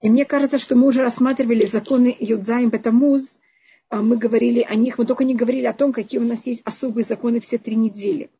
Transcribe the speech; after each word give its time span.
И 0.00 0.08
мне 0.08 0.24
кажется, 0.24 0.58
что 0.58 0.76
мы 0.76 0.86
уже 0.86 1.02
рассматривали 1.02 1.66
законы 1.66 2.14
Юдзаим 2.18 2.70
Бетамуз, 2.70 3.38
а 3.88 4.02
мы 4.02 4.16
говорили 4.16 4.60
о 4.68 4.74
них, 4.74 4.98
мы 4.98 5.06
только 5.06 5.24
не 5.24 5.34
говорили 5.34 5.64
о 5.64 5.72
том, 5.72 5.92
какие 5.92 6.20
у 6.20 6.24
нас 6.24 6.46
есть 6.46 6.62
особые 6.64 7.04
законы 7.04 7.40
все 7.40 7.58
три 7.58 7.74
недели. 7.74 8.30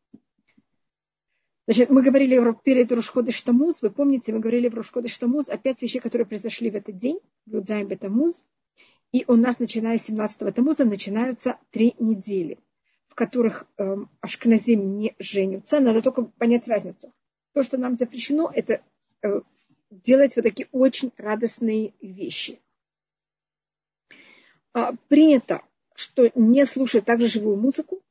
Значит, 1.65 1.89
мы 1.89 2.01
говорили 2.01 2.41
перед 2.63 2.91
Рушходы 2.91 3.31
Штамуз, 3.31 3.81
вы 3.81 3.91
помните, 3.91 4.33
мы 4.33 4.39
говорили 4.39 4.69
в 4.69 4.73
Рушходы 4.73 5.07
Штамуз 5.07 5.49
о 5.49 5.57
пять 5.57 5.81
вещей, 5.81 5.99
которые 5.99 6.25
произошли 6.25 6.71
в 6.71 6.75
этот 6.75 6.97
день, 6.97 7.19
в 7.45 7.61
Бетамуз. 7.61 8.43
И 9.11 9.25
у 9.27 9.35
нас, 9.35 9.59
начиная 9.59 9.97
с 9.97 10.07
17-го 10.07 10.51
Тамуза, 10.51 10.85
начинаются 10.85 11.57
три 11.71 11.95
недели, 11.99 12.59
в 13.07 13.15
которых 13.15 13.65
эм, 13.77 14.09
Ашкназим 14.21 14.97
не 14.97 15.15
женятся. 15.17 15.79
Надо 15.79 16.01
только 16.01 16.23
понять 16.23 16.67
разницу. 16.67 17.11
То, 17.53 17.63
что 17.63 17.77
нам 17.77 17.95
запрещено, 17.95 18.51
это 18.53 18.81
э, 19.23 19.41
делать 19.89 20.35
вот 20.35 20.43
такие 20.43 20.67
очень 20.71 21.11
радостные 21.17 21.93
вещи. 22.01 22.59
А, 24.73 24.93
принято, 25.07 25.63
что 25.95 26.31
не 26.35 26.65
слушать 26.65 27.05
также 27.05 27.27
живую 27.27 27.57
музыку. 27.57 28.01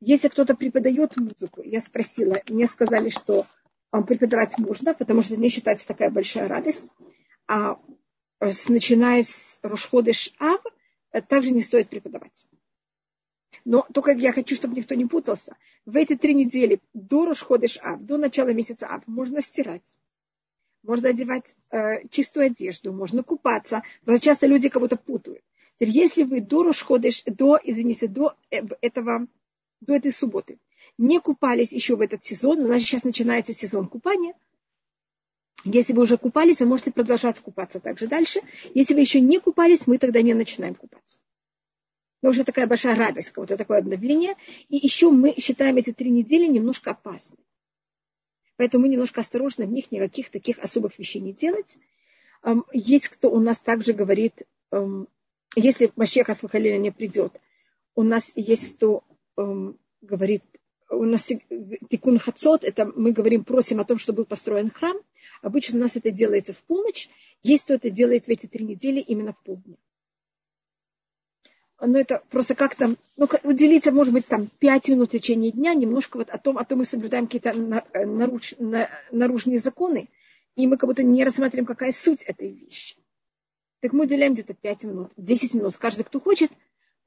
Если 0.00 0.28
кто-то 0.28 0.54
преподает 0.54 1.16
музыку, 1.16 1.62
я 1.62 1.80
спросила, 1.80 2.40
мне 2.48 2.66
сказали, 2.66 3.08
что 3.08 3.46
а, 3.90 4.02
преподавать 4.02 4.58
можно, 4.58 4.94
потому 4.94 5.22
что 5.22 5.36
не 5.36 5.48
считается 5.48 5.88
такая 5.88 6.10
большая 6.10 6.48
радость. 6.48 6.90
А 7.48 7.80
начиная 8.68 9.22
с 9.22 9.58
Рошходыш 9.62 10.32
Ав, 10.38 10.60
э, 11.12 11.22
также 11.22 11.50
не 11.50 11.62
стоит 11.62 11.88
преподавать. 11.88 12.44
Но 13.64 13.86
только 13.92 14.12
я 14.12 14.32
хочу, 14.32 14.54
чтобы 14.54 14.76
никто 14.76 14.94
не 14.94 15.06
путался. 15.06 15.56
В 15.86 15.96
эти 15.96 16.16
три 16.16 16.34
недели 16.34 16.80
до 16.92 17.26
Рошходыш 17.26 17.78
Ав, 17.82 18.00
до 18.00 18.16
начала 18.16 18.52
месяца 18.52 18.86
Ав, 18.86 19.02
можно 19.06 19.40
стирать. 19.40 19.96
Можно 20.86 21.10
одевать 21.10 21.56
э, 21.70 22.06
чистую 22.08 22.46
одежду, 22.46 22.92
можно 22.92 23.22
купаться. 23.22 23.82
Потому 24.00 24.18
часто 24.18 24.46
люди 24.46 24.68
кого-то 24.68 24.96
путают. 24.96 25.42
Теперь, 25.76 25.94
если 25.94 26.22
вы 26.22 26.40
до 26.40 26.62
Рошходыш, 26.62 27.24
до, 27.24 27.58
извините, 27.62 28.06
до 28.08 28.34
э, 28.50 28.62
этого, 28.80 29.26
до 29.80 29.94
этой 29.94 30.12
субботы 30.12 30.58
не 30.98 31.20
купались 31.20 31.72
еще 31.72 31.96
в 31.96 32.00
этот 32.00 32.24
сезон, 32.24 32.60
у 32.60 32.68
нас 32.68 32.80
сейчас 32.80 33.04
начинается 33.04 33.52
сезон 33.52 33.86
купания– 33.88 34.34
если 35.64 35.92
вы 35.94 36.02
уже 36.02 36.16
купались, 36.16 36.60
вы 36.60 36.66
можете 36.66 36.92
продолжать 36.92 37.40
купаться 37.40 37.80
также 37.80 38.06
дальше. 38.06 38.40
Если 38.74 38.94
вы 38.94 39.00
еще 39.00 39.20
не 39.20 39.40
купались, 39.40 39.88
мы 39.88 39.98
тогда 39.98 40.22
не 40.22 40.32
начинаем 40.32 40.76
купаться. 40.76 41.18
Но 42.22 42.30
уже 42.30 42.44
такая 42.44 42.68
большая 42.68 42.94
радость, 42.94 43.30
какое-то 43.30 43.56
такое 43.56 43.78
обновление. 43.78 44.36
И 44.68 44.76
еще 44.76 45.10
мы 45.10 45.34
считаем 45.38 45.76
эти 45.76 45.92
три 45.92 46.10
недели 46.10 46.46
немножко 46.46 46.92
опасными. 46.92 47.42
Поэтому 48.56 48.82
мы 48.82 48.88
немножко 48.88 49.20
осторожны 49.20 49.66
в 49.66 49.70
них 49.70 49.90
никаких 49.92 50.30
таких 50.30 50.58
особых 50.58 50.98
вещей 50.98 51.20
не 51.20 51.32
делать. 51.32 51.76
Есть 52.72 53.08
кто 53.08 53.30
у 53.30 53.40
нас 53.40 53.60
также 53.60 53.92
говорит, 53.92 54.42
если 55.54 55.92
Машеха 55.96 56.32
Асмахалина 56.32 56.78
не 56.78 56.90
придет, 56.90 57.32
у 57.94 58.02
нас 58.02 58.32
есть 58.34 58.76
кто 58.76 59.04
говорит, 60.00 60.42
у 60.88 61.04
нас 61.04 61.28
тикун 61.90 62.18
хацот, 62.18 62.64
это 62.64 62.86
мы 62.86 63.12
говорим, 63.12 63.44
просим 63.44 63.80
о 63.80 63.84
том, 63.84 63.98
чтобы 63.98 64.18
был 64.18 64.24
построен 64.26 64.70
храм. 64.70 64.96
Обычно 65.42 65.78
у 65.78 65.80
нас 65.80 65.96
это 65.96 66.10
делается 66.10 66.52
в 66.52 66.62
полночь. 66.62 67.08
Есть 67.42 67.64
кто 67.64 67.74
это 67.74 67.90
делает 67.90 68.26
в 68.26 68.30
эти 68.30 68.46
три 68.46 68.64
недели 68.64 69.00
именно 69.00 69.32
в 69.32 69.42
полдня. 69.42 69.76
Но 71.80 71.98
это 71.98 72.22
просто 72.30 72.54
как 72.54 72.74
там, 72.74 72.96
ну, 73.16 73.28
уделиться, 73.42 73.92
может 73.92 74.12
быть, 74.14 74.26
там 74.26 74.48
пять 74.58 74.88
минут 74.88 75.10
в 75.10 75.12
течение 75.12 75.52
дня, 75.52 75.74
немножко 75.74 76.16
вот 76.16 76.30
о 76.30 76.38
том, 76.38 76.56
о 76.56 76.64
том 76.64 76.78
мы 76.78 76.84
соблюдаем 76.86 77.26
какие-то 77.26 77.52
наруч, 77.52 78.54
наружные 79.10 79.58
законы, 79.58 80.08
и 80.54 80.66
мы 80.66 80.78
как 80.78 80.88
будто 80.88 81.02
не 81.02 81.22
рассматриваем, 81.22 81.66
какая 81.66 81.92
суть 81.92 82.22
этой 82.22 82.50
вещи. 82.50 82.96
Так 83.80 83.92
мы 83.92 84.04
уделяем 84.04 84.32
где-то 84.32 84.54
пять 84.54 84.84
минут, 84.84 85.12
десять 85.18 85.52
минут, 85.52 85.76
каждый, 85.76 86.04
кто 86.04 86.18
хочет, 86.18 86.50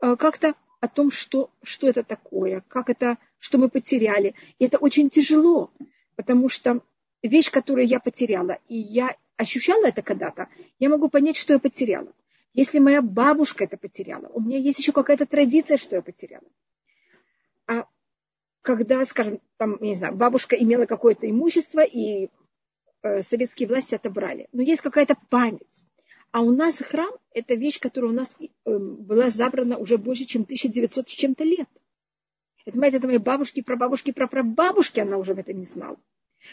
э, 0.01 0.15
как-то 0.15 0.53
о 0.79 0.87
том, 0.87 1.11
что, 1.11 1.49
что 1.63 1.87
это 1.87 2.03
такое, 2.03 2.63
как 2.67 2.91
это, 2.91 3.17
что 3.39 3.57
мы 3.57 3.69
потеряли. 3.69 4.35
И 4.59 4.65
это 4.65 4.77
очень 4.77 5.09
тяжело, 5.09 5.71
потому 6.15 6.47
что 6.47 6.81
вещь, 7.23 7.49
которую 7.49 7.87
я 7.87 7.99
потеряла, 7.99 8.59
и 8.67 8.77
я 8.77 9.15
ощущала 9.35 9.87
это 9.87 10.03
когда-то, 10.03 10.47
я 10.77 10.89
могу 10.89 11.09
понять, 11.09 11.37
что 11.37 11.53
я 11.53 11.59
потеряла. 11.59 12.13
Если 12.53 12.79
моя 12.79 13.01
бабушка 13.01 13.63
это 13.63 13.77
потеряла, 13.77 14.27
у 14.27 14.41
меня 14.41 14.57
есть 14.57 14.79
еще 14.79 14.91
какая-то 14.91 15.25
традиция, 15.25 15.77
что 15.77 15.95
я 15.95 16.01
потеряла. 16.01 16.47
А 17.67 17.85
когда, 18.61 19.05
скажем, 19.05 19.39
там, 19.57 19.77
не 19.81 19.93
знаю, 19.93 20.15
бабушка 20.15 20.55
имела 20.55 20.85
какое-то 20.85 21.29
имущество, 21.29 21.81
и 21.83 22.29
э, 23.03 23.21
советские 23.21 23.69
власти 23.69 23.95
отобрали. 23.95 24.47
Но 24.51 24.61
есть 24.61 24.81
какая-то 24.81 25.15
память. 25.29 25.83
А 26.31 26.41
у 26.41 26.51
нас 26.51 26.79
храм– 26.79 27.11
это 27.33 27.55
вещь, 27.55 27.79
которая 27.79 28.11
у 28.11 28.15
нас 28.15 28.35
э, 28.39 28.77
была 28.77 29.29
забрана 29.29 29.77
уже 29.77 29.97
больше, 29.97 30.25
чем 30.25 30.43
1900 30.43 31.07
с 31.07 31.11
чем-то 31.11 31.43
лет. 31.43 31.69
Это, 32.65 32.71
понимаете, 32.71 32.97
это 32.97 33.07
мои 33.07 33.17
бабушки, 33.17 33.61
прабабушки, 33.61 34.11
прапрабабушки, 34.11 34.99
она 34.99 35.17
уже 35.17 35.33
в 35.33 35.39
этом 35.39 35.57
не 35.57 35.65
знала. 35.65 35.97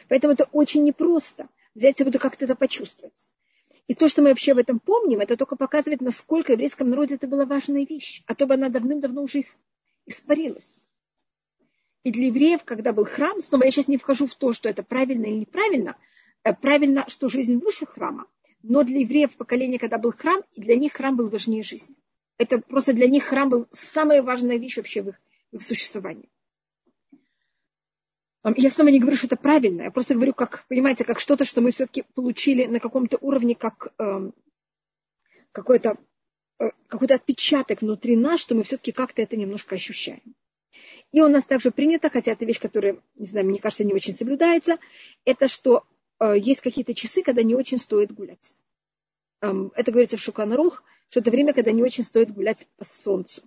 Поэтому 0.08 0.32
это 0.32 0.44
очень 0.52 0.84
непросто 0.84 1.48
взять 1.74 2.00
и 2.00 2.04
буду 2.04 2.18
как-то 2.18 2.44
это 2.44 2.54
почувствовать. 2.54 3.26
И 3.86 3.94
то, 3.94 4.08
что 4.08 4.20
мы 4.20 4.30
вообще 4.30 4.52
об 4.52 4.58
этом 4.58 4.80
помним, 4.80 5.20
это 5.20 5.36
только 5.36 5.56
показывает, 5.56 6.00
насколько 6.00 6.48
в 6.48 6.52
еврейском 6.52 6.90
народе 6.90 7.14
это 7.14 7.28
была 7.28 7.44
важная 7.44 7.86
вещь. 7.86 8.22
А 8.26 8.34
то 8.34 8.46
бы 8.46 8.54
она 8.54 8.68
давным-давно 8.68 9.22
уже 9.22 9.42
испарилась. 10.06 10.80
И 12.02 12.10
для 12.10 12.26
евреев, 12.26 12.64
когда 12.64 12.92
был 12.92 13.04
храм, 13.04 13.40
снова 13.40 13.64
я 13.64 13.70
сейчас 13.70 13.88
не 13.88 13.96
вхожу 13.96 14.26
в 14.26 14.34
то, 14.34 14.52
что 14.52 14.68
это 14.68 14.82
правильно 14.82 15.26
или 15.26 15.40
неправильно, 15.40 15.96
э, 16.44 16.52
правильно, 16.54 17.04
что 17.08 17.28
жизнь 17.28 17.58
выше 17.58 17.86
храма, 17.86 18.26
но 18.62 18.84
для 18.84 19.00
евреев 19.00 19.36
поколения, 19.36 19.78
когда 19.78 19.98
был 19.98 20.12
храм, 20.12 20.42
для 20.56 20.76
них 20.76 20.92
храм 20.92 21.16
был 21.16 21.28
важнее 21.28 21.62
жизни. 21.62 21.96
Это 22.38 22.58
просто 22.58 22.92
для 22.92 23.08
них 23.08 23.24
храм 23.24 23.48
был 23.48 23.66
самая 23.72 24.22
важная 24.22 24.56
вещь 24.56 24.76
вообще 24.76 25.02
в 25.02 25.08
их, 25.08 25.20
в 25.52 25.56
их 25.56 25.62
существовании. 25.62 26.28
Я 28.54 28.70
снова 28.70 28.88
не 28.90 29.00
говорю, 29.00 29.16
что 29.16 29.26
это 29.26 29.36
правильно, 29.36 29.82
я 29.82 29.90
просто 29.90 30.14
говорю, 30.14 30.32
как, 30.32 30.66
понимаете, 30.68 31.04
как 31.04 31.18
что-то, 31.18 31.44
что 31.44 31.60
мы 31.60 31.72
все-таки 31.72 32.04
получили 32.14 32.66
на 32.66 32.78
каком-то 32.78 33.18
уровне, 33.20 33.56
как 33.56 33.92
э, 33.98 34.30
какой-то 35.50 35.96
э, 36.60 36.70
какой-то 36.86 37.14
отпечаток 37.14 37.82
внутри 37.82 38.14
нас, 38.14 38.40
что 38.40 38.54
мы 38.54 38.62
все-таки 38.62 38.92
как-то 38.92 39.20
это 39.20 39.36
немножко 39.36 39.74
ощущаем. 39.74 40.36
И 41.10 41.20
у 41.20 41.28
нас 41.28 41.44
также 41.44 41.72
принято, 41.72 42.08
хотя 42.08 42.32
это 42.32 42.44
вещь, 42.44 42.60
которая, 42.60 43.00
не 43.16 43.26
знаю, 43.26 43.46
мне 43.46 43.58
кажется, 43.58 43.84
не 43.84 43.94
очень 43.94 44.14
соблюдается, 44.14 44.78
это 45.24 45.48
что 45.48 45.84
э, 46.20 46.34
есть 46.38 46.60
какие-то 46.60 46.94
часы, 46.94 47.22
когда 47.22 47.42
не 47.42 47.56
очень 47.56 47.78
стоит 47.78 48.12
гулять. 48.12 48.54
Эм, 49.40 49.72
это 49.74 49.90
говорится 49.90 50.18
в 50.18 50.20
Шуканарух, 50.20 50.84
что 51.08 51.20
это 51.20 51.30
время, 51.30 51.52
когда 51.52 51.72
не 51.72 51.82
очень 51.82 52.04
стоит 52.04 52.32
гулять 52.32 52.68
по 52.76 52.84
солнцу 52.84 53.42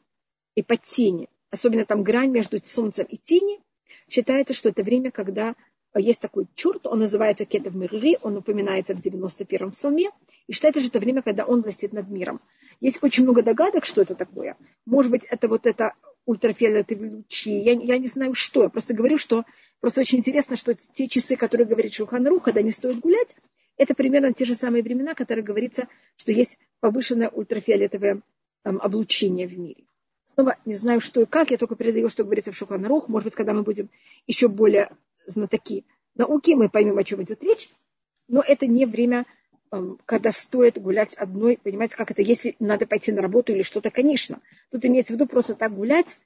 и 0.55 0.63
по 0.63 0.75
тени. 0.75 1.29
Особенно 1.51 1.85
там 1.85 2.03
грань 2.03 2.31
между 2.31 2.61
солнцем 2.63 3.05
и 3.05 3.17
тенью, 3.17 3.61
Считается, 4.09 4.53
что 4.53 4.69
это 4.69 4.83
время, 4.83 5.11
когда 5.11 5.55
есть 5.95 6.19
такой 6.19 6.47
черт, 6.55 6.85
он 6.85 6.99
называется 6.99 7.45
Кетов 7.45 7.73
Мирри, 7.73 8.17
он 8.21 8.37
упоминается 8.37 8.95
в 8.95 8.99
91-м 8.99 9.71
псалме, 9.71 10.09
и 10.47 10.53
считается, 10.53 10.81
что 10.81 10.89
это 10.89 10.99
время, 10.99 11.21
когда 11.21 11.45
он 11.45 11.61
властит 11.61 11.93
над 11.93 12.09
миром. 12.09 12.41
Есть 12.79 13.03
очень 13.03 13.23
много 13.23 13.41
догадок, 13.41 13.85
что 13.85 14.01
это 14.01 14.15
такое. 14.15 14.55
Может 14.85 15.11
быть, 15.11 15.25
это 15.25 15.47
вот 15.47 15.65
это 15.65 15.93
ультрафиолетовые 16.25 17.11
лучи, 17.11 17.51
я, 17.51 17.73
я 17.73 17.97
не 17.97 18.07
знаю, 18.07 18.35
что. 18.35 18.63
Я 18.63 18.69
просто 18.69 18.93
говорю, 18.93 19.17
что 19.17 19.45
просто 19.79 20.01
очень 20.01 20.19
интересно, 20.19 20.55
что 20.55 20.75
те 20.75 21.07
часы, 21.07 21.35
которые 21.35 21.65
говорит 21.65 21.93
Шулхан 21.93 22.27
Рух, 22.27 22.43
когда 22.43 22.61
не 22.61 22.71
стоит 22.71 22.99
гулять, 22.99 23.35
это 23.77 23.95
примерно 23.95 24.33
те 24.33 24.45
же 24.45 24.53
самые 24.53 24.83
времена, 24.83 25.15
которые 25.15 25.43
говорится, 25.43 25.87
что 26.17 26.31
есть 26.31 26.59
повышенное 26.81 27.29
ультрафиолетовое 27.29 28.21
эм, 28.63 28.79
облучение 28.79 29.47
в 29.47 29.57
мире. 29.57 29.85
Снова 30.33 30.57
не 30.65 30.75
знаю, 30.75 31.01
что 31.01 31.21
и 31.21 31.25
как, 31.25 31.51
я 31.51 31.57
только 31.57 31.75
передаю, 31.75 32.09
что 32.09 32.23
говорится 32.23 32.51
в 32.51 32.57
Шуханарух. 32.57 33.09
Может 33.09 33.25
быть, 33.25 33.35
когда 33.35 33.53
мы 33.53 33.63
будем 33.63 33.89
еще 34.27 34.47
более 34.47 34.91
знатоки 35.25 35.85
науки, 36.15 36.51
мы 36.51 36.69
поймем, 36.69 36.97
о 36.97 37.03
чем 37.03 37.23
идет 37.23 37.43
речь. 37.43 37.69
Но 38.27 38.41
это 38.41 38.67
не 38.67 38.85
время, 38.85 39.25
эм, 39.71 39.99
когда 40.05 40.31
стоит 40.31 40.79
гулять 40.79 41.15
одной, 41.15 41.57
понимаете, 41.57 41.95
как 41.95 42.11
это, 42.11 42.21
если 42.21 42.55
надо 42.59 42.85
пойти 42.85 43.11
на 43.11 43.21
работу 43.21 43.53
или 43.53 43.63
что-то, 43.63 43.89
конечно. 43.89 44.39
Тут 44.69 44.85
имеется 44.85 45.13
в 45.13 45.15
виду 45.15 45.27
просто 45.27 45.55
так 45.55 45.73
гулять 45.73 46.19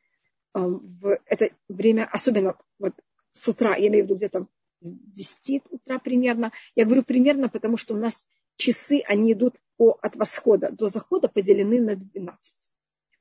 эм, 0.54 0.80
в 1.02 1.20
это 1.26 1.50
время, 1.70 2.08
особенно 2.12 2.56
вот 2.80 2.94
с 3.34 3.48
утра, 3.48 3.76
я 3.76 3.88
имею 3.88 4.04
в 4.04 4.08
виду 4.08 4.16
где-то 4.18 4.48
с 4.82 4.90
10 4.90 5.64
утра 5.70 5.98
примерно. 5.98 6.52
Я 6.76 6.86
говорю 6.86 7.04
примерно, 7.04 7.48
потому 7.48 7.78
что 7.78 7.94
у 7.94 7.98
нас 7.98 8.26
часы, 8.58 9.02
они 9.08 9.32
идут 9.32 9.56
по, 9.78 9.98
от 10.02 10.16
восхода 10.18 10.70
до 10.72 10.88
захода 10.88 11.30
поделены 11.30 11.82
на 11.82 11.96
12. 11.96 12.70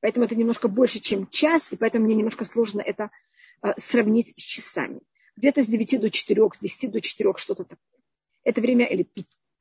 Поэтому 0.03 0.27
это 0.27 0.35
немножко 0.35 0.67
больше, 0.67 0.99
чем 0.99 1.29
час, 1.29 1.73
и 1.73 1.77
поэтому 1.77 2.07
мне 2.07 2.17
немножко 2.17 2.45
сложно 2.45 2.81
это 2.81 3.13
а, 3.61 3.79
сравнить 3.79 4.37
с 4.37 4.43
часами. 4.43 5.01
Где-то 5.37 5.63
с 5.63 5.67
9 5.69 6.01
до 6.01 6.11
4, 6.11 6.49
с 6.55 6.59
10 6.59 6.91
до 6.91 7.01
4, 7.01 7.35
что-то 7.37 7.63
такое. 7.63 8.01
Это 8.43 8.61
время, 8.61 8.85
или, 8.85 9.09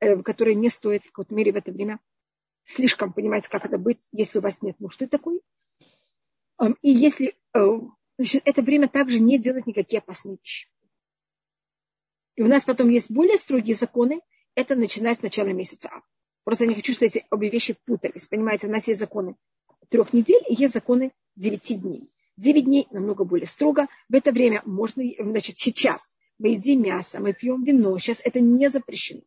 э, 0.00 0.20
которое 0.20 0.56
не 0.56 0.68
стоит 0.68 1.04
в 1.04 1.12
какой-то 1.12 1.32
мере 1.32 1.52
в 1.52 1.56
это 1.56 1.70
время 1.70 2.00
слишком 2.64 3.12
понимать, 3.12 3.46
как 3.46 3.64
это 3.64 3.78
быть, 3.78 4.08
если 4.10 4.40
у 4.40 4.42
вас 4.42 4.60
нет 4.62 4.78
нужды 4.80 5.06
такой. 5.06 5.40
И 6.82 6.90
если 6.90 7.36
э, 7.54 7.66
значит, 8.18 8.42
это 8.44 8.62
время 8.62 8.88
также 8.88 9.20
не 9.20 9.38
делать 9.38 9.68
никакие 9.68 9.98
опасные 9.98 10.38
вещи. 10.38 10.68
И 12.34 12.42
у 12.42 12.48
нас 12.48 12.64
потом 12.64 12.88
есть 12.88 13.12
более 13.12 13.38
строгие 13.38 13.76
законы, 13.76 14.20
это 14.56 14.74
начиная 14.74 15.14
с 15.14 15.22
начала 15.22 15.52
месяца 15.52 16.02
Просто 16.42 16.64
я 16.64 16.70
не 16.70 16.74
хочу, 16.74 16.92
чтобы 16.92 17.06
эти 17.06 17.24
обе 17.30 17.48
вещи 17.48 17.76
путались. 17.86 18.26
Понимаете, 18.26 18.66
у 18.66 18.70
нас 18.70 18.88
есть 18.88 18.98
законы 18.98 19.36
трех 19.92 20.12
недель 20.14 20.42
и 20.48 20.54
есть 20.54 20.74
законы 20.74 21.12
девяти 21.36 21.74
дней. 21.74 22.10
Девять 22.36 22.64
дней 22.64 22.88
намного 22.90 23.24
более 23.24 23.46
строго. 23.46 23.86
В 24.08 24.14
это 24.14 24.32
время 24.32 24.62
можно, 24.64 25.04
значит, 25.18 25.58
сейчас 25.58 26.16
мы 26.38 26.48
едим 26.48 26.82
мясо, 26.82 27.20
мы 27.20 27.34
пьем 27.34 27.62
вино. 27.62 27.96
Сейчас 27.98 28.20
это 28.24 28.40
не 28.40 28.68
запрещено. 28.70 29.20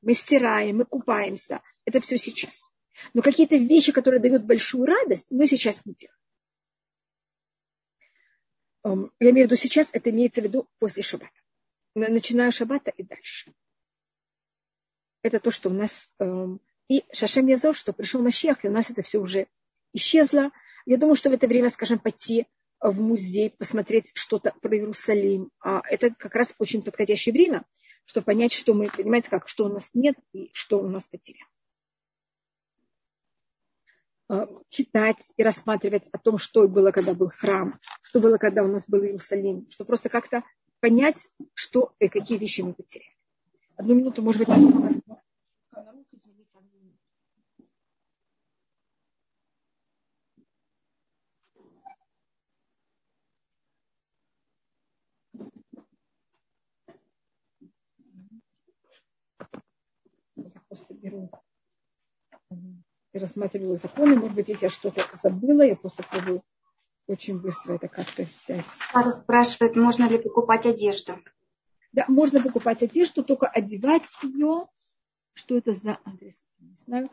Мы 0.00 0.14
стираем, 0.14 0.78
мы 0.78 0.86
купаемся. 0.86 1.60
Это 1.84 2.00
все 2.00 2.16
сейчас. 2.16 2.72
Но 3.12 3.20
какие-то 3.20 3.56
вещи, 3.56 3.92
которые 3.92 4.20
дают 4.20 4.44
большую 4.44 4.86
радость, 4.86 5.30
мы 5.30 5.46
сейчас 5.46 5.84
не 5.84 5.94
делаем. 5.94 6.18
Эм, 8.84 9.12
я 9.20 9.30
имею 9.30 9.46
в 9.46 9.50
виду 9.50 9.60
сейчас, 9.60 9.90
это 9.92 10.10
имеется 10.10 10.40
в 10.40 10.44
виду 10.44 10.68
после 10.78 11.02
шаббата. 11.02 11.32
Начиная 11.94 12.50
шаббата 12.50 12.90
и 12.90 13.02
дальше. 13.02 13.52
Это 15.22 15.38
то, 15.38 15.50
что 15.50 15.68
у 15.68 15.72
нас... 15.72 16.10
И 16.88 17.04
Шашем 17.12 17.46
Язор, 17.46 17.74
что 17.74 17.92
пришел 17.92 18.22
Машех, 18.22 18.64
и 18.64 18.68
у 18.68 18.72
нас 18.72 18.90
это 18.90 19.02
все 19.02 19.18
уже 19.18 19.46
исчезло. 19.92 20.50
Я 20.86 20.98
думаю, 20.98 21.16
что 21.16 21.30
в 21.30 21.32
это 21.32 21.46
время, 21.46 21.70
скажем, 21.70 21.98
пойти 21.98 22.46
в 22.80 23.00
музей, 23.00 23.50
посмотреть 23.50 24.12
что-то 24.14 24.54
про 24.60 24.76
Иерусалим. 24.76 25.50
А 25.60 25.80
это 25.88 26.10
как 26.10 26.34
раз 26.34 26.54
очень 26.58 26.82
подходящее 26.82 27.32
время, 27.32 27.64
чтобы 28.04 28.26
понять, 28.26 28.52
что 28.52 28.74
мы, 28.74 28.90
понимаете, 28.90 29.30
как, 29.30 29.48
что 29.48 29.64
у 29.64 29.68
нас 29.68 29.90
нет 29.94 30.16
и 30.32 30.50
что 30.52 30.78
у 30.78 30.88
нас 30.88 31.06
потеряно. 31.06 31.48
Э, 34.28 34.46
читать 34.68 35.32
и 35.36 35.42
рассматривать 35.42 36.08
о 36.12 36.18
том, 36.18 36.38
что 36.38 36.66
было, 36.66 36.90
когда 36.90 37.14
был 37.14 37.28
храм, 37.28 37.78
что 38.02 38.20
было, 38.20 38.36
когда 38.38 38.62
у 38.62 38.68
нас 38.68 38.88
был 38.88 39.02
Иерусалим, 39.02 39.66
что 39.70 39.84
просто 39.84 40.08
как-то 40.08 40.42
понять, 40.80 41.28
что 41.54 41.94
и 41.98 42.08
какие 42.08 42.38
вещи 42.38 42.62
мы 42.62 42.74
потеряли. 42.74 43.14
Одну 43.76 43.94
минуту, 43.94 44.22
может 44.22 44.40
быть, 44.40 44.48
у 44.48 44.80
вас 44.80 44.94
просто 60.74 60.94
беру 60.94 61.30
и 63.12 63.18
рассматривала 63.18 63.76
законы. 63.76 64.16
Может 64.16 64.34
быть, 64.34 64.48
если 64.48 64.64
я 64.66 64.70
что-то 64.70 65.08
забыла, 65.22 65.62
я 65.62 65.76
просто 65.76 66.02
пробую 66.02 66.42
очень 67.06 67.40
быстро 67.40 67.74
это 67.74 67.86
как-то 67.88 68.24
взять. 68.24 68.66
Сара 68.70 69.10
спрашивает, 69.10 69.76
можно 69.76 70.08
ли 70.08 70.18
покупать 70.18 70.66
одежду? 70.66 71.14
Да, 71.92 72.04
можно 72.08 72.42
покупать 72.42 72.82
одежду, 72.82 73.22
только 73.22 73.46
одевать 73.46 74.08
ее. 74.22 74.66
Что 75.34 75.56
это 75.58 75.74
за 75.74 76.00
адрес? 76.04 76.42
Не 76.58 76.76
знаю. 76.76 77.10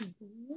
Mm-hmm. 0.00 0.54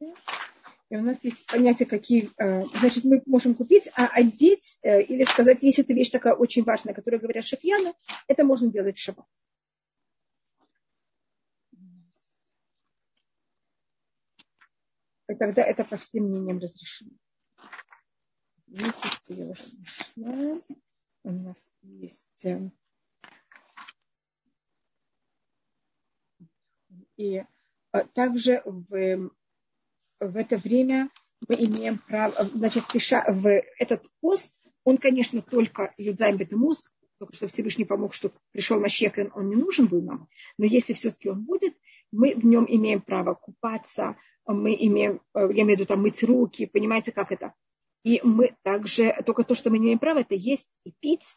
Yeah. 0.00 0.43
И 0.94 0.96
у 0.96 1.02
нас 1.02 1.18
есть 1.24 1.44
понятие, 1.46 1.88
какие, 1.88 2.30
э, 2.38 2.66
значит, 2.78 3.02
мы 3.02 3.20
можем 3.26 3.56
купить, 3.56 3.90
а 3.96 4.06
одеть 4.06 4.78
э, 4.82 5.02
или 5.02 5.24
сказать, 5.24 5.60
если 5.64 5.82
это 5.82 5.92
вещь 5.92 6.10
такая 6.10 6.34
очень 6.34 6.62
важная, 6.62 6.94
которую 6.94 7.20
говорят 7.20 7.44
шафьяны, 7.44 7.94
это 8.28 8.44
можно 8.44 8.70
делать 8.70 8.96
в 8.96 9.02
шаббат. 9.02 9.26
И 15.28 15.34
тогда 15.34 15.62
это 15.62 15.82
по 15.84 15.96
всем 15.96 16.26
мнениям 16.28 16.60
разрешено. 16.60 17.10
Видите, 18.68 19.08
что 19.08 19.34
я 19.34 19.50
уже 19.50 19.64
нашла. 20.14 20.62
У 21.24 21.30
нас 21.32 21.68
есть 21.82 22.44
э, 22.44 22.70
и 27.16 27.44
также 28.14 28.62
в 28.64 29.32
в 30.20 30.36
это 30.36 30.56
время 30.56 31.10
мы 31.48 31.56
имеем 31.56 31.98
право, 31.98 32.44
значит, 32.54 32.84
в 32.92 33.62
этот 33.78 34.06
пост, 34.20 34.50
он, 34.84 34.98
конечно, 34.98 35.42
только 35.42 35.94
Юдзайм 35.96 36.36
Бетамус, 36.36 36.88
только 37.18 37.34
что 37.34 37.48
Всевышний 37.48 37.84
помог, 37.84 38.14
что 38.14 38.32
пришел 38.52 38.80
Машех, 38.80 39.14
он 39.34 39.48
не 39.48 39.56
нужен 39.56 39.86
был 39.86 40.02
нам, 40.02 40.28
но 40.58 40.64
если 40.64 40.92
все-таки 40.92 41.28
он 41.28 41.44
будет, 41.44 41.74
мы 42.12 42.34
в 42.34 42.44
нем 42.44 42.66
имеем 42.68 43.00
право 43.00 43.34
купаться, 43.34 44.16
мы 44.46 44.76
имеем, 44.78 45.20
я 45.34 45.46
имею 45.46 45.66
в 45.66 45.70
виду 45.70 45.86
там 45.86 46.02
мыть 46.02 46.22
руки, 46.22 46.66
понимаете, 46.66 47.12
как 47.12 47.32
это? 47.32 47.54
И 48.04 48.20
мы 48.22 48.54
также, 48.62 49.14
только 49.24 49.44
то, 49.44 49.54
что 49.54 49.70
мы 49.70 49.78
не 49.78 49.86
имеем 49.86 49.98
права, 49.98 50.20
это 50.20 50.34
есть 50.34 50.78
и 50.84 50.92
пить. 51.00 51.36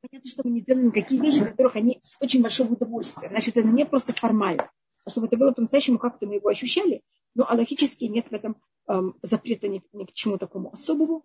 Понятно, 0.00 0.30
что 0.30 0.42
мы 0.44 0.52
не 0.52 0.60
делаем 0.60 0.86
никакие 0.86 1.20
вещи, 1.20 1.44
которых 1.44 1.74
они 1.74 1.98
с 2.02 2.16
очень 2.20 2.40
большого 2.40 2.74
удовольствия. 2.74 3.28
Значит, 3.28 3.56
это 3.56 3.66
не 3.66 3.84
просто 3.84 4.12
формально. 4.12 4.70
А 5.08 5.10
чтобы 5.10 5.26
это 5.26 5.38
было 5.38 5.52
по-настоящему, 5.52 5.98
как-то 5.98 6.26
мы 6.26 6.34
его 6.34 6.50
ощущали, 6.50 7.02
ну, 7.34 7.46
а 7.48 7.54
логически 7.54 8.04
нет 8.04 8.26
в 8.28 8.34
этом 8.34 8.60
эм, 8.88 9.18
запрета 9.22 9.66
ни, 9.66 9.82
ни 9.94 10.04
к 10.04 10.12
чему 10.12 10.36
такому 10.36 10.70
особому. 10.70 11.24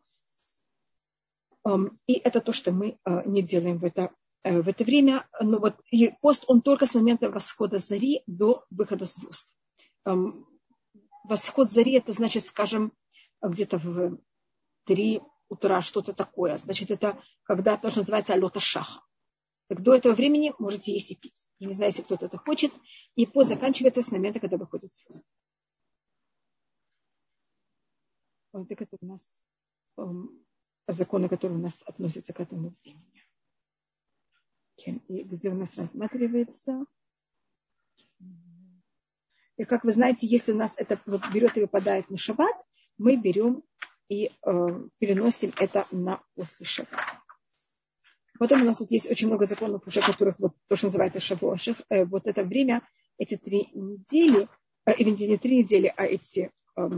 Эм, 1.66 2.00
и 2.08 2.14
это 2.14 2.40
то, 2.40 2.54
что 2.54 2.72
мы 2.72 2.98
э, 3.04 3.22
не 3.26 3.42
делаем 3.42 3.80
в 3.80 3.84
это, 3.84 4.12
э, 4.44 4.62
в 4.62 4.70
это 4.70 4.86
время. 4.86 5.28
Но 5.42 5.60
вот 5.60 5.76
пост, 6.22 6.46
он 6.48 6.62
только 6.62 6.86
с 6.86 6.96
момента 6.96 7.30
восхода 7.30 7.78
зари 7.78 8.24
до 8.26 8.64
выхода 8.70 9.04
звезд. 9.04 9.54
Эм, 10.06 10.48
восход 11.26 11.74
зари, 11.74 11.96
это 11.96 12.14
значит, 12.14 12.46
скажем, 12.46 12.94
где-то 13.42 13.80
в 13.80 14.18
три 14.86 15.22
утра, 15.50 15.82
что-то 15.82 16.14
такое. 16.14 16.58
Значит, 16.58 16.90
это 16.90 17.22
когда 17.44 17.76
то, 17.76 17.90
что 17.90 18.00
называется 18.00 18.34
алота 18.34 18.62
шаха. 18.62 19.02
Так 19.68 19.82
до 19.82 19.96
этого 19.96 20.14
времени 20.14 20.54
можете 20.60 20.94
есть 20.94 21.12
и 21.12 21.16
пить. 21.16 21.48
Я 21.60 21.68
не 21.68 21.74
знаю, 21.74 21.92
если 21.92 22.04
кто-то 22.04 22.26
это 22.26 22.38
хочет. 22.38 22.72
И 23.16 23.26
пост 23.26 23.50
заканчивается 23.50 24.02
с 24.02 24.12
момента, 24.12 24.40
когда 24.40 24.58
выходит 24.58 24.94
звезды. 24.94 25.28
Вот 28.52 28.70
это 28.70 28.98
у 29.02 29.06
нас 29.06 29.22
законы, 30.88 31.30
которые 31.30 31.58
у 31.58 31.62
нас 31.62 31.82
относятся 31.86 32.34
к 32.34 32.40
этому 32.40 32.76
времени. 32.84 33.24
И 35.08 35.24
где 35.24 35.50
у 35.50 35.56
нас 35.56 35.76
рассматривается. 35.78 36.86
И 39.58 39.66
как 39.66 39.84
вы 39.84 39.92
знаете, 39.92 40.28
если 40.28 40.52
у 40.52 40.58
нас 40.58 40.78
это 40.78 41.00
берет 41.34 41.58
и 41.58 41.62
выпадает 41.62 42.10
на 42.10 42.18
шаббат, 42.18 42.56
мы 42.98 43.16
берем 43.16 43.64
и 44.10 44.26
э, 44.26 44.32
переносим 44.98 45.54
это 45.58 45.86
на 45.92 46.22
после 46.36 46.66
шаббата. 46.66 47.13
Потом 48.44 48.64
у 48.64 48.66
нас 48.66 48.82
вот 48.82 48.92
есть 48.92 49.10
очень 49.10 49.28
много 49.28 49.46
законов, 49.46 49.88
уже 49.88 50.02
которых 50.02 50.38
вот 50.38 50.52
то, 50.68 50.76
что 50.76 50.88
называется 50.88 51.22
шабоших. 51.22 51.82
Э, 51.88 52.04
вот 52.04 52.28
это 52.28 52.44
время, 52.44 52.82
эти 53.18 53.38
три 53.38 53.70
недели, 53.74 54.50
э, 54.86 54.94
или 54.98 55.12
не 55.12 55.38
три 55.38 55.60
недели, 55.60 55.94
а 55.96 56.06
эти 56.06 56.52
э, 56.76 56.90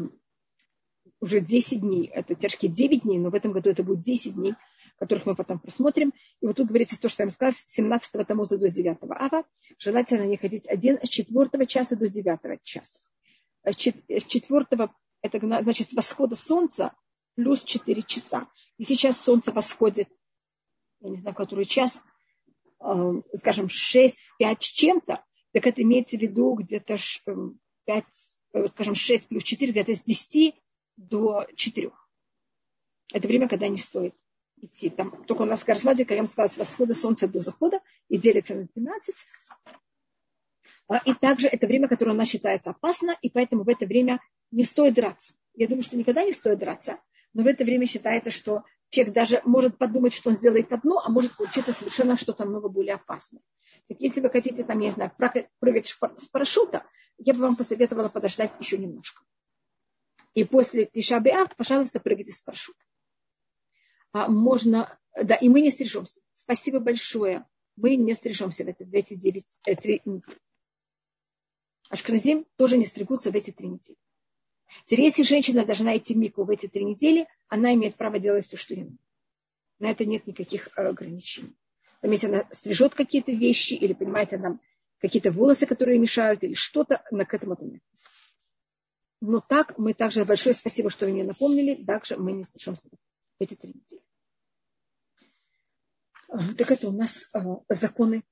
уже 1.21 1.41
10 1.41 1.81
дней. 1.81 2.07
Это 2.07 2.33
тяжкие 2.33 2.71
9 2.71 3.03
дней, 3.03 3.19
но 3.19 3.29
в 3.29 3.35
этом 3.35 3.51
году 3.51 3.69
это 3.69 3.83
будет 3.83 4.01
10 4.01 4.33
дней, 4.33 4.55
которых 4.97 5.27
мы 5.27 5.35
потом 5.35 5.59
просмотрим. 5.59 6.13
И 6.41 6.47
вот 6.47 6.55
тут 6.55 6.69
говорится 6.69 6.99
то, 6.99 7.09
что 7.09 7.21
я 7.21 7.27
вам 7.27 7.31
сказала, 7.31 7.53
с 7.53 7.71
17 7.73 8.27
тамуза 8.27 8.57
до 8.57 8.69
9 8.69 8.97
ава. 9.07 9.43
Желательно 9.77 10.25
не 10.25 10.37
ходить 10.37 10.65
один 10.65 10.97
с 10.99 11.09
4 11.09 11.67
часа 11.67 11.95
до 11.95 12.09
9 12.09 12.63
часа. 12.63 12.99
С 13.63 13.75
4 13.75 14.65
это 15.21 15.39
значит 15.39 15.89
с 15.89 15.93
восхода 15.93 16.35
солнца 16.35 16.95
плюс 17.35 17.63
4 17.63 18.01
часа. 18.01 18.47
И 18.79 18.83
сейчас 18.83 19.21
солнце 19.21 19.51
восходит, 19.51 20.09
я 21.05 21.11
не 21.11 21.17
знаю, 21.17 21.35
который 21.35 21.65
час, 21.65 22.03
эм, 22.81 23.23
скажем, 23.35 23.69
6 23.69 24.21
в 24.21 24.37
5 24.37 24.63
с 24.63 24.65
чем-то, 24.65 25.23
так 25.53 25.67
это 25.67 25.81
имеется 25.83 26.17
в 26.17 26.21
виду 26.21 26.53
где-то 26.55 26.97
5, 26.97 27.25
эм, 27.27 27.59
э, 28.53 28.67
скажем, 28.67 28.95
6 28.95 29.27
плюс 29.27 29.43
4, 29.43 29.71
где-то 29.71 29.95
с 29.95 30.03
10 30.03 30.55
до 30.97 31.45
4. 31.55 31.91
Это 33.13 33.27
время, 33.27 33.47
когда 33.47 33.67
не 33.67 33.77
стоит 33.77 34.15
идти. 34.57 34.89
Там, 34.89 35.23
только 35.25 35.43
у 35.43 35.45
нас 35.45 35.61
в 35.61 35.65
Гарсмаде, 35.65 36.05
как 36.05 36.17
я 36.17 36.25
сказала, 36.25 36.47
с 36.47 36.57
восхода 36.57 36.93
солнца 36.93 37.27
до 37.27 37.39
захода 37.39 37.81
и 38.09 38.17
делится 38.17 38.55
на 38.55 38.67
12. 38.73 39.15
А, 40.87 40.97
и 40.97 41.13
также 41.13 41.47
это 41.47 41.67
время, 41.67 41.87
которое 41.87 42.11
у 42.11 42.15
нас 42.15 42.29
считается 42.29 42.71
опасно, 42.71 43.17
и 43.21 43.29
поэтому 43.29 43.63
в 43.63 43.69
это 43.69 43.85
время 43.85 44.21
не 44.51 44.63
стоит 44.63 44.95
драться. 44.95 45.35
Я 45.53 45.67
думаю, 45.67 45.83
что 45.83 45.97
никогда 45.97 46.23
не 46.23 46.33
стоит 46.33 46.59
драться, 46.59 46.99
но 47.33 47.43
в 47.43 47.47
это 47.47 47.63
время 47.63 47.85
считается, 47.85 48.31
что 48.31 48.63
человек 48.95 49.13
даже 49.13 49.41
может 49.45 49.77
подумать, 49.77 50.13
что 50.13 50.29
он 50.29 50.35
сделает 50.35 50.71
одно, 50.71 51.01
а 51.03 51.09
может 51.09 51.35
получиться 51.35 51.73
совершенно 51.73 52.17
что-то 52.17 52.45
много 52.45 52.69
более 52.69 52.95
опасное. 52.95 53.41
Так 53.87 53.99
если 53.99 54.21
вы 54.21 54.29
хотите, 54.29 54.63
там, 54.63 54.79
я 54.79 54.89
не 54.89 54.91
знаю, 54.91 55.11
прыгать 55.59 55.95
с 56.17 56.27
парашюта, 56.27 56.85
я 57.17 57.33
бы 57.33 57.41
вам 57.41 57.55
посоветовала 57.55 58.09
подождать 58.09 58.53
еще 58.59 58.77
немножко. 58.77 59.23
И 60.33 60.43
после 60.43 60.85
Тишабиав, 60.85 61.55
пожалуйста, 61.55 61.99
прыгайте 61.99 62.31
с 62.31 62.41
парашюта. 62.41 62.79
А 64.11 64.29
можно, 64.29 64.97
да, 65.21 65.35
и 65.35 65.49
мы 65.49 65.61
не 65.61 65.71
стрижемся. 65.71 66.21
Спасибо 66.33 66.79
большое. 66.79 67.45
Мы 67.75 67.95
не 67.97 68.13
стрижемся 68.13 68.63
в, 68.63 68.67
это, 68.67 68.85
в 68.85 68.93
эти 68.93 69.15
9, 69.15 69.45
э, 69.65 69.75
3 69.75 70.01
недели. 70.05 70.39
Ашкразим 71.89 72.45
тоже 72.55 72.77
не 72.77 72.85
стригутся 72.85 73.31
в 73.31 73.35
эти 73.35 73.51
три 73.51 73.67
недели. 73.67 73.97
Теперь, 74.85 75.01
если 75.01 75.23
женщина 75.23 75.65
должна 75.65 75.95
идти 75.97 76.15
мику 76.15 76.43
в 76.43 76.49
эти 76.49 76.67
три 76.67 76.83
недели, 76.83 77.27
она 77.47 77.73
имеет 77.73 77.95
право 77.95 78.19
делать 78.19 78.45
все, 78.45 78.57
что 78.57 78.73
ей. 78.73 78.89
На 79.79 79.91
это 79.91 80.05
нет 80.05 80.25
никаких 80.27 80.69
э, 80.75 80.87
ограничений. 80.87 81.55
Там, 82.01 82.11
если 82.11 82.27
она 82.27 82.47
стрижет 82.51 82.93
какие-то 82.95 83.31
вещи, 83.31 83.73
или, 83.73 83.93
понимаете, 83.93 84.37
там 84.37 84.61
какие-то 84.99 85.31
волосы, 85.31 85.65
которые 85.65 85.99
мешают, 85.99 86.43
или 86.43 86.53
что-то, 86.53 87.03
на 87.11 87.25
к 87.25 87.33
этому 87.33 87.53
это 87.53 87.65
нет. 87.65 87.81
Но 89.21 89.41
так 89.41 89.77
мы 89.77 89.93
также, 89.93 90.23
большое 90.25 90.53
спасибо, 90.53 90.89
что 90.89 91.05
вы 91.05 91.13
мне 91.13 91.23
напомнили, 91.23 91.83
также 91.83 92.17
мы 92.17 92.31
не 92.31 92.43
стрижемся 92.43 92.89
в 92.89 92.95
эти 93.39 93.55
три 93.55 93.73
недели. 93.73 94.03
Э, 96.29 96.53
так 96.57 96.71
это 96.71 96.89
у 96.89 96.91
нас 96.91 97.29
э, 97.33 97.39
законы 97.69 98.23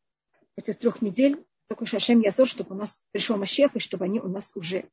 этих 0.56 0.78
трех 0.78 1.02
недель. 1.02 1.46
Такой 1.68 1.88
Шашем 1.88 2.20
Язор, 2.22 2.48
чтобы 2.48 2.76
у 2.76 2.78
нас 2.78 3.02
пришел 3.12 3.38
Машех, 3.38 3.76
и 3.76 3.80
чтобы 3.80 4.06
они 4.06 4.20
у 4.20 4.28
нас 4.28 4.52
уже 4.56 4.90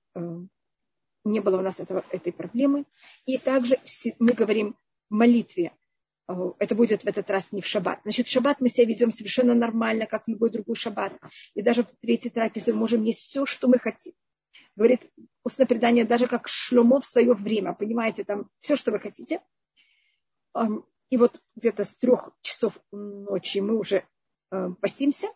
не 1.25 1.41
было 1.41 1.59
у 1.59 1.63
нас 1.63 1.81
этого, 1.81 2.05
этой 2.11 2.33
проблемы. 2.33 2.85
И 3.27 3.39
также 3.39 3.79
мы 4.19 4.33
говорим 4.33 4.77
в 5.09 5.15
молитве. 5.15 5.73
Это 6.61 6.75
будет 6.75 7.03
в 7.03 7.07
этот 7.09 7.29
раз 7.29 7.51
не 7.51 7.61
в 7.61 7.67
шаббат. 7.67 8.01
Значит, 8.05 8.29
в 8.29 8.31
шаббат 8.31 8.61
мы 8.61 8.69
себя 8.69 8.87
ведем 8.87 9.11
совершенно 9.11 9.55
нормально, 9.55 10.07
как 10.07 10.25
в 10.25 10.29
любой 10.29 10.51
другой 10.51 10.77
шаббат. 10.77 11.13
И 11.55 11.63
даже 11.63 11.83
в 11.83 11.91
третьей 12.01 12.31
трапезе 12.31 12.73
мы 12.73 12.79
можем 12.79 13.03
есть 13.03 13.21
все, 13.21 13.47
что 13.47 13.67
мы 13.67 13.79
хотим. 13.79 14.13
Говорит 14.77 15.11
устное 15.43 15.67
предание, 15.67 16.05
даже 16.05 16.29
как 16.29 16.47
шлюмо 16.47 17.01
в 17.01 17.07
свое 17.07 17.35
время. 17.35 17.75
Понимаете, 17.75 18.23
там 18.23 18.49
все, 18.61 18.77
что 18.77 18.93
вы 18.93 19.01
хотите. 19.01 19.41
И 21.11 21.17
вот 21.17 21.43
где-то 21.57 21.85
с 21.85 21.97
трех 21.97 22.31
часов 22.43 22.79
ночи 22.93 23.59
мы 23.59 23.77
уже 23.77 24.05
постимся. 24.81 25.27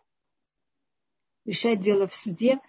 Решать 1.43 1.81
дело 1.81 2.07
в 2.07 2.15
суде. 2.15 2.61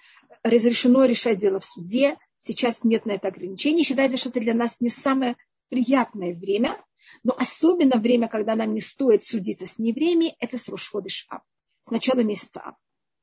Разрешено 0.43 1.05
решать 1.05 1.39
дело 1.39 1.61
в 1.61 1.65
суде 1.65 2.19
Сейчас 2.47 2.85
нет 2.85 3.07
на 3.07 3.13
это 3.13 3.27
ограничений. 3.27 3.83
Считается, 3.83 4.17
что 4.17 4.29
это 4.29 4.39
для 4.39 4.55
нас 4.55 4.81
не 4.81 4.89
самое 4.89 5.37
приятное 5.69 6.33
время, 6.33 6.81
но 7.25 7.35
особенно 7.37 7.99
время, 7.99 8.29
когда 8.29 8.55
нам 8.55 8.73
не 8.73 8.81
стоит 8.81 9.25
судиться 9.25 9.67
с 9.67 9.81
неевреями, 9.81 10.37
это 10.39 10.57
с 10.57 10.69
Рошходыш 10.69 11.27
Аб, 11.29 11.43
с 11.83 11.91
начала 11.91 12.21
месяца 12.21 12.61
Аб. 12.61 12.77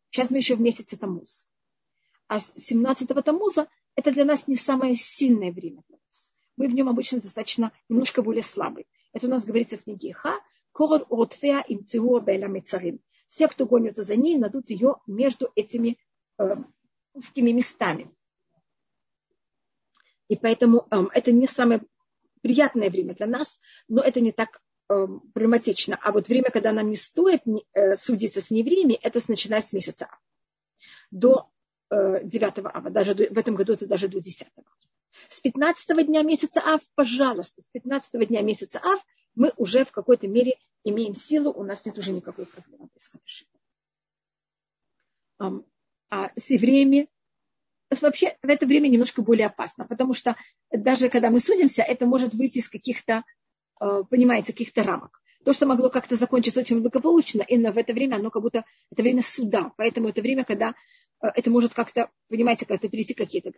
Сейчас 0.09 0.29
мы 0.29 0.39
еще 0.39 0.55
в 0.55 0.59
месяце 0.59 0.97
Тамуз. 0.97 1.47
А 2.27 2.37
с 2.37 2.53
17-го 2.57 3.21
Тамуза 3.21 3.69
это 3.95 4.11
для 4.11 4.25
нас 4.25 4.49
не 4.49 4.57
самое 4.57 4.93
сильное 4.93 5.53
время 5.53 5.83
для 5.87 5.99
нас. 6.05 6.29
Мы 6.57 6.67
в 6.67 6.75
нем 6.75 6.89
обычно 6.89 7.21
достаточно 7.21 7.71
немножко 7.87 8.23
более 8.23 8.43
слабые. 8.43 8.87
Это 9.13 9.27
у 9.27 9.29
нас 9.29 9.45
говорится 9.45 9.77
в 9.77 9.83
книге 9.83 10.11
Ха. 10.11 10.37
Корон 10.73 11.05
отфеа 11.09 11.63
им 11.69 11.85
Все, 13.29 13.47
кто 13.47 13.65
гонится 13.67 14.03
за 14.03 14.17
ней, 14.17 14.37
найдут 14.37 14.69
ее 14.69 14.97
между 15.07 15.49
этими 15.55 15.97
э, 16.39 16.55
узкими 17.13 17.51
местами. 17.51 18.13
И 20.33 20.35
поэтому 20.35 20.87
эм, 20.89 21.11
это 21.13 21.31
не 21.31 21.45
самое 21.45 21.83
приятное 22.41 22.89
время 22.89 23.13
для 23.13 23.27
нас, 23.27 23.59
но 23.87 24.01
это 24.01 24.19
не 24.19 24.31
так 24.31 24.63
эм, 24.89 25.19
проблематично. 25.31 25.95
А 26.01 26.11
вот 26.11 26.27
время, 26.27 26.49
когда 26.49 26.71
нам 26.71 26.89
не 26.89 26.95
стоит 26.95 27.43
э, 27.45 27.95
судиться 27.95 28.41
с 28.41 28.49
неевреями, 28.49 28.93
это 28.93 29.21
начиная 29.27 29.61
с 29.61 29.73
месяца 29.73 30.09
до 31.11 31.51
э, 31.91 32.23
9 32.23 32.53
ава, 32.65 32.89
даже 32.89 33.13
до, 33.13 33.31
в 33.31 33.37
этом 33.37 33.53
году 33.53 33.73
это 33.73 33.85
даже 33.85 34.07
до 34.07 34.19
10. 34.19 34.47
С 35.29 35.39
15 35.41 36.07
дня 36.07 36.23
месяца 36.23 36.61
ав, 36.65 36.81
пожалуйста, 36.95 37.61
с 37.61 37.69
15 37.69 38.27
дня 38.27 38.41
месяца 38.41 38.79
ав 38.83 39.05
мы 39.35 39.53
уже 39.57 39.85
в 39.85 39.91
какой-то 39.91 40.27
мере 40.27 40.57
имеем 40.83 41.13
силу, 41.13 41.51
у 41.51 41.63
нас 41.63 41.85
нет 41.85 41.95
уже 41.99 42.11
никакой 42.11 42.47
проблемы 42.47 42.89
с 42.97 43.11
um, 45.39 45.63
А 46.09 46.31
с 46.35 46.49
евреями 46.49 47.07
вообще 48.01 48.37
в 48.41 48.49
это 48.49 48.65
время 48.65 48.87
немножко 48.87 49.21
более 49.21 49.47
опасно, 49.47 49.85
потому 49.85 50.13
что 50.13 50.35
даже 50.71 51.09
когда 51.09 51.29
мы 51.29 51.39
судимся, 51.39 51.83
это 51.83 52.05
может 52.05 52.33
выйти 52.33 52.59
из 52.59 52.69
каких-то, 52.69 53.23
э, 53.81 54.03
понимаете, 54.09 54.53
каких-то 54.53 54.83
рамок. 54.83 55.21
То, 55.45 55.53
что 55.53 55.65
могло 55.65 55.89
как-то 55.89 56.15
закончиться 56.15 56.61
очень 56.61 56.81
благополучно, 56.81 57.41
и 57.41 57.57
в 57.57 57.77
это 57.77 57.93
время 57.93 58.15
оно 58.15 58.29
как 58.29 58.41
будто, 58.41 58.63
это 58.91 59.01
время 59.01 59.21
суда, 59.21 59.73
поэтому 59.77 60.09
это 60.09 60.21
время, 60.21 60.45
когда 60.45 60.69
э, 61.21 61.27
это 61.35 61.51
может 61.51 61.73
как-то, 61.73 62.09
понимаете, 62.29 62.65
как-то 62.65 62.89
перейти 62.89 63.13
какие-то 63.13 63.51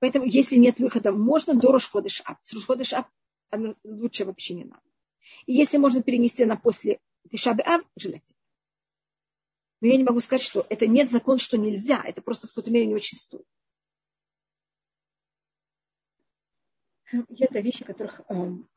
Поэтому, 0.00 0.24
если 0.24 0.56
нет 0.56 0.78
выхода, 0.78 1.12
можно 1.12 1.54
до 1.54 1.72
Рошходыш 1.72 2.22
Ап. 2.24 2.38
С 2.40 2.54
Рошходыш 2.54 2.94
Ап 2.94 3.08
лучше 3.84 4.24
вообще 4.24 4.54
не 4.54 4.64
надо. 4.64 4.82
И 5.46 5.52
если 5.52 5.76
можно 5.76 6.02
перенести 6.02 6.44
на 6.46 6.56
после 6.56 7.00
Тишабы 7.30 7.62
Ав, 7.62 7.82
желательно. 7.96 8.36
Но 9.80 9.88
я 9.88 9.96
не 9.96 10.04
могу 10.04 10.20
сказать, 10.20 10.42
что 10.42 10.66
это 10.68 10.86
нет 10.86 11.10
закон, 11.10 11.38
что 11.38 11.56
нельзя. 11.56 12.02
Это 12.04 12.22
просто 12.22 12.46
в 12.46 12.50
какой-то 12.50 12.70
мере 12.70 12.86
не 12.86 12.94
очень 12.94 13.16
стоит. 13.16 13.46
И 17.12 17.44
это 17.44 17.60
вещи, 17.60 17.84
которых, 17.84 18.20
эм, 18.28 18.68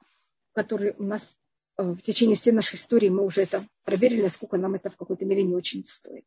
которые 0.53 0.93
у 0.97 1.03
нас 1.03 1.37
э, 1.77 1.83
в 1.83 2.01
течение 2.01 2.35
всей 2.35 2.51
нашей 2.51 2.75
истории 2.75 3.09
мы 3.09 3.23
уже 3.23 3.41
это 3.41 3.63
проверили, 3.83 4.21
насколько 4.21 4.57
нам 4.57 4.75
это 4.75 4.89
в 4.89 4.97
какой-то 4.97 5.25
мере 5.25 5.43
не 5.43 5.55
очень 5.55 5.85
стоит. 5.85 6.25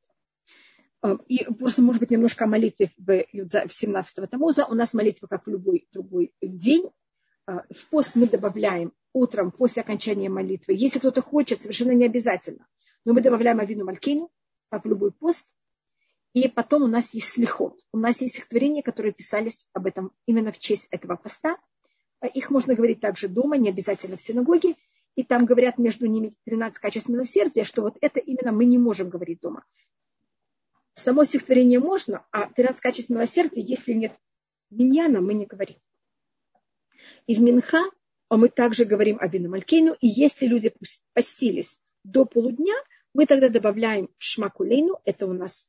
Эм, 1.02 1.16
и 1.28 1.44
просто, 1.44 1.82
может 1.82 2.00
быть, 2.00 2.10
немножко 2.10 2.44
о 2.44 2.48
молитве 2.48 2.92
в 2.96 3.10
17-го 3.10 4.26
Тамуза. 4.26 4.66
У 4.66 4.75
нас 4.75 4.94
молитва, 4.94 5.26
как 5.26 5.46
в 5.46 5.50
любой 5.50 5.88
другой 5.92 6.32
день. 6.40 6.90
Э, 7.46 7.60
в 7.70 7.88
пост 7.90 8.14
мы 8.14 8.26
добавляем 8.28 8.92
утром 9.12 9.50
после 9.50 9.82
окончания 9.82 10.28
молитвы. 10.28 10.75
Если 10.76 10.98
кто-то 10.98 11.22
хочет, 11.22 11.62
совершенно 11.62 11.92
не 11.92 12.04
обязательно. 12.04 12.66
Но 13.04 13.14
мы 13.14 13.20
добавляем 13.20 13.60
Авину 13.60 13.84
Малькину, 13.84 14.30
как 14.68 14.84
в 14.84 14.88
любой 14.88 15.12
пост. 15.12 15.48
И 16.34 16.48
потом 16.48 16.82
у 16.82 16.86
нас 16.86 17.14
есть 17.14 17.28
слихот. 17.28 17.80
У 17.92 17.98
нас 17.98 18.20
есть 18.20 18.34
стихотворения, 18.34 18.82
которые 18.82 19.12
писались 19.12 19.66
об 19.72 19.86
этом 19.86 20.12
именно 20.26 20.52
в 20.52 20.58
честь 20.58 20.86
этого 20.90 21.16
поста. 21.16 21.56
Их 22.26 22.50
можно 22.50 22.75
говорить 22.75 23.00
также 23.00 23.28
дома, 23.28 23.56
не 23.56 23.68
обязательно 23.68 24.16
в 24.16 24.23
синагоге. 24.23 24.75
И 25.14 25.23
там 25.23 25.47
говорят 25.47 25.78
между 25.78 26.06
ними 26.06 26.35
13 26.45 26.78
качеств 26.78 27.09
милосердия, 27.09 27.64
что 27.64 27.83
вот 27.83 27.97
это 28.00 28.21
именно 28.21 28.52
мы 28.52 28.66
не 28.66 28.78
можем 28.78 29.09
говорить 29.09 29.40
дома. 29.40 29.64
Само 30.95 31.25
стихотворение 31.25 31.78
можно, 31.78 32.26
а 32.30 32.50
13 32.50 32.80
качеств 32.80 33.11
милосердия, 33.11 33.62
если 33.62 33.92
нет 33.92 34.12
миньяна, 34.71 35.21
мы 35.21 35.35
не 35.35 35.47
говорим. 35.47 35.76
И 37.26 37.35
в 37.35 37.40
Минха 37.40 37.83
а 38.28 38.37
мы 38.37 38.49
также 38.49 38.85
говорим 38.85 39.18
о 39.21 39.28
Бину 39.28 39.54
и 40.00 40.09
если 40.09 40.47
люди 40.47 40.73
постились 41.12 41.78
до 42.02 42.25
полудня, 42.25 42.75
мы 43.14 43.26
тогда 43.26 43.49
добавляем 43.49 44.09
Шмакулейну, 44.18 45.00
это 45.04 45.26
у 45.26 45.33
нас 45.33 45.66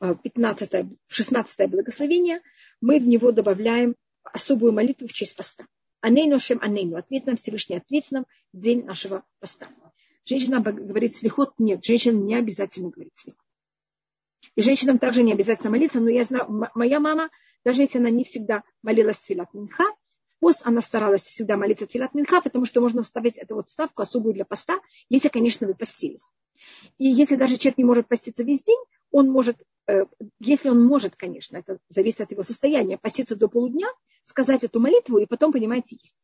15 0.00 0.98
16 1.06 1.70
благословение, 1.70 2.40
мы 2.80 3.00
в 3.00 3.06
него 3.06 3.32
добавляем 3.32 3.96
особую 4.22 4.72
молитву 4.72 5.08
в 5.08 5.12
честь 5.12 5.36
поста. 5.36 5.66
Анейну 6.04 6.38
шем 6.38 6.58
анейну. 6.60 6.98
Ответ 6.98 7.24
нам 7.24 7.36
Всевышний, 7.36 7.78
ответь 7.78 8.10
нам 8.10 8.26
день 8.52 8.84
нашего 8.84 9.24
поста. 9.40 9.68
Женщина 10.26 10.60
говорит 10.60 11.16
слихот? 11.16 11.54
Нет, 11.56 11.82
женщина 11.82 12.18
не 12.18 12.34
обязательно 12.34 12.90
говорит 12.90 13.14
слихот. 13.16 13.40
И 14.54 14.60
женщинам 14.60 14.98
также 14.98 15.22
не 15.22 15.32
обязательно 15.32 15.70
молиться, 15.70 16.00
но 16.00 16.10
я 16.10 16.24
знаю, 16.24 16.44
моя 16.74 17.00
мама, 17.00 17.30
даже 17.64 17.80
если 17.80 18.00
она 18.00 18.10
не 18.10 18.24
всегда 18.24 18.64
молилась 18.82 19.16
Тфилат 19.16 19.54
Минха, 19.54 19.84
в 20.26 20.38
пост 20.40 20.60
она 20.64 20.82
старалась 20.82 21.22
всегда 21.22 21.56
молиться 21.56 21.86
Тфилат 21.86 22.12
Минха, 22.12 22.42
потому 22.42 22.66
что 22.66 22.82
можно 22.82 23.02
вставить 23.02 23.38
эту 23.38 23.54
вот 23.54 23.70
ставку 23.70 24.02
особую 24.02 24.34
для 24.34 24.44
поста, 24.44 24.78
если, 25.08 25.30
конечно, 25.30 25.66
вы 25.66 25.74
постились. 25.74 26.28
И 26.98 27.06
если 27.06 27.36
даже 27.36 27.56
человек 27.56 27.78
не 27.78 27.84
может 27.84 28.08
поститься 28.08 28.42
весь 28.42 28.62
день, 28.62 28.78
он 29.10 29.30
может, 29.30 29.56
э, 29.86 30.04
если 30.40 30.68
он 30.70 30.84
может, 30.84 31.16
конечно, 31.16 31.56
это 31.56 31.78
зависит 31.88 32.20
от 32.20 32.32
его 32.32 32.42
состояния, 32.42 32.98
поститься 32.98 33.36
до 33.36 33.48
полудня, 33.48 33.88
сказать 34.22 34.64
эту 34.64 34.80
молитву 34.80 35.18
и 35.18 35.26
потом, 35.26 35.52
понимаете, 35.52 35.96
есть. 36.00 36.16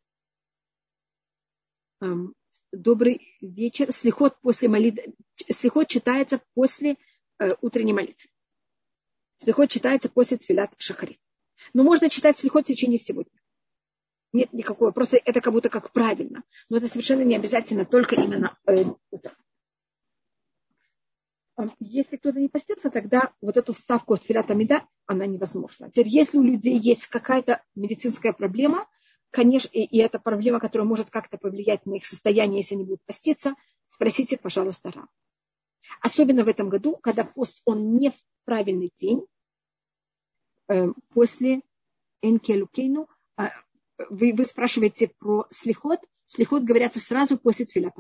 Добрый 2.73 3.37
вечер. 3.41 3.93
Слихот, 3.93 4.41
после 4.41 4.69
молитвы, 4.69 5.15
слихот 5.51 5.89
читается 5.89 6.41
после 6.55 6.97
э, 7.39 7.55
утренней 7.61 7.93
молитвы. 7.93 8.31
Слихот 9.39 9.71
читается 9.71 10.09
после 10.09 10.37
тфилат 10.37 10.73
шахарит. 10.79 11.19
Но 11.75 11.83
можно 11.83 12.09
читать 12.09 12.39
слихот 12.39 12.65
в 12.65 12.69
течение 12.69 12.99
всего 12.99 13.23
дня. 13.23 13.41
Нет 14.33 14.53
никакого, 14.53 14.93
просто 14.93 15.17
это 15.17 15.41
как 15.41 15.53
будто 15.53 15.69
как 15.69 15.93
правильно. 15.93 16.45
Но 16.69 16.77
это 16.77 16.87
совершенно 16.87 17.23
не 17.23 17.35
обязательно 17.35 17.85
только 17.85 18.15
именно 18.15 18.57
э, 18.67 18.85
утром. 19.11 19.35
Если 21.79 22.17
кто-то 22.17 22.39
не 22.39 22.49
постится, 22.49 22.91
тогда 22.91 23.33
вот 23.41 23.57
эту 23.57 23.73
вставку 23.73 24.15
от 24.15 24.23
филата 24.23 24.55
меда, 24.55 24.87
она 25.07 25.27
невозможна. 25.27 25.91
Теперь, 25.91 26.09
если 26.09 26.39
у 26.39 26.43
людей 26.43 26.79
есть 26.79 27.07
какая-то 27.07 27.63
медицинская 27.75 28.33
проблема, 28.33 28.87
конечно, 29.31 29.69
и, 29.69 29.85
и 29.85 29.99
это 29.99 30.19
проблема, 30.19 30.61
которая 30.61 30.87
может 30.87 31.11
как-то 31.11 31.39
повлиять 31.39 31.87
на 31.87 31.95
их 31.95 32.07
состояние, 32.07 32.61
если 32.61 32.75
они 32.75 32.85
будут 32.85 33.05
поститься, 33.05 33.55
спросите, 33.87 34.39
пожалуйста, 34.39 34.91
Рав. 34.91 35.09
Особенно 36.01 36.45
в 36.45 36.49
этом 36.49 36.69
году, 36.69 36.97
когда 36.97 37.25
пост, 37.25 37.63
он 37.65 37.97
не 37.97 38.11
в 38.11 38.15
правильный 38.45 38.93
день, 38.97 39.27
э, 40.69 40.89
после 41.13 41.63
Энкелукейну, 42.23 43.09
э, 43.39 43.49
вы, 44.09 44.33
вы 44.35 44.45
спрашиваете 44.45 45.09
про 45.19 45.47
слихот. 45.51 46.01
Слихот 46.27 46.63
говорятся 46.63 47.01
сразу 47.01 47.39
после 47.39 47.67
Тфиля 47.67 47.91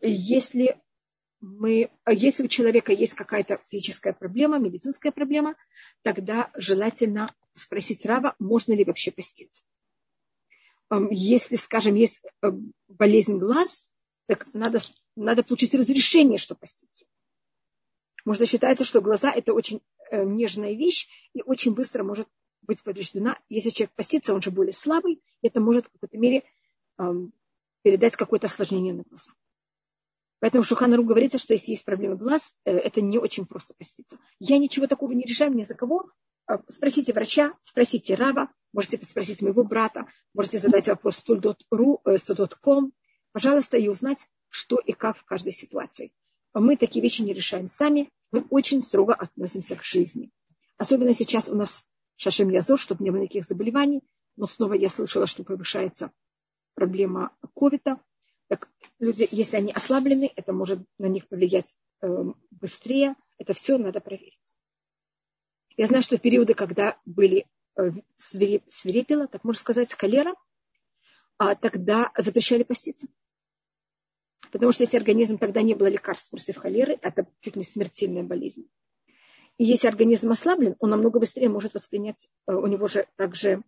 Если, 0.00 0.80
мы, 1.40 1.90
если 2.06 2.44
у 2.44 2.48
человека 2.48 2.92
есть 2.92 3.14
какая-то 3.14 3.60
физическая 3.68 4.12
проблема, 4.12 4.58
медицинская 4.58 5.10
проблема, 5.10 5.56
тогда 6.02 6.50
желательно 6.54 7.34
спросить 7.54 8.06
Рава, 8.06 8.36
можно 8.38 8.72
ли 8.72 8.84
вообще 8.84 9.10
поститься. 9.10 9.62
Если, 11.10 11.56
скажем, 11.56 11.96
есть 11.96 12.20
э, 12.42 12.50
болезнь 12.88 13.38
глаз, 13.38 13.88
так 14.26 14.46
надо, 14.54 14.78
надо 15.16 15.42
получить 15.42 15.74
разрешение, 15.74 16.38
что 16.38 16.54
поститься. 16.54 17.04
Можно 18.24 18.46
считается, 18.46 18.84
что 18.84 19.00
глаза– 19.00 19.32
это 19.34 19.54
очень 19.54 19.82
э, 20.10 20.24
нежная 20.24 20.74
вещь 20.74 21.08
и 21.32 21.42
очень 21.42 21.74
быстро 21.74 22.04
может 22.04 22.28
быть 22.62 22.82
повреждена. 22.82 23.38
Если 23.48 23.70
человек 23.70 23.94
постится, 23.94 24.34
он 24.34 24.42
же 24.42 24.50
более 24.50 24.72
слабый, 24.72 25.22
это 25.42 25.60
может 25.60 25.86
в 25.86 25.90
какой-то 25.90 26.18
мере 26.18 26.44
передать 27.82 28.14
какое-то 28.14 28.46
осложнение 28.46 28.94
на 28.94 29.02
глаза. 29.02 29.32
Поэтому 30.44 30.62
Шуханару 30.62 31.04
говорится, 31.04 31.38
что 31.38 31.54
если 31.54 31.70
есть 31.70 31.86
проблемы 31.86 32.16
глаз, 32.16 32.54
э, 32.66 32.76
это 32.76 33.00
не 33.00 33.16
очень 33.16 33.46
просто 33.46 33.72
поститься. 33.72 34.18
Я 34.38 34.58
ничего 34.58 34.86
такого 34.86 35.12
не 35.12 35.22
решаю 35.22 35.54
ни 35.54 35.62
за 35.62 35.74
кого. 35.74 36.10
Э, 36.46 36.58
спросите 36.68 37.14
врача, 37.14 37.54
спросите 37.62 38.14
Рава, 38.14 38.50
можете 38.74 39.02
спросить 39.06 39.40
моего 39.40 39.64
брата, 39.64 40.06
можете 40.34 40.58
задать 40.58 40.86
вопрос 40.86 41.16
студот.ру, 41.16 42.02
студот.ком, 42.18 42.92
пожалуйста, 43.32 43.78
и 43.78 43.88
узнать, 43.88 44.28
что 44.50 44.76
и 44.76 44.92
как 44.92 45.16
в 45.16 45.24
каждой 45.24 45.54
ситуации. 45.54 46.12
Мы 46.52 46.76
такие 46.76 47.02
вещи 47.02 47.22
не 47.22 47.32
решаем 47.32 47.66
сами, 47.66 48.10
мы 48.30 48.44
очень 48.50 48.82
строго 48.82 49.14
относимся 49.14 49.76
к 49.76 49.82
жизни. 49.82 50.30
Особенно 50.76 51.14
сейчас 51.14 51.48
у 51.48 51.54
нас 51.54 51.86
шашем 52.16 52.50
язор, 52.50 52.78
чтобы 52.78 53.02
не 53.02 53.10
было 53.10 53.22
никаких 53.22 53.46
заболеваний. 53.46 54.02
Но 54.36 54.44
снова 54.44 54.74
я 54.74 54.90
слышала, 54.90 55.26
что 55.26 55.42
повышается 55.42 56.12
проблема 56.74 57.34
ковида. 57.54 57.98
Так 58.48 58.68
люди, 58.98 59.28
если 59.30 59.56
они 59.56 59.72
ослаблены, 59.72 60.30
это 60.36 60.52
может 60.52 60.80
на 60.98 61.06
них 61.06 61.28
повлиять 61.28 61.78
э, 62.02 62.06
быстрее. 62.50 63.14
Это 63.38 63.54
все 63.54 63.78
надо 63.78 64.00
проверить. 64.00 64.38
Я 65.76 65.86
знаю, 65.86 66.02
что 66.02 66.16
в 66.16 66.20
периоды, 66.20 66.54
когда 66.54 66.98
были 67.04 67.46
э, 67.76 67.90
свирепила, 68.16 69.26
так 69.26 69.44
можно 69.44 69.60
сказать, 69.60 69.94
холера, 69.94 70.34
а 71.38 71.54
тогда 71.54 72.12
запрещали 72.16 72.62
поститься. 72.62 73.08
Потому 74.52 74.70
что 74.70 74.84
если 74.84 74.96
организм 74.96 75.38
тогда 75.38 75.62
не 75.62 75.74
было 75.74 75.88
лекарств 75.88 76.30
против 76.30 76.56
холеры, 76.56 76.96
это 77.02 77.26
чуть 77.40 77.56
не 77.56 77.64
смертельная 77.64 78.22
болезнь. 78.22 78.68
И 79.58 79.64
если 79.64 79.88
организм 79.88 80.30
ослаблен, 80.30 80.76
он 80.78 80.90
намного 80.90 81.18
быстрее 81.18 81.48
может 81.48 81.74
воспринять, 81.74 82.28
э, 82.46 82.52
у 82.52 82.66
него 82.66 82.86
же 82.86 83.08
также 83.16 83.62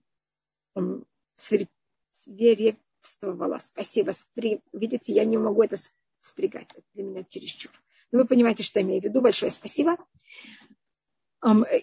свирепствовало. 3.07 3.59
Спасибо. 3.59 4.11
Спри... 4.13 4.61
Видите, 4.73 5.13
я 5.13 5.25
не 5.25 5.37
могу 5.37 5.63
это 5.63 5.77
спрягать. 6.21 6.73
Это 6.75 6.87
для 6.95 7.05
меня 7.05 7.25
чересчур. 7.29 7.73
Но 8.13 8.21
вы 8.21 8.27
понимаете, 8.27 8.63
что 8.63 8.81
я 8.81 8.87
имею 8.87 9.01
в 9.01 9.05
виду. 9.05 9.21
Большое 9.21 9.51
спасибо. 9.51 9.97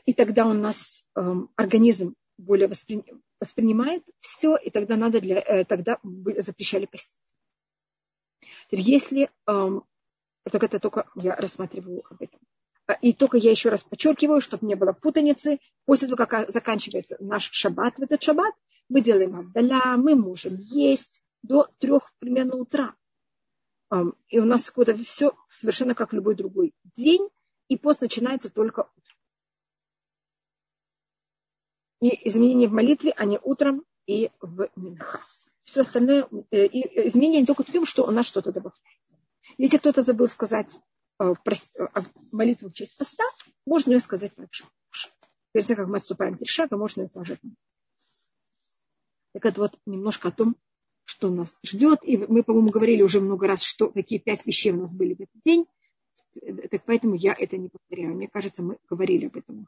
И 0.05 0.13
тогда 0.13 0.45
у 0.47 0.53
нас 0.53 1.03
организм 1.55 2.15
более 2.37 2.67
воспри... 2.67 3.03
воспринимает 3.39 4.03
все, 4.19 4.55
и 4.55 4.69
тогда 4.69 4.97
надо 4.97 5.21
для, 5.21 5.39
э, 5.39 5.65
тогда 5.65 5.99
запрещали 6.37 6.87
поститься. 6.87 7.37
Если, 8.71 9.29
так 9.45 10.63
это 10.63 10.79
только 10.79 11.07
я 11.21 11.35
рассматриваю 11.35 12.03
об 12.09 12.21
этом. 12.21 12.39
А, 12.87 12.93
и 12.93 13.13
только 13.13 13.37
я 13.37 13.51
еще 13.51 13.69
раз 13.69 13.83
подчеркиваю, 13.83 14.41
чтобы 14.41 14.65
не 14.65 14.75
было 14.75 14.93
путаницы. 14.93 15.59
После 15.85 16.07
того, 16.07 16.25
как 16.25 16.49
заканчивается 16.51 17.15
наш 17.19 17.49
шаббат 17.51 17.99
этот 17.99 18.21
шаббат, 18.21 18.53
мы 18.89 19.01
делаем 19.01 19.35
абдаля, 19.35 19.97
мы 19.97 20.15
можем 20.15 20.57
есть 20.57 21.21
до 21.41 21.69
трех 21.79 22.13
примерно 22.19 22.55
утра. 22.55 22.95
И 24.29 24.39
у 24.39 24.45
нас 24.45 24.65
какое-то 24.65 24.95
все 25.03 25.33
совершенно 25.49 25.93
как 25.93 26.13
любой 26.13 26.35
другой 26.35 26.73
день, 26.95 27.29
и 27.67 27.77
пост 27.77 28.01
начинается 28.01 28.49
только 28.49 28.81
утром. 28.81 29.17
И 32.01 32.27
изменения 32.27 32.67
в 32.67 32.73
молитве, 32.73 33.11
они 33.11 33.39
утром 33.41 33.85
и 34.07 34.31
в 34.41 34.69
Минха 34.75 35.19
все 35.73 35.81
остальное, 35.81 36.27
э, 36.51 36.65
и 36.65 37.07
изменение 37.07 37.41
не 37.41 37.47
только 37.47 37.63
в 37.63 37.71
том, 37.71 37.85
что 37.85 38.05
у 38.05 38.11
нас 38.11 38.27
что-то 38.27 38.51
добавляется. 38.51 39.17
Если 39.57 39.77
кто-то 39.77 40.01
забыл 40.01 40.27
сказать 40.27 40.77
э, 41.19 41.33
э, 41.33 41.85
молитву 42.31 42.69
в 42.69 42.73
честь 42.73 42.97
поста, 42.97 43.23
можно 43.65 43.91
ее 43.91 43.99
сказать 43.99 44.35
также. 44.35 44.65
Перед 45.51 45.67
тем, 45.67 45.77
как 45.77 45.87
мы 45.87 45.97
отступаем 45.97 46.37
три 46.37 46.47
шага, 46.47 46.77
можно 46.77 47.03
это 47.03 47.13
тоже. 47.13 47.39
Так 49.33 49.45
это 49.45 49.61
вот 49.61 49.79
немножко 49.85 50.29
о 50.29 50.31
том, 50.31 50.55
что 51.03 51.29
нас 51.29 51.59
ждет. 51.63 51.99
И 52.03 52.17
мы, 52.17 52.43
по-моему, 52.43 52.69
говорили 52.69 53.01
уже 53.01 53.19
много 53.19 53.47
раз, 53.47 53.63
что 53.63 53.89
какие 53.89 54.19
пять 54.19 54.45
вещей 54.45 54.71
у 54.71 54.77
нас 54.77 54.95
были 54.95 55.15
в 55.15 55.21
этот 55.21 55.41
день. 55.43 55.65
Так 56.71 56.83
поэтому 56.85 57.15
я 57.15 57.35
это 57.37 57.57
не 57.57 57.69
повторяю. 57.69 58.15
Мне 58.15 58.27
кажется, 58.27 58.63
мы 58.63 58.77
говорили 58.89 59.27
об 59.27 59.37
этом. 59.37 59.67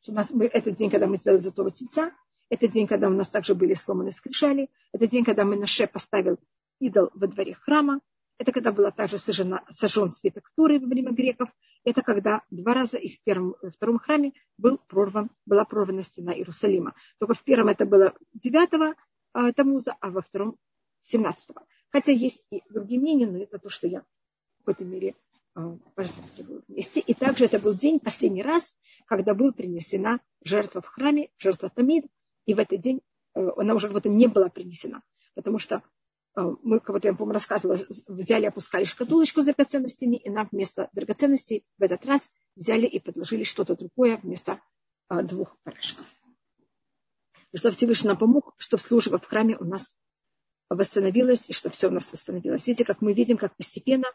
Что 0.00 0.12
у 0.12 0.14
нас, 0.14 0.30
мы, 0.30 0.46
этот 0.46 0.76
день, 0.76 0.90
когда 0.90 1.06
мы 1.06 1.16
сделали 1.16 1.40
золотого 1.40 1.70
тельца, 1.70 2.12
это 2.50 2.68
день, 2.68 2.86
когда 2.86 3.08
у 3.08 3.12
нас 3.12 3.30
также 3.30 3.54
были 3.54 3.74
сломаны 3.74 4.12
скрижали. 4.12 4.68
Это 4.92 5.06
день, 5.06 5.24
когда 5.24 5.44
мы 5.44 5.56
Менаше 5.56 5.86
поставил 5.86 6.38
идол 6.78 7.10
во 7.14 7.26
дворе 7.26 7.54
храма. 7.54 8.00
Это 8.38 8.52
когда 8.52 8.72
была 8.72 8.90
также 8.90 9.18
сожжена, 9.18 9.64
сожжен 9.70 10.10
свиток 10.10 10.50
Туры 10.56 10.80
во 10.80 10.86
время 10.86 11.12
греков. 11.12 11.48
Это 11.84 12.02
когда 12.02 12.42
два 12.50 12.74
раза 12.74 12.98
и 12.98 13.08
в 13.08 13.22
первом 13.22 13.54
во 13.62 13.70
втором 13.70 13.98
храме 13.98 14.32
был 14.58 14.78
прорван, 14.78 15.30
была 15.46 15.64
прорвана 15.64 16.02
стена 16.02 16.34
Иерусалима. 16.34 16.94
Только 17.18 17.34
в 17.34 17.42
первом 17.44 17.68
это 17.68 17.86
было 17.86 18.14
9 18.32 18.96
а, 19.32 19.52
Тамуза, 19.52 19.96
а 20.00 20.10
во 20.10 20.22
втором 20.22 20.56
17 21.02 21.50
-го. 21.50 21.62
Хотя 21.90 22.12
есть 22.12 22.46
и 22.50 22.62
другие 22.70 23.00
мнения, 23.00 23.26
но 23.26 23.38
это 23.38 23.58
то, 23.58 23.68
что 23.68 23.86
я 23.86 24.00
в 24.00 24.58
какой-то 24.58 24.84
мере 24.84 25.14
а, 25.54 25.78
рассматриваю 25.94 26.64
вместе. 26.66 27.00
И 27.00 27.14
также 27.14 27.44
это 27.44 27.60
был 27.60 27.74
день, 27.74 28.00
последний 28.00 28.42
раз, 28.42 28.74
когда 29.06 29.34
была 29.34 29.52
принесена 29.52 30.20
жертва 30.42 30.80
в 30.80 30.86
храме, 30.86 31.30
жертва 31.38 31.68
Тамид, 31.68 32.06
и 32.46 32.54
в 32.54 32.58
этот 32.58 32.80
день 32.80 33.00
э, 33.34 33.48
она 33.56 33.74
уже 33.74 33.88
вот 33.88 34.04
не 34.06 34.26
была 34.26 34.48
принесена. 34.48 35.02
Потому 35.34 35.58
что 35.58 35.76
э, 35.76 35.80
мы, 36.36 36.80
как 36.80 36.90
вот 36.90 37.04
я, 37.04 37.12
по-моему, 37.12 37.34
рассказывала, 37.34 37.78
взяли, 38.08 38.46
опускали 38.46 38.84
шкатулочку 38.84 39.42
с 39.42 39.44
драгоценностями, 39.44 40.16
и 40.16 40.30
нам 40.30 40.48
вместо 40.50 40.88
драгоценностей 40.92 41.64
в 41.78 41.82
этот 41.82 42.04
раз 42.06 42.30
взяли 42.56 42.86
и 42.86 42.98
подложили 42.98 43.44
что-то 43.44 43.76
другое 43.76 44.16
вместо 44.16 44.60
э, 45.10 45.22
двух 45.22 45.56
порошков. 45.62 46.04
И 47.52 47.56
что 47.56 47.70
Всевышний 47.70 48.08
нам 48.08 48.18
помог, 48.18 48.54
чтобы 48.56 48.82
служба 48.82 49.18
в 49.18 49.26
храме 49.26 49.56
у 49.56 49.64
нас 49.64 49.94
восстановилась, 50.68 51.48
и 51.48 51.52
что 51.52 51.70
все 51.70 51.88
у 51.88 51.92
нас 51.92 52.10
восстановилось. 52.10 52.66
Видите, 52.66 52.84
как 52.84 53.00
мы 53.00 53.12
видим, 53.12 53.36
как 53.36 53.56
постепенно, 53.56 54.06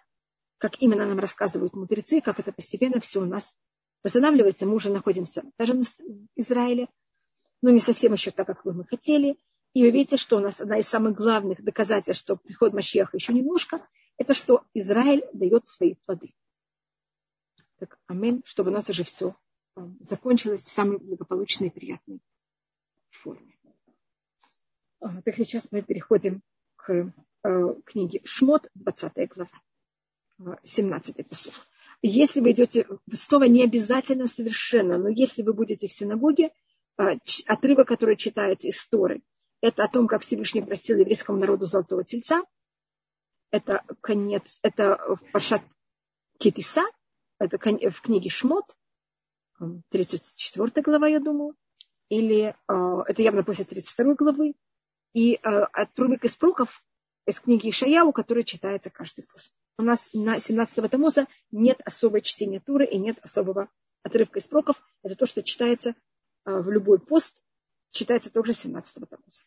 как 0.58 0.82
именно 0.82 1.05
нам 1.05 1.19
рассказывают 1.19 1.73
мудрецы, 1.73 2.19
как 2.19 2.39
это 2.39 2.51
постепенно 2.51 2.99
все 2.99 3.21
у 3.21 3.25
нас 3.25 3.55
восстанавливается. 4.03 4.65
Мы 4.65 4.75
уже 4.75 4.89
находимся 4.89 5.43
даже 5.58 5.73
в 5.73 5.84
Израиле, 6.36 6.89
но 7.62 7.69
не 7.69 7.79
совсем 7.79 8.12
еще 8.12 8.32
так, 8.32 8.47
как 8.47 8.65
мы 8.65 8.84
хотели. 8.84 9.38
И 9.73 9.84
вы 9.84 9.91
видите, 9.91 10.17
что 10.17 10.38
у 10.38 10.39
нас 10.39 10.60
одна 10.60 10.79
из 10.79 10.88
самых 10.88 11.15
главных 11.15 11.63
доказательств, 11.63 12.23
что 12.23 12.36
приход 12.36 12.73
Машеха 12.73 13.15
еще 13.15 13.34
немножко, 13.34 13.86
это 14.17 14.34
что 14.34 14.65
Израиль 14.73 15.23
дает 15.34 15.67
свои 15.67 15.95
плоды. 16.05 16.34
Так, 17.77 17.97
амин, 18.08 18.41
чтобы 18.45 18.71
у 18.71 18.73
нас 18.73 18.89
уже 18.89 19.03
все 19.03 19.36
э, 19.75 19.82
закончилось 20.01 20.63
в 20.63 20.71
самой 20.71 20.97
благополучной 20.97 21.67
и 21.67 21.71
приятной 21.71 22.19
форме. 23.10 23.58
А, 24.99 25.21
так 25.21 25.38
сейчас 25.38 25.71
мы 25.71 25.82
переходим 25.82 26.41
к 26.75 27.13
э, 27.43 27.75
книге 27.86 28.21
Шмот, 28.25 28.69
20 28.75 29.29
глава, 29.29 30.60
17 30.63 31.27
посыл. 31.27 31.53
Если 32.01 32.41
вы 32.41 32.51
идете, 32.51 32.88
снова 33.13 33.43
не 33.43 33.63
обязательно 33.63 34.27
совершенно, 34.27 34.97
но 34.97 35.10
если 35.10 35.41
вы 35.41 35.53
будете 35.53 35.88
в 35.88 35.93
синагоге, 35.93 36.51
отрывок, 36.97 37.88
который 37.88 38.15
читается 38.17 38.69
из 38.69 38.88
Торы, 38.88 39.21
это 39.62 39.84
о 39.84 39.88
том, 39.89 40.08
как 40.08 40.22
Всевышний 40.22 40.62
простил 40.62 40.98
еврейскому 40.98 41.39
народу 41.39 41.65
золотого 41.65 42.04
тельца. 42.04 42.43
Это 43.52 43.84
конец, 44.02 44.60
это 44.62 44.98
в 45.08 45.32
Пашат 45.32 45.62
Китиса, 46.38 46.84
это 47.39 47.58
в 47.58 48.02
книге 48.02 48.30
Шмот, 48.30 48.76
34 49.89 50.84
глава, 50.84 51.08
я 51.08 51.19
думаю, 51.19 51.56
или 52.10 52.56
а, 52.67 53.02
это 53.08 53.22
явно 53.22 53.43
после 53.43 53.65
32 53.65 54.13
главы, 54.13 54.54
и 55.13 55.39
а, 55.41 55.65
отрывок 55.65 56.24
из 56.24 56.36
пророков 56.36 56.84
из 57.26 57.39
книги 57.39 57.69
Ишаяу, 57.69 58.12
который 58.13 58.43
читается 58.43 58.89
каждый 58.89 59.26
пост. 59.26 59.60
У 59.78 59.84
нас 59.84 60.10
на 60.13 60.39
17 60.39 60.89
Тамуза 60.89 61.28
нет 61.52 61.82
особой 61.86 62.22
чтения 62.22 62.60
Туры 62.60 62.86
и 62.86 62.98
нет 62.98 63.17
особого 63.22 63.69
отрывка 64.04 64.39
из 64.39 64.48
пророков. 64.48 64.82
Это 65.04 65.15
то, 65.15 65.26
что 65.26 65.43
читается 65.43 65.95
в 66.45 66.72
любой 66.72 67.00
пост 67.00 67.39
считается 67.91 68.32
тоже 68.32 68.54
17-го 68.54 69.06
Тамуза. 69.06 69.41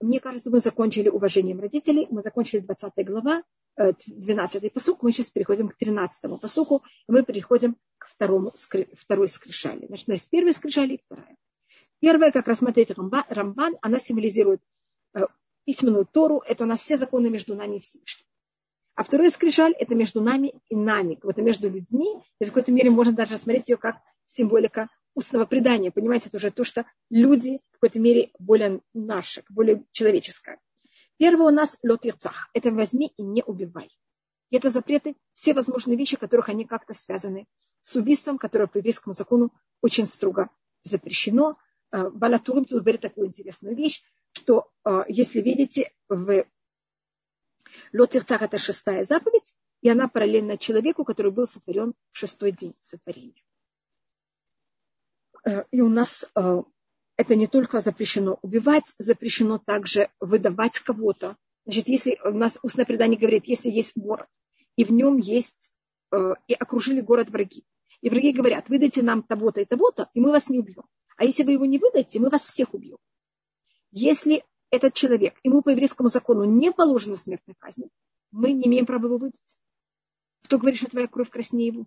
Мне 0.00 0.20
кажется, 0.20 0.50
мы 0.50 0.60
закончили 0.60 1.08
уважением 1.08 1.60
родителей, 1.60 2.06
мы 2.10 2.22
закончили 2.22 2.60
20 2.60 2.92
глава, 3.04 3.42
12 3.76 4.72
посук, 4.72 5.02
мы 5.02 5.12
сейчас 5.12 5.30
переходим 5.30 5.68
к 5.68 5.76
13 5.76 6.40
посуку, 6.40 6.82
и 7.08 7.12
мы 7.12 7.24
переходим 7.24 7.76
к 7.98 8.06
второму, 8.06 8.54
второй 8.96 9.28
скрижали. 9.28 9.86
Значит, 9.86 10.08
у 10.08 10.12
нас 10.12 10.26
первая 10.26 10.52
скрижали 10.52 10.94
и 10.94 11.02
вторая. 11.04 11.36
Первая, 12.00 12.30
как 12.30 12.46
рассмотреть 12.46 12.90
Рамбан, 12.90 13.76
она 13.82 13.98
символизирует 13.98 14.60
э, 15.14 15.26
письменную 15.64 16.06
Тору, 16.06 16.42
это 16.46 16.64
у 16.64 16.66
нас 16.66 16.80
все 16.80 16.96
законы 16.96 17.28
между 17.28 17.56
нами 17.56 17.76
и 17.76 17.80
Всевышним. 17.80 18.26
А 18.94 19.04
второй 19.04 19.30
скрижаль– 19.30 19.74
это 19.78 19.94
между 19.94 20.20
нами 20.20 20.54
и 20.68 20.74
нами, 20.74 21.18
вот 21.22 21.38
между 21.38 21.68
людьми. 21.68 22.20
И 22.40 22.44
в 22.44 22.48
какой-то 22.48 22.72
мере 22.72 22.90
можно 22.90 23.12
даже 23.12 23.34
рассмотреть 23.34 23.68
ее 23.68 23.76
как 23.76 23.98
символика 24.26 24.88
устного 25.14 25.46
предания. 25.46 25.90
Понимаете, 25.90 26.28
это 26.28 26.38
уже 26.38 26.50
то, 26.50 26.64
что 26.64 26.86
люди 27.10 27.60
в 27.70 27.74
какой-то 27.74 28.00
мере 28.00 28.30
более 28.38 28.80
наши, 28.94 29.44
более 29.48 29.84
человеческое. 29.92 30.58
Первое 31.16 31.48
у 31.48 31.54
нас 31.54 31.76
лот 31.82 32.06
ирцах. 32.06 32.48
Это 32.54 32.70
возьми 32.70 33.12
и 33.16 33.22
не 33.22 33.42
убивай. 33.42 33.90
И 34.50 34.56
это 34.56 34.70
запреты, 34.70 35.16
все 35.34 35.52
возможные 35.52 35.96
вещи, 35.96 36.16
которых 36.16 36.48
они 36.48 36.64
как-то 36.64 36.94
связаны 36.94 37.46
с 37.82 37.96
убийством, 37.96 38.38
которое 38.38 38.66
по 38.66 38.78
еврейскому 38.78 39.14
закону 39.14 39.52
очень 39.82 40.06
строго 40.06 40.50
запрещено. 40.84 41.58
Э, 41.90 42.08
Балатурим 42.10 42.64
тут 42.64 42.82
говорит 42.82 43.00
такую 43.00 43.26
интересную 43.26 43.76
вещь, 43.76 44.02
что 44.32 44.70
э, 44.84 45.04
если 45.08 45.40
видите, 45.40 45.92
в 46.08 46.46
лот 47.92 48.16
ирцах 48.16 48.42
это 48.42 48.58
шестая 48.58 49.04
заповедь, 49.04 49.54
и 49.80 49.88
она 49.88 50.08
параллельна 50.08 50.58
человеку, 50.58 51.04
который 51.04 51.32
был 51.32 51.46
сотворен 51.46 51.94
в 52.12 52.18
шестой 52.18 52.52
день 52.52 52.74
сотворения. 52.80 53.42
Э, 55.48 55.64
и 55.70 55.80
у 55.80 55.88
нас 55.88 56.26
это 57.16 57.34
не 57.34 57.46
только 57.48 57.80
запрещено 57.80 58.38
убивать, 58.42 58.94
запрещено 58.98 59.58
также 59.58 60.08
выдавать 60.20 60.78
кого-то. 60.78 61.36
Значит, 61.64 61.88
если 61.88 62.18
у 62.24 62.30
нас 62.30 62.58
устное 62.62 62.84
предание 62.84 63.18
говорит, 63.18 63.46
если 63.46 63.70
есть 63.70 63.96
город, 63.96 64.28
и 64.76 64.84
в 64.84 64.92
нем 64.92 65.18
есть, 65.18 65.72
э, 66.12 66.34
и 66.46 66.54
окружили 66.54 67.00
город 67.00 67.28
враги, 67.30 67.64
и 68.00 68.08
враги 68.08 68.32
говорят, 68.32 68.68
выдайте 68.68 69.02
нам 69.02 69.22
того-то 69.22 69.60
и 69.60 69.64
того-то, 69.64 70.08
и 70.14 70.20
мы 70.20 70.30
вас 70.30 70.48
не 70.48 70.60
убьем. 70.60 70.84
А 71.16 71.24
если 71.24 71.42
вы 71.42 71.52
его 71.52 71.66
не 71.66 71.78
выдадите, 71.78 72.20
мы 72.20 72.30
вас 72.30 72.42
всех 72.42 72.72
убьем. 72.72 72.98
Если 73.90 74.44
этот 74.70 74.94
человек, 74.94 75.34
ему 75.42 75.62
по 75.62 75.70
еврейскому 75.70 76.08
закону 76.08 76.44
не 76.44 76.70
положена 76.70 77.16
смертная 77.16 77.56
казнь, 77.58 77.88
мы 78.30 78.52
не 78.52 78.68
имеем 78.68 78.86
права 78.86 79.06
его 79.06 79.18
выдать. 79.18 79.56
Кто 80.44 80.58
говорит, 80.58 80.78
что 80.78 80.88
твоя 80.88 81.08
кровь 81.08 81.30
краснее 81.30 81.66
его? 81.66 81.86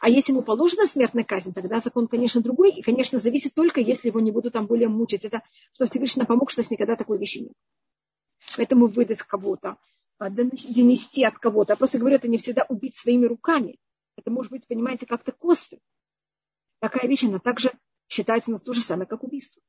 А 0.00 0.08
если 0.08 0.32
ему 0.32 0.42
положена 0.42 0.86
смертная 0.86 1.24
казнь, 1.24 1.52
тогда 1.52 1.80
закон, 1.80 2.08
конечно, 2.08 2.40
другой. 2.40 2.72
И, 2.72 2.82
конечно, 2.82 3.18
зависит 3.18 3.54
только, 3.54 3.80
если 3.80 4.08
его 4.08 4.20
не 4.20 4.30
будут 4.30 4.52
там 4.52 4.66
более 4.66 4.88
мучить. 4.88 5.24
Это 5.24 5.42
что 5.72 5.86
Всевышний 5.86 6.24
помог, 6.24 6.50
что 6.50 6.62
с 6.62 6.70
никогда 6.70 6.96
такой 6.96 7.18
вещи 7.18 7.38
нет. 7.38 7.52
Поэтому 8.56 8.86
выдать 8.86 9.22
кого-то, 9.22 9.78
а, 10.18 10.30
донести 10.30 11.24
от 11.24 11.38
кого-то. 11.38 11.72
Я 11.72 11.76
просто 11.76 11.98
говорю, 11.98 12.16
это 12.16 12.28
не 12.28 12.38
всегда 12.38 12.64
убить 12.68 12.96
своими 12.96 13.26
руками. 13.26 13.78
Это 14.16 14.30
может 14.30 14.50
быть, 14.52 14.66
понимаете, 14.66 15.06
как-то 15.06 15.32
косвенно. 15.32 15.82
Такая 16.80 17.08
вещь, 17.08 17.24
она 17.24 17.38
также 17.38 17.72
считается 18.08 18.50
у 18.50 18.52
нас 18.52 18.62
то 18.62 18.72
же 18.72 18.80
самое, 18.80 19.08
как 19.08 19.24
убийство. 19.24 19.62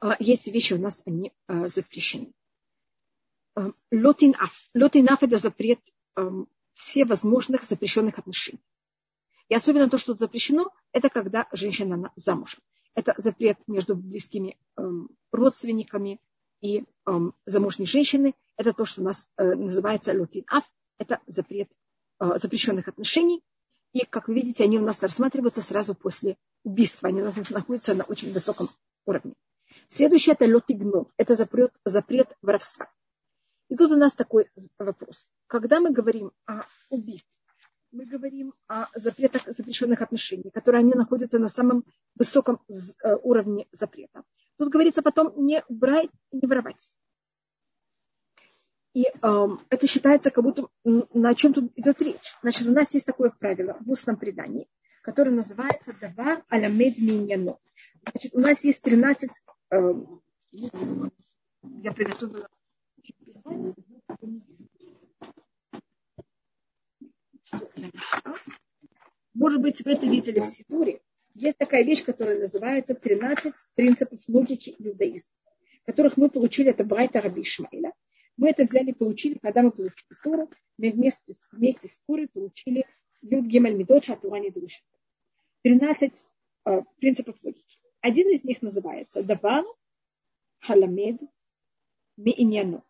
А, 0.00 0.16
есть 0.18 0.46
вещи 0.48 0.74
у 0.74 0.78
нас, 0.78 1.02
они 1.06 1.32
а, 1.46 1.68
запрещены. 1.68 2.32
Лотинаф. 3.90 4.68
Лотинаф– 4.74 5.22
это 5.24 5.36
запрет 5.36 5.80
все 6.74 7.04
возможных 7.04 7.64
запрещенных 7.64 8.18
отношений. 8.18 8.62
И 9.48 9.54
особенно 9.54 9.90
то, 9.90 9.98
что 9.98 10.14
запрещено, 10.14 10.70
это 10.92 11.10
когда 11.10 11.46
женщина 11.52 12.10
замужем. 12.16 12.60
Это 12.94 13.14
запрет 13.16 13.58
между 13.66 13.96
близкими 13.96 14.56
эм, 14.76 15.10
родственниками 15.30 16.20
и 16.60 16.84
эм, 17.06 17.34
замужней 17.46 17.86
женщины. 17.86 18.34
Это 18.56 18.72
то, 18.72 18.84
что 18.84 19.00
у 19.00 19.04
нас 19.04 19.30
э, 19.36 19.54
называется 19.54 20.12
лютин 20.12 20.44
аф. 20.48 20.64
Это 20.98 21.20
запрет 21.26 21.68
э, 22.20 22.36
запрещенных 22.36 22.88
отношений. 22.88 23.42
И, 23.92 24.04
как 24.06 24.28
вы 24.28 24.34
видите, 24.34 24.64
они 24.64 24.78
у 24.78 24.84
нас 24.84 25.02
рассматриваются 25.02 25.62
сразу 25.62 25.94
после 25.94 26.36
убийства. 26.64 27.08
Они 27.08 27.20
у 27.22 27.24
нас 27.26 27.50
находятся 27.50 27.94
на 27.94 28.04
очень 28.04 28.32
высоком 28.32 28.68
уровне. 29.06 29.34
Следующее– 29.88 30.34
это 30.38 30.50
лотигно. 30.52 31.06
Это 31.16 31.34
запрет, 31.34 31.72
запрет 31.84 32.28
воровства. 32.40 32.90
И 33.72 33.74
тут 33.74 33.90
у 33.90 33.96
нас 33.96 34.14
такой 34.14 34.50
вопрос. 34.78 35.30
Когда 35.46 35.80
мы 35.80 35.92
говорим 35.92 36.30
о 36.44 36.64
убийстве, 36.90 37.30
мы 37.90 38.04
говорим 38.04 38.52
о 38.66 38.84
запретах 38.94 39.44
запрещенных 39.46 40.02
отношений, 40.02 40.50
которые 40.50 40.80
они 40.80 40.92
находятся 40.92 41.38
на 41.38 41.48
самом 41.48 41.82
высоком 42.14 42.60
э, 42.68 43.16
уровне 43.22 43.66
запрета. 43.72 44.24
Тут 44.58 44.68
говорится 44.68 45.00
потом 45.00 45.32
не 45.46 45.64
брать 45.70 46.10
и 46.32 46.36
не 46.36 46.46
воровать. 46.46 46.92
И 48.92 49.06
э, 49.06 49.46
это 49.70 49.86
считается, 49.86 50.30
как 50.30 50.44
будто 50.44 50.68
на 50.84 51.34
чем 51.34 51.54
тут 51.54 51.72
идет 51.74 52.02
речь. 52.02 52.36
Значит, 52.42 52.68
у 52.68 52.72
нас 52.72 52.92
есть 52.92 53.06
такое 53.06 53.30
правило 53.30 53.78
в 53.80 53.90
устном 53.90 54.16
предании, 54.16 54.68
которое 55.00 55.30
называется 55.30 55.96
«Давар 55.98 56.44
аламед 56.50 56.98
миньяно». 56.98 57.56
Значит, 58.02 58.34
у 58.34 58.40
нас 58.40 58.64
есть 58.64 58.82
13... 58.82 59.30
Э, 59.70 59.94
я 60.50 61.92
приготовила 61.92 62.50
писать. 63.24 63.74
Может 69.34 69.60
быть, 69.60 69.84
вы 69.84 69.92
это 69.92 70.06
видели 70.06 70.40
в 70.40 70.46
Сидуре. 70.46 71.00
Есть 71.34 71.58
такая 71.58 71.82
вещь, 71.84 72.04
которая 72.04 72.38
называется 72.38 72.94
13 72.94 73.54
принципов 73.74 74.20
логики 74.28 74.74
иудаизма, 74.78 75.34
которых 75.86 76.16
мы 76.16 76.30
получили 76.30 76.68
от 76.68 76.86
Брайта 76.86 77.20
Раби 77.20 77.42
Ишмаиля. 77.42 77.92
Мы 78.36 78.50
это 78.50 78.64
взяли 78.64 78.92
получили, 78.92 79.38
когда 79.42 79.62
мы 79.62 79.70
получили 79.70 80.16
Тору, 80.22 80.50
мы 80.76 80.90
вместе, 80.90 81.36
вместе 81.50 81.88
с 81.88 81.98
Торой 82.06 82.28
получили 82.28 82.86
Юд 83.22 83.46
Гемаль 83.46 83.74
Медот 83.74 84.04
Шатурани 84.04 84.50
Душа. 84.50 84.82
13 85.62 86.26
э, 86.66 86.82
принципов 86.98 87.36
логики. 87.42 87.78
Один 88.00 88.28
из 88.30 88.44
них 88.44 88.62
называется 88.62 89.22
Даван 89.22 89.64
Халамед 90.60 91.20
Мииньяно. 92.16 92.82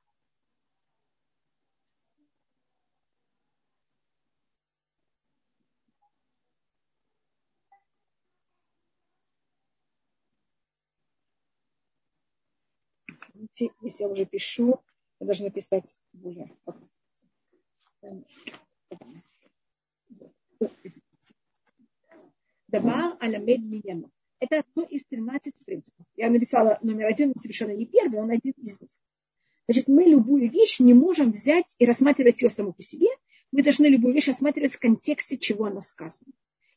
Извините, 13.54 13.74
если 13.82 14.04
я 14.04 14.10
уже 14.10 14.24
пишу, 14.24 14.80
я 15.20 15.26
должна 15.26 15.50
писать 15.50 16.00
более 16.12 16.50
Давар 22.68 23.16
аламед 23.20 23.60
мияно. 23.60 24.10
Это 24.40 24.60
одно 24.60 24.84
из 24.84 25.04
13 25.04 25.54
принципов. 25.64 26.06
Я 26.16 26.30
написала 26.30 26.78
номер 26.82 27.06
один, 27.06 27.34
совершенно 27.36 27.72
не 27.72 27.86
первый, 27.86 28.20
он 28.20 28.30
один 28.30 28.54
из 28.56 28.80
них. 28.80 28.90
Значит, 29.68 29.88
мы 29.88 30.04
любую 30.04 30.50
вещь 30.50 30.80
не 30.80 30.94
можем 30.94 31.32
взять 31.32 31.76
и 31.78 31.86
рассматривать 31.86 32.42
ее 32.42 32.48
саму 32.48 32.72
по 32.72 32.82
себе. 32.82 33.08
Мы 33.52 33.62
должны 33.62 33.86
любую 33.86 34.14
вещь 34.14 34.28
рассматривать 34.28 34.72
в 34.72 34.80
контексте, 34.80 35.36
чего 35.36 35.66
она 35.66 35.82
сказана. 35.82 36.32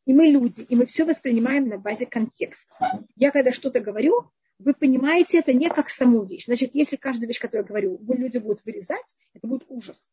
И 0.05 0.13
мы 0.13 0.27
люди, 0.27 0.61
и 0.61 0.75
мы 0.75 0.85
все 0.85 1.05
воспринимаем 1.05 1.67
на 1.67 1.77
базе 1.77 2.05
контекста. 2.05 2.75
Я 3.15 3.31
когда 3.31 3.51
что-то 3.51 3.79
говорю, 3.79 4.29
вы 4.59 4.73
понимаете 4.73 5.39
это 5.39 5.53
не 5.53 5.69
как 5.69 5.89
саму 5.89 6.23
вещь. 6.25 6.45
Значит, 6.45 6.75
если 6.75 6.95
каждую 6.95 7.27
вещь, 7.27 7.39
которую 7.39 7.63
я 7.63 7.67
говорю, 7.67 7.99
люди 8.07 8.37
будут 8.37 8.63
вырезать, 8.65 9.15
это 9.33 9.47
будет 9.47 9.65
ужас. 9.67 10.11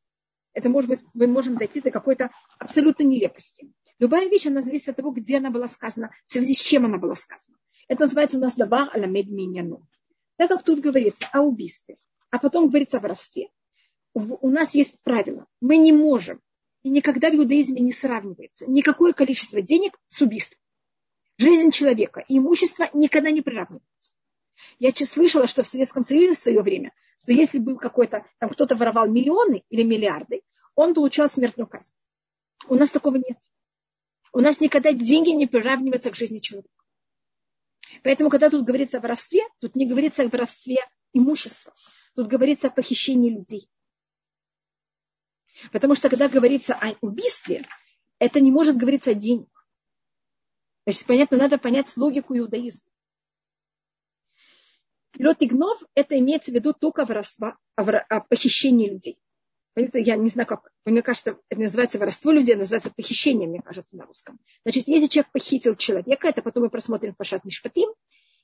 Это 0.52 0.68
может 0.68 0.90
быть, 0.90 1.00
мы 1.14 1.26
можем 1.26 1.56
дойти 1.56 1.80
до 1.80 1.90
какой-то 1.90 2.30
абсолютной 2.58 3.06
нелепости. 3.06 3.72
Любая 3.98 4.28
вещь, 4.28 4.46
она 4.46 4.62
зависит 4.62 4.90
от 4.90 4.96
того, 4.96 5.12
где 5.12 5.38
она 5.38 5.50
была 5.50 5.68
сказана, 5.68 6.10
в 6.26 6.32
связи 6.32 6.54
с 6.54 6.60
чем 6.60 6.84
она 6.84 6.98
была 6.98 7.14
сказана. 7.14 7.56
Это 7.88 8.02
называется 8.02 8.38
у 8.38 8.40
нас 8.40 8.54
давар 8.54 8.90
аламед 8.92 9.28
миньяну. 9.28 9.86
Так 10.36 10.50
как 10.50 10.64
тут 10.64 10.80
говорится 10.80 11.28
о 11.32 11.42
убийстве, 11.42 11.96
а 12.30 12.38
потом 12.38 12.68
говорится 12.68 12.98
о 12.98 13.00
воровстве, 13.00 13.48
у 14.14 14.50
нас 14.50 14.74
есть 14.74 15.00
правило. 15.02 15.46
Мы 15.60 15.78
не 15.78 15.92
можем, 15.92 16.40
и 16.82 16.90
никогда 16.90 17.30
в 17.30 17.34
иудаизме 17.34 17.80
не 17.80 17.92
сравнивается 17.92 18.70
никакое 18.70 19.12
количество 19.12 19.62
денег 19.62 19.98
с 20.08 20.20
убийством. 20.20 20.58
Жизнь 21.38 21.70
человека 21.70 22.24
и 22.28 22.38
имущество 22.38 22.88
никогда 22.92 23.30
не 23.30 23.40
приравнивается. 23.40 24.12
Я 24.78 24.92
слышала, 24.92 25.46
что 25.46 25.62
в 25.62 25.66
Советском 25.66 26.04
Союзе 26.04 26.34
в 26.34 26.38
свое 26.38 26.62
время, 26.62 26.92
что 27.20 27.32
если 27.32 27.58
был 27.58 27.78
какой-то, 27.78 28.24
там 28.38 28.48
кто-то 28.48 28.76
воровал 28.76 29.08
миллионы 29.08 29.64
или 29.68 29.82
миллиарды, 29.82 30.42
он 30.74 30.94
получал 30.94 31.28
смертную 31.28 31.66
казнь. 31.66 31.92
У 32.68 32.74
нас 32.74 32.90
такого 32.90 33.16
нет. 33.16 33.38
У 34.32 34.40
нас 34.40 34.60
никогда 34.60 34.92
деньги 34.92 35.30
не 35.30 35.46
приравниваются 35.46 36.10
к 36.10 36.16
жизни 36.16 36.38
человека. 36.38 36.70
Поэтому, 38.02 38.30
когда 38.30 38.48
тут 38.48 38.64
говорится 38.64 38.98
о 38.98 39.00
воровстве, 39.00 39.42
тут 39.60 39.76
не 39.76 39.86
говорится 39.86 40.22
о 40.22 40.28
воровстве 40.28 40.78
имущества. 41.12 41.74
Тут 42.14 42.28
говорится 42.28 42.68
о 42.68 42.70
похищении 42.70 43.30
людей. 43.30 43.68
Потому 45.70 45.94
что, 45.94 46.08
когда 46.08 46.28
говорится 46.28 46.74
о 46.74 46.94
убийстве, 47.00 47.66
это 48.18 48.40
не 48.40 48.50
может 48.50 48.76
говориться 48.76 49.10
о 49.10 49.14
деньгах. 49.14 49.68
Значит, 50.86 51.06
понятно, 51.06 51.36
надо 51.36 51.58
понять 51.58 51.96
логику 51.96 52.36
иудаизма. 52.36 52.91
Лед 55.18 55.42
и 55.42 55.46
гнов– 55.46 55.82
это 55.94 56.18
имеется 56.18 56.50
в 56.50 56.54
виду 56.54 56.72
только 56.72 57.04
воровство, 57.04 57.56
о 57.76 58.20
похищении 58.20 58.88
людей. 58.88 59.18
Я 59.74 60.16
не 60.16 60.28
знаю, 60.28 60.46
как, 60.46 60.70
мне 60.84 61.02
кажется, 61.02 61.38
это 61.48 61.60
называется 61.60 61.98
воровство 61.98 62.30
людей, 62.30 62.56
называется 62.56 62.92
похищение, 62.94 63.48
мне 63.48 63.62
кажется, 63.62 63.96
на 63.96 64.04
русском. 64.04 64.38
Значит, 64.64 64.86
если 64.88 65.06
человек 65.06 65.32
похитил 65.32 65.76
человека, 65.76 66.28
это 66.28 66.42
потом 66.42 66.64
мы 66.64 66.70
просмотрим 66.70 67.14
Пашат 67.14 67.44
Мишпатим, 67.44 67.88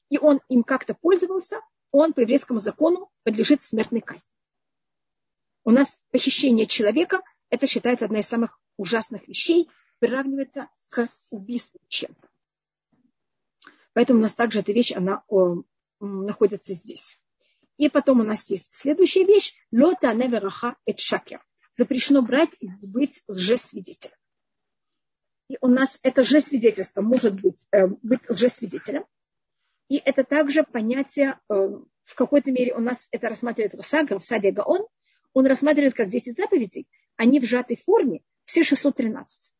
и 0.08 0.18
он 0.18 0.40
им 0.48 0.62
как-то 0.62 0.94
пользовался, 0.94 1.60
он 1.90 2.14
по 2.14 2.20
еврейскому 2.20 2.60
закону 2.60 3.10
подлежит 3.24 3.62
смертной 3.62 4.00
казни. 4.00 4.32
У 5.64 5.70
нас 5.70 6.00
похищение 6.10 6.66
человека, 6.66 7.20
это 7.50 7.66
считается 7.66 8.06
одна 8.06 8.20
из 8.20 8.26
самых 8.26 8.58
ужасных 8.78 9.28
вещей, 9.28 9.68
приравнивается 9.98 10.68
к 10.88 11.08
убийству 11.28 11.78
чем-то. 11.88 12.28
Поэтому 13.92 14.20
у 14.20 14.22
нас 14.22 14.32
также 14.32 14.60
эта 14.60 14.72
вещь, 14.72 14.92
она 14.92 15.24
о, 16.00 16.06
находится 16.06 16.74
здесь. 16.74 17.20
И 17.76 17.88
потом 17.88 18.20
у 18.20 18.24
нас 18.24 18.50
есть 18.50 18.74
следующая 18.74 19.24
вещь. 19.24 19.54
Лота 19.72 20.12
невераха 20.12 20.76
эт 20.84 20.98
шакер. 20.98 21.44
Запрещено 21.76 22.22
брать 22.22 22.50
и 22.60 22.68
быть 22.88 23.22
лжесвидетелем. 23.28 24.16
И 25.48 25.56
у 25.60 25.68
нас 25.68 26.00
это 26.02 26.22
лжесвидетельство 26.22 27.00
может 27.00 27.40
быть, 27.40 27.66
э, 27.72 27.86
быть 27.86 28.28
лжесвидетелем. 28.28 29.04
И 29.88 29.96
это 29.96 30.24
также 30.24 30.64
понятие, 30.64 31.38
э, 31.48 31.54
в 32.04 32.14
какой-то 32.14 32.50
мере 32.50 32.74
у 32.74 32.80
нас 32.80 33.08
это 33.12 33.28
рассматривает 33.28 33.74
Росагр 33.74 34.18
в 34.18 34.24
Саде 34.24 34.50
Гаон. 34.50 34.86
Он 35.32 35.46
рассматривает 35.46 35.94
как 35.94 36.08
10 36.08 36.36
заповедей. 36.36 36.88
Они 37.16 37.40
в 37.40 37.44
сжатой 37.44 37.76
форме, 37.76 38.22
все 38.44 38.64
613. 38.64 39.54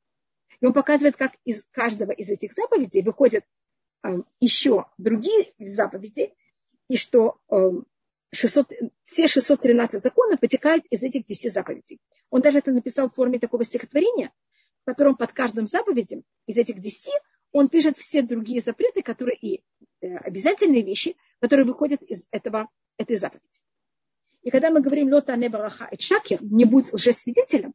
И 0.60 0.66
он 0.66 0.72
показывает, 0.72 1.16
как 1.16 1.32
из 1.44 1.64
каждого 1.70 2.10
из 2.10 2.30
этих 2.30 2.52
заповедей 2.52 3.02
выходят 3.02 3.44
еще 4.40 4.86
другие 4.98 5.52
заповеди, 5.58 6.32
и 6.88 6.96
что 6.96 7.38
600, 8.32 8.72
все 9.04 9.28
613 9.28 10.02
законов 10.02 10.40
вытекают 10.40 10.84
из 10.86 11.02
этих 11.02 11.24
10 11.24 11.52
заповедей. 11.52 12.00
Он 12.30 12.40
даже 12.40 12.58
это 12.58 12.72
написал 12.72 13.10
в 13.10 13.14
форме 13.14 13.38
такого 13.38 13.64
стихотворения, 13.64 14.32
в 14.82 14.86
котором 14.86 15.16
под 15.16 15.32
каждым 15.32 15.66
заповедем 15.66 16.24
из 16.46 16.56
этих 16.58 16.80
10 16.80 17.10
он 17.52 17.68
пишет 17.68 17.96
все 17.96 18.22
другие 18.22 18.60
запреты, 18.60 19.02
которые 19.02 19.36
и 19.36 19.62
э, 20.00 20.16
обязательные 20.16 20.82
вещи, 20.82 21.16
которые 21.40 21.66
выходят 21.66 22.02
из 22.02 22.26
этого, 22.30 22.68
этой 22.98 23.16
заповеди. 23.16 23.46
И 24.42 24.50
когда 24.50 24.70
мы 24.70 24.80
говорим 24.80 25.12
лота 25.12 25.36
небараха 25.36 25.88
и 25.90 26.00
шакер, 26.00 26.42
не 26.42 26.64
будь 26.64 26.92
лжесвидетелем, 26.92 27.74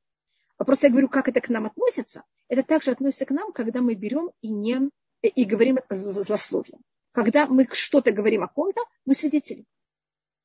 а 0.58 0.66
просто 0.66 0.88
я 0.88 0.92
говорю, 0.92 1.10
как 1.10 1.28
это 1.28 1.42
к 1.42 1.50
нам 1.50 1.66
относится, 1.66 2.24
это 2.48 2.64
также 2.64 2.92
относится 2.92 3.26
к 3.26 3.32
нам, 3.32 3.52
когда 3.52 3.82
мы 3.82 3.96
берем 3.96 4.32
и, 4.42 4.50
не, 4.50 4.90
и 5.28 5.46
говорим 5.46 5.80
злословием. 5.90 6.82
Когда 7.12 7.48
мы 7.48 7.68
что-то 7.72 8.12
говорим 8.12 8.44
о 8.44 8.48
ком-то, 8.48 8.82
мы 9.06 9.14
свидетели. 9.14 9.66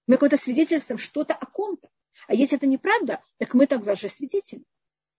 Мы 0.06 0.14
какое-то 0.14 0.36
свидетельствуем 0.36 0.98
что-то 0.98 1.34
о 1.34 1.46
ком-то. 1.46 1.88
А 2.26 2.34
если 2.34 2.56
это 2.56 2.66
неправда, 2.66 3.22
так 3.38 3.54
мы 3.54 3.66
тогда 3.66 3.94
же 3.94 4.08
свидетели. 4.08 4.64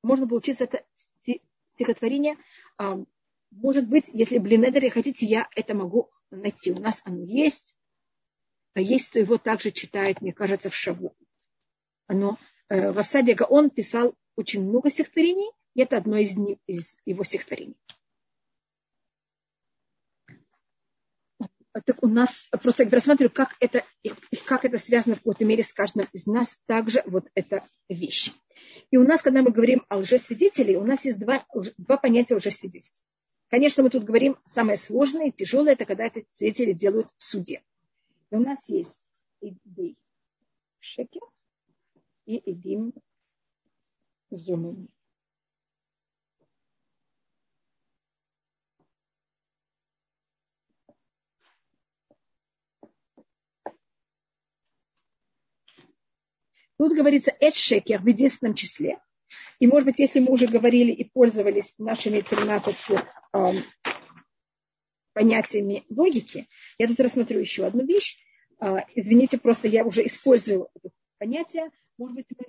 Можно 0.03 0.27
получить 0.27 0.61
это 0.61 0.83
стихотворение. 1.75 2.37
А, 2.77 2.99
может 3.51 3.87
быть, 3.87 4.05
если 4.13 4.37
Блинедере 4.37 4.89
хотите, 4.89 5.25
я 5.25 5.47
это 5.55 5.73
могу 5.73 6.09
найти. 6.29 6.71
У 6.71 6.79
нас 6.79 7.01
оно 7.05 7.23
есть. 7.23 7.75
А 8.73 8.81
есть, 8.81 9.09
кто 9.09 9.19
его 9.19 9.37
также 9.37 9.71
читает, 9.71 10.21
мне 10.21 10.33
кажется, 10.33 10.69
в 10.69 10.75
Шаву. 10.75 11.15
Оно, 12.07 12.37
э, 12.69 12.91
Равсадия 12.91 13.35
Гаон 13.35 13.69
писал 13.69 14.15
очень 14.35 14.63
много 14.63 14.89
стихотворений, 14.89 15.51
и 15.73 15.81
это 15.81 15.97
одно 15.97 16.17
из, 16.17 16.37
из 16.67 16.97
его 17.05 17.23
стихотворений. 17.23 17.75
Так 21.85 22.03
у 22.03 22.07
нас 22.07 22.49
просто 22.61 22.83
я 22.83 22.89
рассматриваю, 22.89 23.31
как 23.31 23.55
это, 23.59 23.83
как 24.45 24.65
это 24.65 24.77
связано 24.77 25.15
в 25.15 25.19
какой-то 25.19 25.45
мере 25.45 25.63
с 25.63 25.73
каждым 25.73 26.07
из 26.13 26.25
нас, 26.25 26.59
также 26.65 27.03
вот 27.05 27.25
эта 27.35 27.67
вещь. 27.87 28.31
И 28.91 28.97
у 28.97 29.03
нас, 29.03 29.21
когда 29.21 29.41
мы 29.41 29.51
говорим 29.51 29.85
о 29.89 29.97
лжесвидетелей, 29.97 30.75
у 30.75 30.83
нас 30.83 31.05
есть 31.05 31.19
два, 31.19 31.45
два 31.77 31.97
понятия 31.97 32.35
лжесвидетельства. 32.35 33.05
Конечно, 33.49 33.83
мы 33.83 33.89
тут 33.89 34.03
говорим 34.03 34.37
самое 34.45 34.77
сложное 34.77 35.27
и 35.27 35.31
тяжелое, 35.31 35.73
это 35.73 35.85
когда 35.85 36.05
это 36.05 36.21
свидетели 36.31 36.73
делают 36.73 37.09
в 37.17 37.23
суде. 37.23 37.63
И 38.29 38.35
у 38.35 38.39
нас 38.39 38.69
есть 38.69 38.99
идей 39.41 39.97
шекер 40.79 41.21
и 42.25 42.37
идим 42.51 42.93
зумами. 44.29 44.87
Тут 56.79 56.95
говорится 56.95 57.35
«эт 57.41 57.55
шекер» 57.55 58.01
в 58.01 58.07
единственном 58.07 58.55
числе. 58.55 58.99
И, 59.59 59.67
может 59.67 59.85
быть, 59.85 59.99
если 59.99 60.21
мы 60.21 60.31
уже 60.31 60.47
говорили 60.47 60.93
и 60.93 61.03
пользовались 61.03 61.75
нашими 61.77 62.21
13 62.21 62.75
э, 63.33 63.53
понятиями 65.11 65.83
логики, 65.89 66.47
я 66.77 66.87
тут 66.87 67.01
рассмотрю 67.01 67.41
еще 67.41 67.65
одну 67.65 67.85
вещь. 67.85 68.17
Э, 68.61 68.77
извините, 68.95 69.37
просто 69.37 69.67
я 69.67 69.83
уже 69.83 70.05
использую 70.05 70.69
это 70.73 70.89
понятие. 71.17 71.69
Может 71.97 72.15
быть, 72.15 72.27
мы 72.37 72.45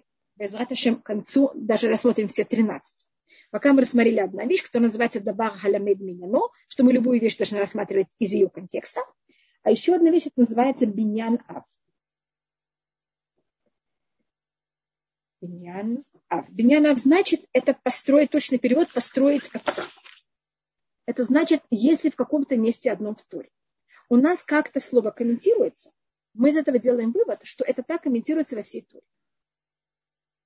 к 0.97 1.03
концу 1.03 1.51
даже 1.57 1.89
рассмотрим 1.89 2.29
все 2.29 2.45
13. 2.45 3.05
Пока 3.51 3.73
мы 3.73 3.81
рассмотрели 3.81 4.21
одна 4.21 4.45
вещь, 4.45 4.63
которая 4.63 4.87
называется 4.87 5.19
«дабар 5.19 5.59
халамед 5.59 5.99
миняно», 5.99 6.43
что 6.69 6.85
мы 6.85 6.93
любую 6.93 7.21
вещь 7.21 7.37
должны 7.37 7.59
рассматривать 7.59 8.15
из 8.21 8.33
ее 8.33 8.49
контекста. 8.49 9.01
А 9.65 9.73
еще 9.73 9.97
одна 9.97 10.11
вещь, 10.11 10.27
это 10.27 10.39
называется 10.39 10.87
«биньян 10.87 11.41
ав». 11.49 11.65
Биньян 15.41 16.05
Ав. 16.29 16.49
Биньян 16.51 16.87
Ав 16.87 16.99
значит, 16.99 17.47
это 17.53 17.75
построить, 17.75 18.31
точный 18.31 18.59
перевод, 18.59 18.93
построить 18.93 19.49
отца. 19.55 19.85
Это 21.07 21.25
значит, 21.25 21.63
если 21.71 22.11
в 22.11 22.17
каком-то 22.17 22.57
месте 22.57 22.93
одном 22.93 23.17
в 23.17 23.23
Торе. 23.23 23.51
У 24.09 24.17
нас 24.17 24.43
как-то 24.43 24.81
слово 24.81 25.11
комментируется, 25.11 25.93
мы 26.35 26.51
из 26.51 26.57
этого 26.57 26.79
делаем 26.79 27.13
вывод, 27.13 27.41
что 27.45 27.65
это 27.65 27.83
так 27.83 28.03
комментируется 28.03 28.57
во 28.57 28.63
всей 28.63 28.83
Торе. 28.83 29.05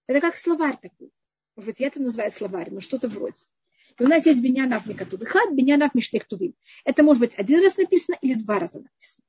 Это 0.06 0.20
как 0.20 0.36
словарь 0.36 0.78
такой. 0.80 1.10
Может 1.56 1.70
быть, 1.70 1.80
я 1.80 1.88
это 1.88 2.00
называю 2.00 2.30
словарь, 2.30 2.70
но 2.70 2.80
что-то 2.80 3.08
вроде. 3.08 3.44
И 3.98 4.02
у 4.02 4.08
нас 4.08 4.26
есть 4.26 4.42
биньянав 4.42 4.86
микатуби 4.86 5.24
хат, 5.24 5.52
биньянав 5.52 5.94
миштектувим. 5.94 6.54
Это 6.84 7.02
может 7.02 7.20
быть 7.20 7.38
один 7.38 7.62
раз 7.62 7.76
написано 7.76 8.16
или 8.20 8.34
два 8.34 8.58
раза 8.58 8.80
написано. 8.80 9.24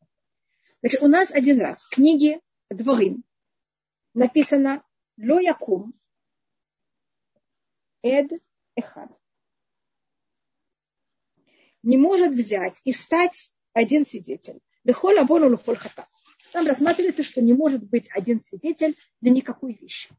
Значит, 0.82 1.02
у 1.02 1.08
нас 1.08 1.32
один 1.32 1.60
раз 1.60 1.84
в 1.84 1.90
книге 1.90 2.40
Дворим 2.70 3.24
написано 4.14 4.84
Ло 5.18 5.40
якум 5.40 5.94
эд 8.04 8.32
эхад. 8.76 9.12
Не 11.84 11.98
может 11.98 12.34
взять 12.34 12.82
и 12.84 12.92
встать 12.92 13.52
один 13.74 14.06
свидетель. 14.06 14.60
Лехол 14.84 15.18
авону 15.18 15.50
лехол 15.50 15.76
хата. 15.76 16.08
Там 16.52 16.68
рассматривается, 16.68 17.24
что 17.24 17.42
не 17.42 17.54
может 17.54 17.84
быть 17.84 18.10
один 18.12 18.40
свидетель 18.42 18.96
для 19.22 19.32
никакой 19.32 19.74
вещи. 19.74 20.10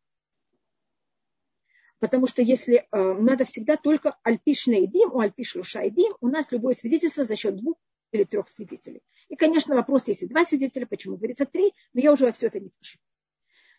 Потому 1.98 2.26
что 2.26 2.42
если 2.42 2.86
э, 2.90 3.12
надо 3.14 3.44
всегда 3.46 3.76
только 3.76 4.18
альпиш 4.22 4.66
нейдим, 4.66 5.12
у 5.12 5.20
альпиш 5.20 5.56
лушайдим, 5.56 6.14
у 6.20 6.28
нас 6.28 6.52
любое 6.52 6.74
свидетельство 6.74 7.24
за 7.24 7.36
счет 7.36 7.56
двух 7.56 7.76
или 8.12 8.24
трех 8.24 8.48
свидетелей. 8.48 9.02
И, 9.28 9.36
конечно, 9.36 9.74
вопрос, 9.74 10.08
если 10.08 10.26
два 10.26 10.44
свидетеля, 10.44 10.86
почему 10.86 11.16
говорится 11.16 11.46
три, 11.46 11.72
но 11.94 12.00
я 12.00 12.12
уже 12.12 12.26
во 12.26 12.32
все 12.32 12.48
это 12.48 12.60
не 12.60 12.70
пишу. 12.70 12.98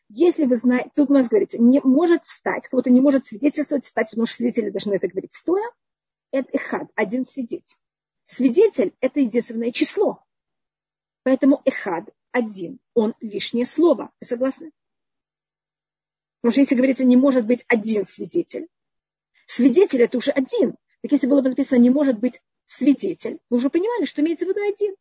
Если 0.10 0.46
вы 0.46 0.56
знаете, 0.56 0.92
тут 0.96 1.10
у 1.10 1.14
нас 1.14 1.28
говорится, 1.28 1.62
не 1.62 1.82
может 1.82 2.24
встать, 2.24 2.68
кого-то 2.70 2.90
не 2.90 3.02
может 3.02 3.26
свидетельствовать, 3.26 3.86
встать, 3.86 4.10
потому 4.10 4.26
что 4.26 4.38
свидетели 4.38 4.70
должны 4.70 4.94
это 4.94 5.08
говорить 5.08 5.36
стоя. 5.36 5.70
Это 6.32 6.50
эхад, 6.54 6.90
один 6.96 7.26
свидетель. 7.26 7.76
Свидетель– 8.26 8.94
это 9.02 9.20
единственное 9.20 9.72
число. 9.72 10.24
Поэтому 11.24 11.62
эхад, 11.66 12.10
один, 12.32 12.80
он 12.94 13.16
лишнее 13.20 13.66
слово. 13.66 14.12
Вы 14.22 14.28
согласны? 14.28 14.72
Потому 16.42 16.52
что 16.52 16.62
если 16.62 16.76
говорится, 16.76 17.04
не 17.04 17.18
может 17.18 17.46
быть 17.46 17.66
один 17.68 18.06
свидетель, 18.06 18.68
свидетель 19.46 20.04
это 20.04 20.18
уже 20.18 20.32
один. 20.32 20.76
Так 21.02 21.12
если 21.12 21.28
было 21.28 21.42
бы 21.42 21.50
написано, 21.50 21.80
не 21.80 21.90
может 21.90 22.20
быть 22.20 22.42
свидетель, 22.66 23.40
вы 23.50 23.58
уже 23.58 23.70
понимали, 23.70 24.06
что 24.06 24.22
имеется 24.22 24.46
в 24.46 24.50
виду 24.50 24.62
один. 24.62 24.96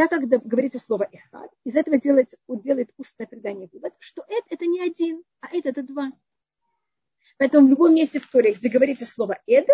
Так 0.00 0.08
как 0.08 0.26
говорится 0.26 0.78
слово 0.78 1.10
«эхад», 1.12 1.50
из 1.62 1.76
этого 1.76 2.00
делает, 2.00 2.32
делает 2.48 2.90
устное 2.96 3.26
предание 3.26 3.68
вывод, 3.70 3.92
что 3.98 4.24
«эд»– 4.28 4.44
это 4.48 4.64
не 4.64 4.80
один, 4.80 5.22
а 5.40 5.54
«эд»– 5.54 5.66
это 5.66 5.82
два. 5.82 6.10
Поэтому 7.36 7.66
в 7.66 7.70
любом 7.70 7.94
месте 7.94 8.18
в 8.18 8.26
Торе, 8.30 8.54
где 8.54 8.70
говорится 8.70 9.04
слово 9.04 9.38
«эд», 9.46 9.68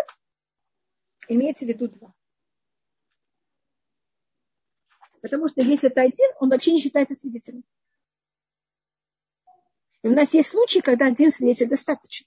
имеется 1.29 1.65
в 1.65 1.69
виду 1.69 1.87
два. 1.87 2.13
Потому 5.21 5.47
что 5.47 5.61
если 5.61 5.91
это 5.91 6.01
один, 6.01 6.29
он 6.41 6.51
вообще 6.51 6.73
не 6.73 6.81
считается 6.81 7.15
свидетелем. 7.15 7.63
И 10.03 10.09
у 10.09 10.13
нас 10.13 10.35
есть 10.35 10.49
случаи, 10.49 10.81
когда 10.81 11.07
один 11.07 11.31
свидетель 11.31 11.69
достаточно. 11.69 12.27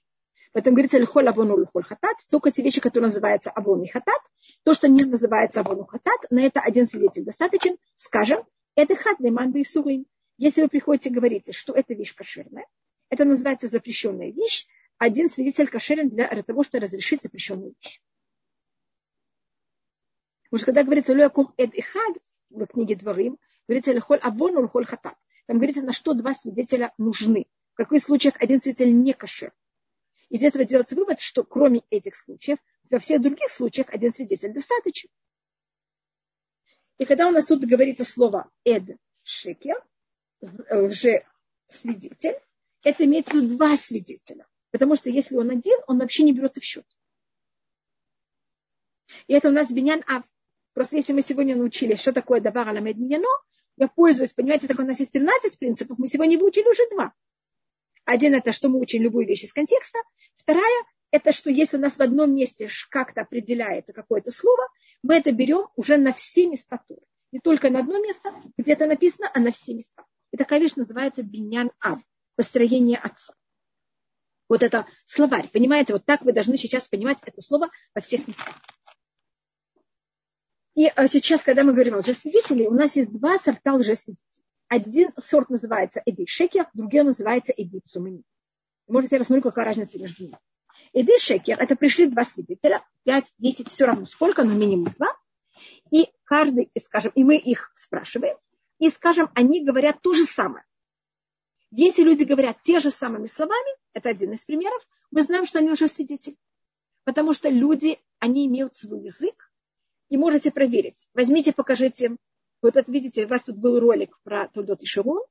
Поэтому 0.52 0.74
говорится 0.74 0.98
лихоль 0.98 1.28
авону 1.28 1.56
лихоль 1.58 1.84
хатат, 1.84 2.16
только 2.28 2.50
те 2.50 2.62
вещи, 2.62 2.80
которые 2.80 3.08
называются 3.08 3.50
авон 3.50 3.82
и 3.82 3.88
хатат, 3.88 4.20
то, 4.64 4.74
что 4.74 4.88
не 4.88 5.04
называется 5.04 5.60
авону 5.60 5.84
хатат, 5.84 6.30
на 6.30 6.40
это 6.40 6.60
один 6.60 6.86
свидетель 6.86 7.24
достаточен. 7.24 7.76
Скажем, 7.96 8.44
это 8.74 8.96
хат 8.96 9.20
леман 9.20 9.54
сурим. 9.64 10.06
Если 10.38 10.62
вы 10.62 10.68
приходите 10.68 11.10
и 11.10 11.12
говорите, 11.12 11.52
что 11.52 11.72
эта 11.72 11.94
вещь 11.94 12.14
кошерная, 12.14 12.66
это 13.10 13.24
называется 13.24 13.68
запрещенная 13.68 14.32
вещь, 14.32 14.66
один 14.98 15.28
свидетель 15.28 15.68
кошерен 15.68 16.08
для 16.08 16.28
того, 16.42 16.62
чтобы 16.62 16.84
разрешить 16.84 17.22
запрещенную 17.22 17.74
вещь. 17.80 18.00
Потому 20.44 20.58
что 20.58 20.66
когда 20.66 20.82
говорится 20.82 21.12
«Луякум 21.12 21.54
эд 21.56 21.74
и 21.74 21.80
хад» 21.80 22.16
в 22.50 22.66
книге 22.66 22.96
Дворим, 22.96 23.38
говорится 23.68 23.92
«Лехоль 23.92 24.18
авон 24.18 24.68
хатат». 24.68 25.14
Там 25.46 25.58
говорится, 25.58 25.82
на 25.82 25.92
что 25.92 26.14
два 26.14 26.34
свидетеля 26.34 26.92
нужны. 26.98 27.46
В 27.74 27.76
каких 27.76 28.02
случаях 28.02 28.34
один 28.40 28.60
свидетель 28.60 28.92
не 28.94 29.12
кошер. 29.12 29.52
Из 30.30 30.42
этого 30.44 30.64
делается 30.64 30.96
вывод, 30.96 31.20
что 31.20 31.44
кроме 31.44 31.82
этих 31.90 32.16
случаев, 32.16 32.58
во 32.88 32.98
всех 32.98 33.20
других 33.20 33.50
случаях 33.50 33.90
один 33.90 34.12
свидетель 34.12 34.52
достаточен. 34.52 35.10
И 36.98 37.04
когда 37.04 37.28
у 37.28 37.30
нас 37.30 37.46
тут 37.46 37.64
говорится 37.64 38.04
слово 38.04 38.48
«эд 38.64 38.96
шекер», 39.22 39.84
уже 40.70 41.24
свидетель, 41.68 42.38
это 42.84 43.04
имеется 43.04 43.32
в 43.32 43.34
виду 43.34 43.56
два 43.56 43.76
свидетеля. 43.76 44.46
Потому 44.70 44.96
что 44.96 45.10
если 45.10 45.36
он 45.36 45.50
один, 45.50 45.78
он 45.86 45.98
вообще 45.98 46.22
не 46.22 46.32
берется 46.32 46.60
в 46.60 46.64
счет. 46.64 46.86
И 49.26 49.34
это 49.34 49.48
у 49.48 49.52
нас 49.52 49.70
биньян 49.70 50.04
ав. 50.06 50.24
Просто 50.72 50.96
если 50.96 51.12
мы 51.12 51.22
сегодня 51.22 51.56
научились, 51.56 52.00
что 52.00 52.12
такое 52.12 52.40
давар 52.40 52.68
аламед 52.68 52.96
миньяно, 52.96 53.28
я 53.76 53.88
пользуюсь, 53.88 54.32
понимаете, 54.32 54.68
так 54.68 54.78
у 54.78 54.82
нас 54.82 55.00
есть 55.00 55.12
13 55.12 55.58
принципов, 55.58 55.98
мы 55.98 56.06
сегодня 56.06 56.38
выучили 56.38 56.68
уже 56.68 56.88
два. 56.90 57.12
Один 58.10 58.34
это, 58.34 58.50
что 58.50 58.68
мы 58.68 58.80
учим 58.80 59.02
любую 59.02 59.24
вещь 59.24 59.44
из 59.44 59.52
контекста. 59.52 60.00
Вторая, 60.34 60.84
это 61.12 61.30
что 61.30 61.48
если 61.48 61.76
у 61.76 61.80
нас 61.80 61.96
в 61.96 62.02
одном 62.02 62.34
месте 62.34 62.68
как-то 62.88 63.20
определяется 63.20 63.92
какое-то 63.92 64.32
слово, 64.32 64.66
мы 65.04 65.14
это 65.14 65.30
берем 65.30 65.68
уже 65.76 65.96
на 65.96 66.12
все 66.12 66.48
места 66.48 66.80
Торы. 66.88 67.02
Не 67.30 67.38
только 67.38 67.70
на 67.70 67.78
одно 67.78 68.02
место, 68.02 68.34
где 68.58 68.72
это 68.72 68.86
написано, 68.86 69.30
а 69.32 69.38
на 69.38 69.52
все 69.52 69.74
места. 69.74 70.04
И 70.32 70.36
такая 70.36 70.58
вещь 70.58 70.74
называется 70.74 71.22
биньян 71.22 71.70
ав, 71.78 72.00
построение 72.34 72.98
отца. 72.98 73.32
Вот 74.48 74.64
это 74.64 74.86
словарь. 75.06 75.48
Понимаете, 75.48 75.92
вот 75.92 76.04
так 76.04 76.22
вы 76.22 76.32
должны 76.32 76.56
сейчас 76.56 76.88
понимать 76.88 77.18
это 77.22 77.40
слово 77.40 77.70
во 77.94 78.00
всех 78.00 78.26
местах. 78.26 78.58
И 80.74 80.88
а, 80.88 81.06
сейчас, 81.06 81.42
когда 81.42 81.62
мы 81.62 81.74
говорим 81.74 81.94
о 81.94 81.98
лжесвидетелей, 81.98 82.66
у 82.66 82.74
нас 82.74 82.96
есть 82.96 83.12
два 83.12 83.38
сорта 83.38 83.74
лжесвидетелей. 83.74 84.29
Один 84.70 85.10
сорт 85.18 85.50
называется 85.50 86.00
Эди 86.06 86.26
Шекер, 86.28 86.68
другой 86.74 87.02
называется 87.02 87.52
Эди 87.56 87.80
Цумани. 87.80 88.22
Можете 88.86 89.16
рассмотреть, 89.16 89.42
какая 89.42 89.64
разница 89.64 89.98
между 89.98 90.22
ними. 90.22 90.38
Эди 90.92 91.18
Шекер, 91.18 91.60
это 91.60 91.74
пришли 91.74 92.06
два 92.06 92.22
свидетеля, 92.22 92.86
5, 93.02 93.34
10, 93.38 93.68
все 93.68 93.84
равно 93.84 94.04
сколько, 94.06 94.44
но 94.44 94.54
минимум 94.54 94.94
два. 94.96 95.08
И 95.90 96.08
каждый, 96.22 96.70
скажем, 96.80 97.10
и 97.16 97.24
мы 97.24 97.36
их 97.36 97.72
спрашиваем, 97.74 98.36
и 98.78 98.90
скажем, 98.90 99.28
они 99.34 99.64
говорят 99.64 100.02
то 100.02 100.14
же 100.14 100.24
самое. 100.24 100.64
Если 101.72 102.04
люди 102.04 102.22
говорят 102.22 102.62
те 102.62 102.78
же 102.78 102.92
самыми 102.92 103.26
словами, 103.26 103.76
это 103.92 104.08
один 104.08 104.34
из 104.34 104.44
примеров, 104.44 104.86
мы 105.10 105.22
знаем, 105.22 105.46
что 105.46 105.58
они 105.58 105.72
уже 105.72 105.88
свидетели. 105.88 106.36
Потому 107.02 107.32
что 107.32 107.48
люди, 107.48 107.98
они 108.20 108.46
имеют 108.46 108.76
свой 108.76 109.02
язык, 109.02 109.52
и 110.10 110.16
можете 110.16 110.52
проверить. 110.52 111.08
Возьмите, 111.12 111.52
покажите. 111.52 112.16
Вот 112.62 112.76
это, 112.76 112.90
видите, 112.92 113.24
у 113.24 113.28
вас 113.28 113.44
тут 113.44 113.56
был 113.56 113.80
ролик 113.80 114.18
про 114.22 114.48
Тудот 114.48 114.82
и 114.82 114.86
Ширун. 114.86 115.22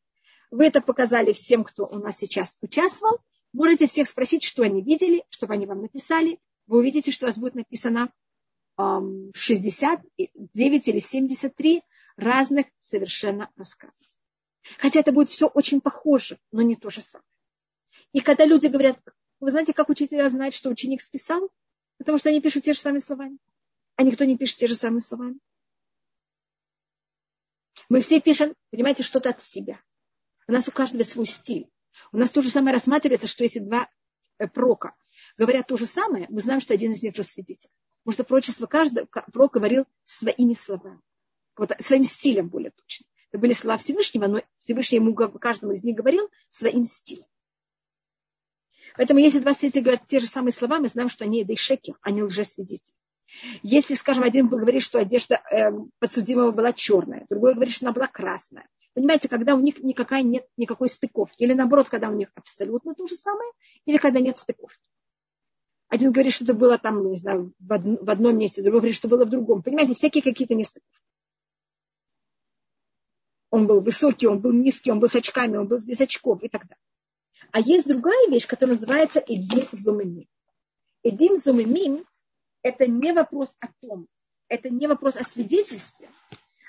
Вы 0.52 0.66
это 0.66 0.82
показали 0.82 1.34
всем, 1.34 1.64
кто 1.64 1.86
у 1.86 2.00
нас 2.00 2.18
сейчас 2.18 2.58
участвовал. 2.62 3.20
Можете 3.54 3.88
всех 3.88 4.08
спросить, 4.08 4.44
что 4.44 4.64
они 4.64 4.82
видели, 4.82 5.24
чтобы 5.30 5.54
они 5.54 5.66
вам 5.66 5.82
написали. 5.82 6.40
Вы 6.68 6.80
увидите, 6.80 7.12
что 7.12 7.26
у 7.26 7.30
вас 7.30 7.38
будет 7.38 7.56
написано 7.56 8.12
69 8.78 10.88
или 10.88 11.00
73 11.00 11.84
разных 12.16 12.66
совершенно 12.82 13.52
рассказов. 13.56 14.08
Хотя 14.78 15.02
это 15.02 15.12
будет 15.12 15.30
все 15.30 15.48
очень 15.48 15.82
похоже, 15.82 16.40
но 16.52 16.62
не 16.62 16.76
то 16.76 16.90
же 16.90 17.02
самое. 17.02 17.26
И 18.14 18.22
когда 18.22 18.46
люди 18.46 18.68
говорят, 18.68 19.00
вы 19.40 19.52
знаете, 19.52 19.74
как 19.74 19.90
учитель 19.90 20.28
знает, 20.30 20.54
что 20.54 20.70
ученик 20.70 21.02
списал? 21.02 21.50
Потому 21.98 22.18
что 22.18 22.30
они 22.30 22.42
пишут 22.42 22.64
те 22.64 22.74
же 22.74 22.80
самые 22.80 23.02
слова 23.02 23.30
а 24.00 24.04
никто 24.04 24.24
не 24.24 24.38
пишет 24.38 24.60
те 24.60 24.68
же 24.68 24.76
самые 24.76 25.02
слова. 25.02 25.34
Мы 27.88 28.02
все 28.02 28.20
пишем, 28.20 28.54
понимаете, 28.72 29.04
что-то 29.04 29.30
от 29.30 29.42
себя. 29.42 29.82
У 30.48 30.52
нас 30.52 30.68
у 30.68 30.72
каждого 30.72 31.04
свой 31.04 31.26
стиль. 31.26 31.70
У 32.12 32.18
нас 32.18 32.32
то 32.32 32.42
же 32.42 32.50
самое 32.50 32.74
рассматривается, 32.74 33.28
что 33.28 33.44
если 33.44 33.60
два 33.60 33.90
э, 34.38 34.48
прока 34.48 34.96
говорят 35.38 35.68
то 35.68 35.78
же 35.78 35.86
самое, 35.86 36.26
мы 36.30 36.42
знаем, 36.42 36.62
что 36.62 36.74
один 36.74 36.92
из 36.92 37.04
них 37.04 37.16
же 37.16 37.24
свидетель. 37.24 37.70
Потому 38.04 38.14
что 38.14 38.24
прочество 38.24 38.66
каждого 38.66 39.06
прок 39.06 39.54
говорил 39.54 39.86
своими 40.06 40.54
словами. 40.54 41.02
Вот, 41.56 41.72
своим 41.80 42.04
стилем 42.04 42.50
более 42.50 42.72
точно. 42.72 43.06
Это 43.32 43.40
были 43.40 43.54
слова 43.54 43.78
Всевышнего, 43.78 44.28
но 44.28 44.42
Всевышний 44.60 44.98
ему 44.98 45.14
каждому 45.14 45.74
из 45.74 45.84
них 45.84 45.96
говорил 45.96 46.30
своим 46.50 46.86
стилем. 46.86 47.26
Поэтому 48.96 49.20
если 49.20 49.40
два 49.40 49.54
свидетеля 49.54 49.84
говорят 49.84 50.08
те 50.08 50.20
же 50.20 50.28
самые 50.28 50.52
слова, 50.52 50.80
мы 50.80 50.88
знаем, 50.88 51.10
что 51.10 51.26
они 51.26 51.44
дейшеки, 51.44 51.96
они 52.02 52.24
лжесвидетели. 52.24 52.96
Если, 53.64 53.94
скажем, 53.94 54.24
один 54.24 54.48
говорит, 54.48 54.82
что 54.82 55.00
одежда 55.00 55.42
э, 55.52 55.72
подсудимого 56.00 56.52
была 56.52 56.74
черная, 56.74 57.26
другой 57.30 57.54
говорит, 57.54 57.74
что 57.74 57.86
она 57.86 57.94
была 57.94 58.08
красная. 58.08 58.68
Понимаете, 58.94 59.30
когда 59.30 59.56
у 59.56 59.60
них 59.60 59.80
никакая 59.80 60.24
нет 60.24 60.48
никакой 60.58 60.90
стыковки. 60.90 61.44
Или 61.44 61.54
наоборот, 61.54 61.90
когда 61.90 62.10
у 62.10 62.16
них 62.16 62.30
абсолютно 62.36 62.96
то 62.96 63.08
же 63.08 63.16
самое, 63.16 63.50
или 63.86 63.98
когда 63.98 64.20
нет 64.20 64.38
стыковки. 64.38 64.82
Один 65.88 66.12
говорит, 66.12 66.34
что 66.34 66.44
это 66.44 66.54
было 66.54 66.78
там, 66.78 67.10
не 67.10 67.18
знаю, 67.18 67.54
в, 67.60 67.72
од, 67.72 67.82
в 67.84 68.10
одном 68.10 68.38
месте, 68.38 68.62
другой 68.62 68.82
говорит, 68.82 68.96
что 68.96 69.08
было 69.08 69.26
в 69.26 69.30
другом. 69.30 69.64
Понимаете, 69.64 69.96
всякие 69.96 70.22
какие-то 70.22 70.54
нестыковки. 70.54 71.00
Он 73.52 73.66
был 73.66 73.82
высокий, 73.82 74.28
он 74.28 74.40
был 74.40 74.52
низкий, 74.52 74.92
он 74.92 75.00
был 75.00 75.08
с 75.08 75.16
очками, 75.16 75.58
он 75.58 75.68
был 75.68 75.80
без 75.80 76.00
очков 76.00 76.44
и 76.44 76.50
так 76.50 76.68
далее. 76.68 76.78
А 77.52 77.60
есть 77.60 77.88
другая 77.88 78.30
вещь, 78.30 78.46
которая 78.46 78.76
называется 78.76 79.20
Эдим 79.20 79.68
Зумимим. 79.72 80.28
Эдим 81.02 81.40
Зумимим 81.40 82.06
это 82.62 82.88
не 82.88 83.14
вопрос 83.14 83.56
о 83.60 83.68
том, 83.82 84.08
это 84.48 84.70
не 84.70 84.88
вопрос 84.88 85.16
о 85.16 85.24
свидетельстве, 85.24 86.10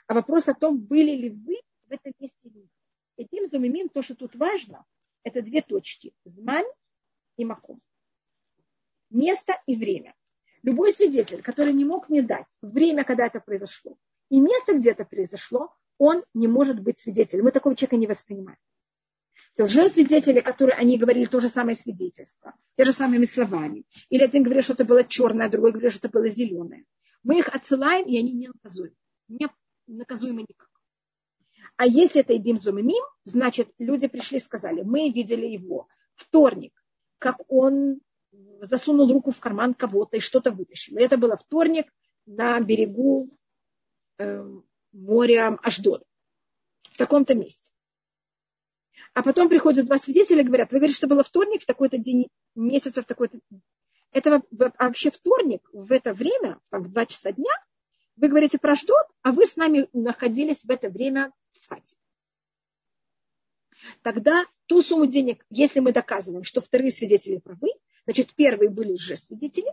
а 0.06 0.14
вопрос 0.14 0.48
о 0.48 0.54
том, 0.54 0.78
были 0.78 1.14
ли 1.16 1.30
вы 1.30 1.60
в 1.88 1.92
этом 1.92 2.12
месте 2.18 2.36
или 2.44 2.58
нет. 2.58 2.70
Этим 3.16 3.48
зумимим, 3.48 3.88
то, 3.88 4.02
что 4.02 4.14
тут 4.14 4.34
важно, 4.34 4.84
это 5.24 5.42
две 5.42 5.60
точки. 5.62 6.14
Змань 6.24 6.66
и 7.36 7.44
маком. 7.44 7.80
Место 9.10 9.60
и 9.66 9.76
время. 9.76 10.14
Любой 10.62 10.92
свидетель, 10.92 11.42
который 11.42 11.72
не 11.72 11.84
мог 11.84 12.08
мне 12.08 12.22
дать 12.22 12.46
время, 12.62 13.04
когда 13.04 13.26
это 13.26 13.40
произошло, 13.40 13.96
и 14.28 14.40
место, 14.40 14.78
где 14.78 14.90
это 14.92 15.04
произошло, 15.04 15.74
он 15.98 16.24
не 16.34 16.48
может 16.48 16.80
быть 16.80 16.98
свидетелем. 16.98 17.44
Мы 17.44 17.52
такого 17.52 17.74
человека 17.74 17.96
не 17.96 18.06
воспринимаем 18.06 18.58
лжесвидетели, 19.58 20.40
которые 20.40 20.76
они 20.76 20.98
говорили 20.98 21.26
то 21.26 21.40
же 21.40 21.48
самое 21.48 21.76
свидетельство, 21.76 22.54
те 22.76 22.84
же 22.84 22.92
самыми 22.92 23.24
словами. 23.24 23.84
Или 24.08 24.24
один 24.24 24.42
говорит, 24.42 24.64
что 24.64 24.74
это 24.74 24.84
было 24.84 25.04
черное, 25.04 25.46
а 25.46 25.50
другой 25.50 25.72
говорит, 25.72 25.92
что 25.92 26.06
это 26.06 26.18
было 26.18 26.28
зеленое. 26.28 26.84
Мы 27.22 27.40
их 27.40 27.48
отсылаем, 27.48 28.06
и 28.06 28.18
они 28.18 28.32
не 28.32 28.48
наказуемы. 28.48 28.94
Не 29.28 29.48
наказуемы 29.86 30.42
никак. 30.42 30.68
А 31.76 31.86
если 31.86 32.20
это 32.20 32.36
Идим 32.36 32.58
Зумимим, 32.58 33.02
значит, 33.24 33.70
люди 33.78 34.06
пришли 34.06 34.38
и 34.38 34.40
сказали, 34.40 34.82
мы 34.82 35.10
видели 35.10 35.46
его 35.46 35.88
вторник, 36.14 36.72
как 37.18 37.36
он 37.48 38.00
засунул 38.60 39.10
руку 39.12 39.30
в 39.30 39.40
карман 39.40 39.74
кого-то 39.74 40.16
и 40.16 40.20
что-то 40.20 40.50
вытащил. 40.50 40.96
Это 40.98 41.16
было 41.16 41.36
вторник 41.36 41.92
на 42.26 42.60
берегу 42.60 43.30
э, 44.18 44.44
моря 44.92 45.58
Аждода, 45.62 46.04
в 46.82 46.98
таком-то 46.98 47.34
месте. 47.34 47.72
А 49.12 49.22
потом 49.22 49.48
приходят 49.48 49.86
два 49.86 49.98
свидетеля 49.98 50.42
и 50.42 50.44
говорят, 50.44 50.72
вы 50.72 50.78
говорите, 50.78 50.96
что 50.96 51.08
было 51.08 51.24
вторник 51.24 51.62
в 51.62 51.66
такой-то 51.66 51.98
день 51.98 52.28
месяца, 52.54 53.02
в 53.02 53.06
такой-то... 53.06 53.40
Это 54.12 54.42
вообще 54.50 55.10
вторник 55.10 55.68
в 55.72 55.92
это 55.92 56.14
время, 56.14 56.60
там, 56.70 56.82
в 56.82 56.90
два 56.90 57.06
часа 57.06 57.32
дня, 57.32 57.52
вы 58.16 58.28
говорите 58.28 58.58
про 58.58 58.74
Ждот, 58.74 59.06
а 59.22 59.32
вы 59.32 59.46
с 59.46 59.56
нами 59.56 59.88
находились 59.92 60.64
в 60.64 60.70
это 60.70 60.90
время 60.90 61.32
в. 61.52 61.96
Тогда 64.02 64.46
ту 64.66 64.82
сумму 64.82 65.06
денег, 65.06 65.44
если 65.48 65.80
мы 65.80 65.92
доказываем, 65.92 66.44
что 66.44 66.60
вторые 66.60 66.90
свидетели 66.90 67.38
правы, 67.38 67.70
значит, 68.04 68.34
первые 68.34 68.68
были 68.68 68.92
уже 68.92 69.16
свидетели, 69.16 69.72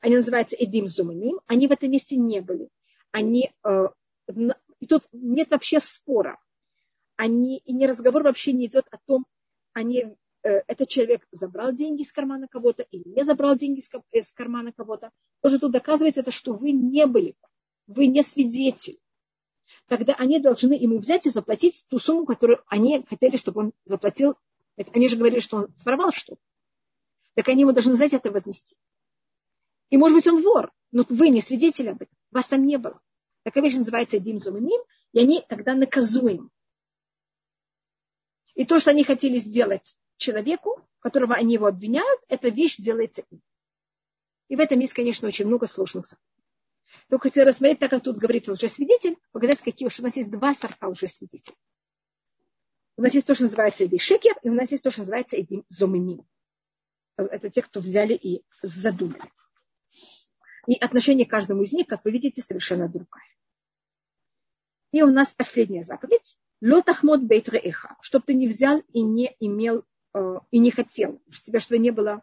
они 0.00 0.16
называются 0.16 0.56
Эдим 0.56 0.86
Зуманим, 0.86 1.40
они 1.46 1.66
в 1.66 1.72
этом 1.72 1.90
месте 1.90 2.16
не 2.16 2.40
были. 2.40 2.68
Они, 3.10 3.50
э, 3.64 3.88
и 4.80 4.86
тут 4.86 5.04
нет 5.12 5.50
вообще 5.50 5.80
спора, 5.80 6.38
они, 7.18 7.58
и 7.58 7.72
не 7.72 7.86
разговор 7.86 8.22
вообще 8.22 8.52
не 8.52 8.66
идет 8.66 8.86
о 8.92 8.98
том, 9.04 9.26
они, 9.72 10.16
э, 10.44 10.62
этот 10.68 10.88
человек 10.88 11.26
забрал 11.32 11.72
деньги 11.72 12.02
из 12.02 12.12
кармана 12.12 12.46
кого-то 12.48 12.84
или 12.92 13.08
не 13.08 13.24
забрал 13.24 13.56
деньги 13.56 13.80
из, 13.80 13.90
из 14.12 14.32
кармана 14.32 14.72
кого-то. 14.72 15.10
Тоже 15.42 15.58
тут 15.58 15.72
доказывается 15.72 16.20
это, 16.20 16.30
что 16.30 16.54
вы 16.54 16.70
не 16.70 17.06
были, 17.06 17.34
вы 17.88 18.06
не 18.06 18.22
свидетель. 18.22 19.00
Тогда 19.88 20.14
они 20.14 20.38
должны 20.38 20.74
ему 20.74 20.98
взять 20.98 21.26
и 21.26 21.30
заплатить 21.30 21.86
ту 21.90 21.98
сумму, 21.98 22.24
которую 22.24 22.62
они 22.68 23.04
хотели, 23.04 23.36
чтобы 23.36 23.62
он 23.62 23.72
заплатил. 23.84 24.36
Ведь 24.76 24.94
они 24.94 25.08
же 25.08 25.16
говорили, 25.16 25.40
что 25.40 25.56
он 25.56 25.74
своровал 25.74 26.12
что-то. 26.12 26.40
так 27.34 27.48
они 27.48 27.62
ему 27.62 27.72
должны 27.72 27.96
за 27.96 28.04
это 28.04 28.30
вознести. 28.30 28.76
И 29.90 29.96
может 29.96 30.16
быть 30.16 30.28
он 30.28 30.40
вор, 30.40 30.72
но 30.92 31.04
вы 31.08 31.30
не 31.30 31.40
свидетели 31.40 31.88
об 31.88 32.00
этом, 32.00 32.16
вас 32.30 32.46
там 32.46 32.64
не 32.64 32.78
было. 32.78 33.00
Такая 33.42 33.64
вещь 33.64 33.74
называется 33.74 34.20
Димзум 34.20 34.58
и 34.58 34.60
Мим, 34.60 34.80
и 35.12 35.18
они 35.18 35.42
тогда 35.48 35.74
наказуемы. 35.74 36.50
И 38.58 38.64
то, 38.64 38.80
что 38.80 38.90
они 38.90 39.04
хотели 39.04 39.38
сделать 39.38 39.96
человеку, 40.16 40.84
которого 40.98 41.36
они 41.36 41.54
его 41.54 41.66
обвиняют, 41.66 42.20
эта 42.26 42.48
вещь 42.48 42.76
делается 42.78 43.22
им. 43.30 43.40
И 44.48 44.56
в 44.56 44.58
этом 44.58 44.80
есть, 44.80 44.94
конечно, 44.94 45.28
очень 45.28 45.46
много 45.46 45.68
сложных 45.68 46.08
законов. 46.08 46.34
Только 47.08 47.28
хотел 47.28 47.46
рассмотреть, 47.46 47.78
так 47.78 47.88
как 47.88 48.02
тут 48.02 48.16
говорит 48.16 48.48
лжесвидетель, 48.48 49.16
показать, 49.30 49.62
какие, 49.62 49.88
что 49.90 50.02
у 50.02 50.06
нас 50.06 50.16
есть 50.16 50.32
два 50.32 50.54
сорта 50.54 50.88
лжесвидетелей. 50.88 51.56
У 52.96 53.02
нас 53.02 53.14
есть 53.14 53.28
то, 53.28 53.36
что 53.36 53.44
называется 53.44 53.84
Эдий 53.84 54.00
Шекер, 54.00 54.36
и 54.42 54.48
у 54.48 54.54
нас 54.54 54.72
есть 54.72 54.82
то, 54.82 54.90
что 54.90 55.02
называется 55.02 55.40
Эдим 55.40 55.64
Зомимим. 55.68 56.26
Это 57.16 57.50
те, 57.50 57.62
кто 57.62 57.78
взяли 57.78 58.14
и 58.14 58.44
задумали. 58.60 59.30
И 60.66 60.74
отношение 60.80 61.26
к 61.26 61.30
каждому 61.30 61.62
из 61.62 61.70
них, 61.70 61.86
как 61.86 62.04
вы 62.04 62.10
видите, 62.10 62.42
совершенно 62.42 62.88
другое. 62.88 63.22
И 64.90 65.00
у 65.00 65.12
нас 65.12 65.32
последняя 65.32 65.84
заповедь. 65.84 66.36
Лотахмод 66.60 67.22
бейт 67.22 67.48
реэха. 67.48 67.96
Чтобы 68.00 68.24
ты 68.26 68.34
не 68.34 68.48
взял 68.48 68.82
и 68.92 69.02
не 69.02 69.34
имел, 69.40 69.84
э, 70.14 70.38
и 70.50 70.58
не 70.58 70.70
хотел. 70.70 71.22
Чтобы 71.28 71.46
тебя 71.46 71.60
что 71.60 71.78
не 71.78 71.90
было 71.90 72.22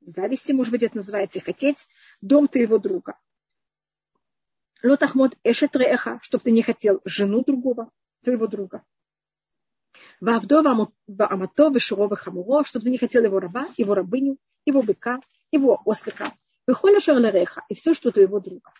зависти, 0.00 0.52
может 0.52 0.72
быть, 0.72 0.82
это 0.82 0.96
называется 0.96 1.40
хотеть, 1.40 1.86
дом 2.20 2.48
твоего 2.48 2.78
друга. 2.78 3.18
Лотахмод 4.82 5.36
эшет 5.44 5.76
реэха. 5.76 6.18
Чтобы 6.22 6.44
ты 6.44 6.50
не 6.50 6.62
хотел 6.62 7.00
жену 7.04 7.44
другого, 7.44 7.90
твоего 8.22 8.46
друга. 8.46 8.84
Вавдова 10.20 10.90
Амато, 11.18 11.70
Вишурова 11.70 12.16
Хамуро, 12.16 12.64
чтобы 12.64 12.84
ты 12.84 12.90
не 12.90 12.98
хотел 12.98 13.24
его 13.24 13.40
раба, 13.40 13.66
его 13.76 13.94
рабыню, 13.94 14.38
его 14.64 14.82
быка, 14.82 15.20
его 15.50 15.80
ослика. 15.84 16.34
Выходишь 16.66 17.08
реха 17.08 17.64
и 17.68 17.74
все, 17.74 17.94
что 17.94 18.10
твоего 18.10 18.40
друга. 18.40 18.72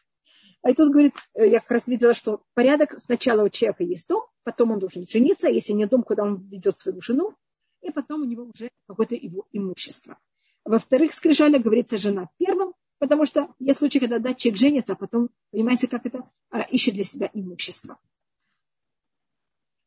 А 0.62 0.70
и 0.70 0.74
тут 0.74 0.90
говорит, 0.90 1.14
э, 1.34 1.46
я 1.46 1.60
как 1.60 1.70
раз 1.70 1.86
видела, 1.86 2.12
что 2.12 2.42
порядок 2.54 2.98
сначала 2.98 3.44
у 3.44 3.48
человека 3.48 3.84
есть 3.84 4.08
дом, 4.08 4.24
потом 4.46 4.70
он 4.70 4.78
должен 4.78 5.04
жениться, 5.08 5.48
если 5.48 5.72
не 5.72 5.86
дом, 5.86 6.04
куда 6.04 6.22
он 6.22 6.36
ведет 6.48 6.78
свою 6.78 7.02
жену, 7.02 7.34
и 7.82 7.90
потом 7.90 8.22
у 8.22 8.24
него 8.24 8.44
уже 8.44 8.70
какое-то 8.86 9.16
его 9.16 9.48
имущество. 9.50 10.18
Во-вторых, 10.64 11.14
скрижаля 11.14 11.58
говорится 11.58 11.98
жена 11.98 12.30
первым, 12.38 12.72
потому 12.98 13.26
что 13.26 13.52
есть 13.58 13.80
случаи, 13.80 13.98
когда 13.98 14.20
да, 14.20 14.34
человек 14.34 14.60
женится, 14.60 14.92
а 14.92 14.96
потом, 14.96 15.30
понимаете, 15.50 15.88
как 15.88 16.06
это, 16.06 16.30
а, 16.50 16.60
ищет 16.60 16.94
для 16.94 17.02
себя 17.02 17.28
имущество. 17.34 17.98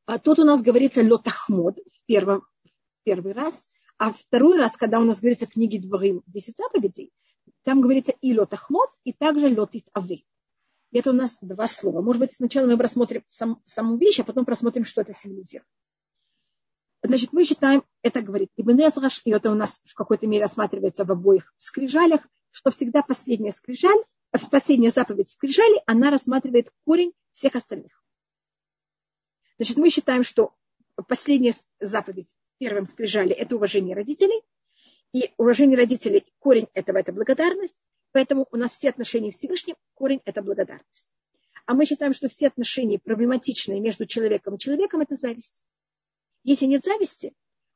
А 0.05 0.19
тут 0.19 0.39
у 0.39 0.43
нас 0.43 0.61
говорится 0.61 1.03
лотахмод 1.03 1.77
в 1.77 2.05
первом, 2.05 2.45
первый 3.05 3.31
раз, 3.31 3.65
а 3.97 4.11
второй 4.11 4.57
раз, 4.57 4.75
когда 4.75 4.99
у 4.99 5.05
нас 5.05 5.21
говорится 5.21 5.47
в 5.47 5.51
книге 5.51 5.79
Дворим 5.79 6.21
10 6.27 6.57
заповедей, 6.57 7.13
там 7.63 7.79
говорится 7.79 8.11
и 8.19 8.37
лотахмод, 8.37 8.89
и 9.05 9.13
также 9.13 9.57
лотит 9.57 9.87
авы. 9.93 10.25
Это 10.91 11.11
у 11.11 11.13
нас 11.13 11.37
два 11.41 11.67
слова. 11.67 12.01
Может 12.01 12.19
быть, 12.19 12.33
сначала 12.33 12.65
мы 12.65 12.75
рассмотрим 12.77 13.23
сам, 13.27 13.61
саму 13.65 13.97
вещь, 13.97 14.19
а 14.19 14.23
потом 14.23 14.45
просмотрим, 14.45 14.85
что 14.85 15.01
это 15.01 15.13
символизирует. 15.13 15.67
Значит, 17.03 17.31
мы 17.31 17.45
считаем, 17.45 17.83
это 18.01 18.21
говорит 18.21 18.49
Ибн 18.57 18.79
Эзраш, 18.79 19.21
и 19.23 19.31
это 19.31 19.51
у 19.51 19.55
нас 19.55 19.81
в 19.85 19.93
какой-то 19.93 20.27
мере 20.27 20.43
рассматривается 20.43 21.05
в 21.05 21.11
обоих 21.11 21.53
скрижалях, 21.57 22.27
что 22.51 22.71
всегда 22.71 23.03
последняя 23.03 23.51
скрижаль, 23.51 24.03
последняя 24.51 24.89
заповедь 24.89 25.29
скрижали, 25.29 25.81
она 25.85 26.09
рассматривает 26.09 26.73
корень 26.85 27.13
всех 27.33 27.55
остальных. 27.55 28.03
Значит, 29.57 29.77
мы 29.77 29.89
считаем, 29.89 30.23
что 30.23 30.53
последняя 31.07 31.53
заповедь 31.79 32.33
первым 32.57 32.85
скрижали– 32.85 33.31
это 33.35 33.55
уважение 33.55 33.95
родителей, 33.95 34.41
и 35.13 35.31
уважение 35.37 35.77
родителей, 35.77 36.25
корень 36.39 36.67
этого– 36.73 36.97
это 36.99 37.11
благодарность, 37.13 37.77
поэтому 38.11 38.47
у 38.51 38.57
нас 38.57 38.71
все 38.71 38.89
отношения 38.89 39.31
Всевышним, 39.31 39.75
корень– 39.93 40.21
это 40.25 40.41
благодарность. 40.41 41.07
А 41.65 41.73
мы 41.73 41.85
считаем, 41.85 42.13
что 42.13 42.29
все 42.29 42.47
отношения 42.47 42.99
проблематичные 42.99 43.79
между 43.79 44.05
человеком 44.05 44.55
и 44.55 44.59
человеком– 44.59 45.01
это 45.01 45.15
зависть. 45.15 45.63
Если 46.43 46.65
нет 46.65 46.83
зависти, 46.83 47.33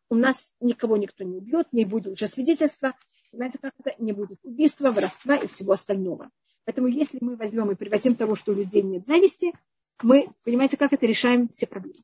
у 0.09 0.15
нас 0.15 0.53
никого 0.59 0.97
никто 0.97 1.23
не 1.23 1.37
убьет, 1.37 1.67
не 1.71 1.85
будет 1.85 2.13
уже 2.13 2.27
свидетельства, 2.27 2.95
знаете, 3.31 3.57
как 3.59 3.73
это, 3.83 3.95
не 4.01 4.13
будет 4.13 4.39
убийства, 4.43 4.91
воровства 4.91 5.35
и 5.37 5.47
всего 5.47 5.73
остального. 5.73 6.29
Поэтому 6.65 6.87
если 6.87 7.17
мы 7.21 7.35
возьмем 7.35 7.71
и 7.71 7.75
превратим 7.75 8.15
того, 8.15 8.35
что 8.35 8.51
у 8.51 8.55
людей 8.55 8.81
нет 8.81 9.05
зависти, 9.05 9.53
мы, 10.01 10.29
понимаете, 10.43 10.77
как 10.77 10.93
это 10.93 11.05
решаем 11.05 11.49
все 11.49 11.67
проблемы. 11.67 11.99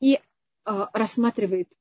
И 0.00 0.14
э, 0.14 0.20
рассматривает 0.64 1.72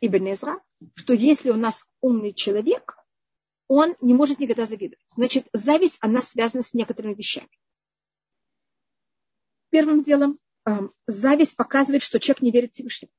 Ибн 0.00 0.32
Эзра, 0.32 0.60
что 0.94 1.12
если 1.12 1.50
у 1.50 1.56
нас 1.56 1.86
умный 2.00 2.32
человек, 2.32 2.96
он 3.68 3.96
не 4.00 4.14
может 4.14 4.38
никогда 4.38 4.66
завидовать. 4.66 5.04
Значит, 5.08 5.46
зависть, 5.52 5.98
она 6.00 6.22
связана 6.22 6.62
с 6.62 6.74
некоторыми 6.74 7.14
вещами. 7.14 7.48
Первым 9.70 10.02
делом, 10.02 10.38
э, 10.66 10.88
зависть 11.06 11.56
показывает, 11.56 12.02
что 12.02 12.20
человек 12.20 12.42
не 12.42 12.50
верит 12.50 12.72
Всевышнему. 12.72 13.12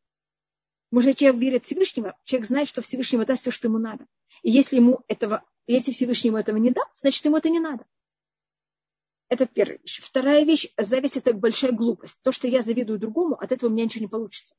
Может, 0.91 1.17
человек 1.17 1.41
верит 1.41 1.65
Всевышнему, 1.65 2.13
человек 2.23 2.47
знает, 2.47 2.67
что 2.67 2.81
Всевышнему 2.81 3.25
даст 3.25 3.41
все, 3.41 3.51
что 3.51 3.67
ему 3.67 3.79
надо. 3.79 4.05
И 4.43 4.51
если 4.51 4.77
ему 4.77 5.03
этого, 5.07 5.43
если 5.67 5.91
Всевышний 5.91 6.29
ему 6.29 6.37
этого 6.37 6.57
не 6.57 6.71
даст, 6.71 6.91
значит, 6.95 7.25
ему 7.25 7.37
это 7.37 7.49
не 7.49 7.59
надо. 7.59 7.85
Это 9.27 9.47
первая 9.47 9.79
вещь. 9.79 9.99
Вторая 10.01 10.45
вещь, 10.45 10.71
зависть 10.77 11.17
это 11.17 11.33
большая 11.33 11.71
глупость. 11.71 12.21
То, 12.21 12.31
что 12.31 12.47
я 12.47 12.61
завидую 12.61 12.99
другому, 12.99 13.35
от 13.35 13.51
этого 13.51 13.69
у 13.69 13.73
меня 13.73 13.85
ничего 13.85 14.03
не 14.03 14.07
получится. 14.07 14.55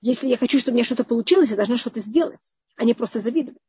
Если 0.00 0.28
я 0.28 0.36
хочу, 0.36 0.58
чтобы 0.58 0.72
у 0.72 0.76
меня 0.76 0.84
что-то 0.84 1.04
получилось, 1.04 1.50
я 1.50 1.56
должна 1.56 1.76
что-то 1.76 2.00
сделать, 2.00 2.54
а 2.76 2.84
не 2.84 2.94
просто 2.94 3.20
завидовать. 3.20 3.62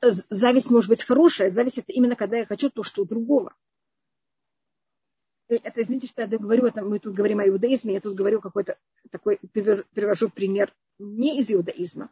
Зависть 0.00 0.70
может 0.70 0.88
быть 0.88 1.04
хорошая. 1.04 1.50
Зависть 1.50 1.78
это 1.78 1.92
именно 1.92 2.16
когда 2.16 2.38
я 2.38 2.46
хочу 2.46 2.70
то, 2.70 2.82
что 2.82 3.02
у 3.02 3.04
другого. 3.04 3.54
Это, 5.48 5.82
извините, 5.82 6.06
что 6.06 6.22
я 6.22 6.26
говорю, 6.26 6.66
это 6.66 6.82
мы 6.82 6.98
тут 6.98 7.14
говорим 7.14 7.38
о 7.40 7.46
иудаизме, 7.46 7.94
я 7.94 8.00
тут 8.00 8.14
говорю 8.14 8.40
какой-то 8.40 8.78
такой, 9.10 9.38
привожу 9.52 10.30
пример 10.30 10.74
не 10.98 11.38
из 11.38 11.52
иудаизма, 11.52 12.10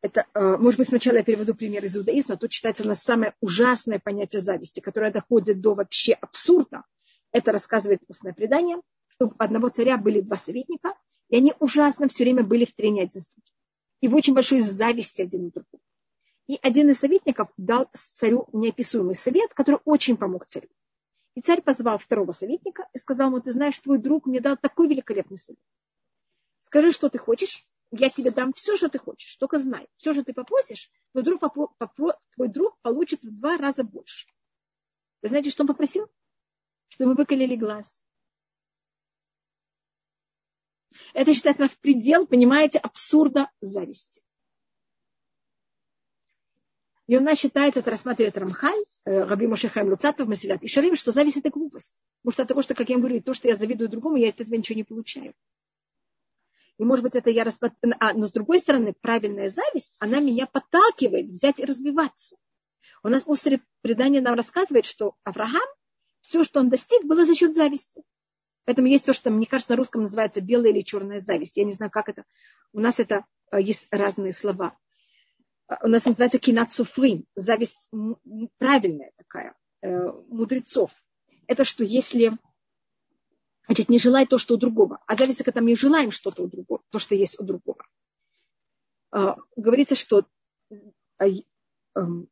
это, 0.00 0.26
э, 0.34 0.56
может 0.56 0.78
быть, 0.78 0.88
сначала 0.88 1.16
я 1.16 1.24
переведу 1.24 1.54
пример 1.54 1.84
из 1.84 1.96
иудаизма, 1.96 2.36
тут 2.36 2.52
считается 2.52 2.84
у 2.84 2.86
нас 2.86 3.02
самое 3.02 3.34
ужасное 3.40 3.98
понятие 3.98 4.40
зависти, 4.40 4.80
которое 4.80 5.10
доходит 5.10 5.60
до 5.60 5.74
вообще 5.74 6.12
абсурда. 6.12 6.84
Это 7.32 7.50
рассказывает 7.52 8.00
устное 8.06 8.32
предание, 8.32 8.80
что 9.08 9.26
у 9.26 9.34
одного 9.38 9.68
царя 9.68 9.96
были 9.96 10.20
два 10.20 10.36
советника, 10.36 10.94
и 11.28 11.36
они 11.36 11.52
ужасно 11.58 12.08
все 12.08 12.24
время 12.24 12.44
были 12.44 12.64
в 12.64 12.74
трении 12.74 13.02
один. 13.02 13.22
И 14.00 14.08
в 14.08 14.14
очень 14.14 14.34
большой 14.34 14.60
зависти 14.60 15.22
один 15.22 15.46
на 15.46 15.50
другого. 15.50 15.82
И 16.48 16.58
один 16.62 16.88
из 16.88 16.98
советников 16.98 17.50
дал 17.58 17.90
царю 17.92 18.48
неописуемый 18.54 19.14
совет, 19.14 19.52
который 19.52 19.80
очень 19.84 20.16
помог 20.16 20.46
царю. 20.46 20.68
И 21.34 21.42
царь 21.42 21.60
позвал 21.60 21.98
второго 21.98 22.32
советника 22.32 22.88
и 22.94 22.98
сказал 22.98 23.28
ему, 23.28 23.40
ты 23.40 23.52
знаешь, 23.52 23.78
твой 23.78 23.98
друг 23.98 24.26
мне 24.26 24.40
дал 24.40 24.56
такой 24.56 24.88
великолепный 24.88 25.36
совет. 25.36 25.60
Скажи, 26.60 26.90
что 26.92 27.10
ты 27.10 27.18
хочешь, 27.18 27.68
я 27.90 28.08
тебе 28.08 28.30
дам 28.30 28.54
все, 28.54 28.76
что 28.78 28.88
ты 28.88 28.98
хочешь, 28.98 29.36
только 29.36 29.58
знай, 29.58 29.88
все, 29.98 30.14
что 30.14 30.24
ты 30.24 30.32
попросишь, 30.32 30.90
твой 31.12 31.22
друг, 31.22 31.40
попро, 31.40 31.68
попро, 31.78 32.14
твой 32.34 32.48
друг 32.48 32.78
получит 32.80 33.22
в 33.22 33.30
два 33.30 33.58
раза 33.58 33.84
больше. 33.84 34.26
Вы 35.20 35.28
знаете, 35.28 35.50
что 35.50 35.64
он 35.64 35.68
попросил? 35.68 36.10
Что 36.88 37.06
мы 37.06 37.14
выколили 37.14 37.56
глаз. 37.56 38.02
Это 41.12 41.34
считает 41.34 41.58
нас 41.58 41.70
предел, 41.76 42.26
понимаете, 42.26 42.78
абсурда 42.78 43.50
зависти. 43.60 44.22
И 47.08 47.16
у 47.16 47.20
нас 47.20 47.38
считается, 47.38 47.80
это 47.80 47.90
рассматривает 47.90 48.36
Рамхаль, 48.36 48.84
э, 49.06 49.24
Раби 49.24 49.46
Мошехайм 49.46 49.88
Луцатов, 49.88 50.28
Масилят 50.28 50.62
и 50.62 50.68
Шарим, 50.68 50.94
что 50.94 51.10
зависть 51.10 51.38
это 51.38 51.48
глупость. 51.48 52.02
Потому 52.20 52.32
что 52.32 52.42
от 52.42 52.48
того, 52.48 52.62
что, 52.62 52.74
как 52.74 52.90
я 52.90 52.98
говорю, 52.98 53.22
то, 53.22 53.32
что 53.32 53.48
я 53.48 53.56
завидую 53.56 53.88
другому, 53.88 54.16
я 54.16 54.28
от 54.28 54.40
этого 54.42 54.54
ничего 54.54 54.76
не 54.76 54.84
получаю. 54.84 55.32
И, 56.76 56.84
может 56.84 57.02
быть, 57.02 57.14
это 57.14 57.30
я 57.30 57.44
рассматриваю. 57.44 57.96
А, 57.98 58.12
но 58.12 58.26
с 58.26 58.32
другой 58.32 58.58
стороны, 58.58 58.92
правильная 59.00 59.48
зависть, 59.48 59.96
она 60.00 60.20
меня 60.20 60.46
подталкивает 60.46 61.28
взять 61.28 61.58
и 61.60 61.64
развиваться. 61.64 62.36
У 63.02 63.08
нас 63.08 63.22
устное 63.24 63.62
предание 63.80 64.20
нам 64.20 64.34
рассказывает, 64.34 64.84
что 64.84 65.14
Авраам, 65.24 65.66
все, 66.20 66.44
что 66.44 66.60
он 66.60 66.68
достиг, 66.68 67.04
было 67.04 67.24
за 67.24 67.34
счет 67.34 67.54
зависти. 67.54 68.02
Поэтому 68.66 68.86
есть 68.86 69.06
то, 69.06 69.14
что, 69.14 69.30
мне 69.30 69.46
кажется, 69.46 69.72
на 69.72 69.78
русском 69.78 70.02
называется 70.02 70.42
белая 70.42 70.72
или 70.72 70.82
черная 70.82 71.20
зависть. 71.20 71.56
Я 71.56 71.64
не 71.64 71.72
знаю, 71.72 71.90
как 71.90 72.10
это. 72.10 72.24
У 72.74 72.80
нас 72.80 73.00
это 73.00 73.24
а, 73.50 73.58
есть 73.58 73.88
разные 73.90 74.34
слова. 74.34 74.76
А, 75.68 75.84
у 75.84 75.88
нас 75.88 76.04
называется 76.04 76.38
кинат 76.38 76.72
суфрим. 76.72 77.24
Зависть 77.36 77.88
правильная 78.58 79.12
такая, 79.16 79.54
э, 79.82 80.10
мудрецов. 80.28 80.90
Это 81.46 81.64
что 81.64 81.84
если 81.84 82.32
Значит, 83.66 83.90
не 83.90 83.98
желай 83.98 84.26
то, 84.26 84.38
что 84.38 84.54
у 84.54 84.56
другого. 84.56 84.98
А 85.06 85.14
зависть, 85.14 85.44
когда 85.44 85.60
мы 85.60 85.76
желаем 85.76 86.10
что-то 86.10 86.42
у 86.42 86.46
другого, 86.46 86.82
то, 86.88 86.98
что 86.98 87.14
есть 87.14 87.38
у 87.38 87.42
другого. 87.44 87.86
А, 89.10 89.36
говорится, 89.56 89.94
что 89.94 90.24
а, 91.18 91.26
эм, 91.94 92.30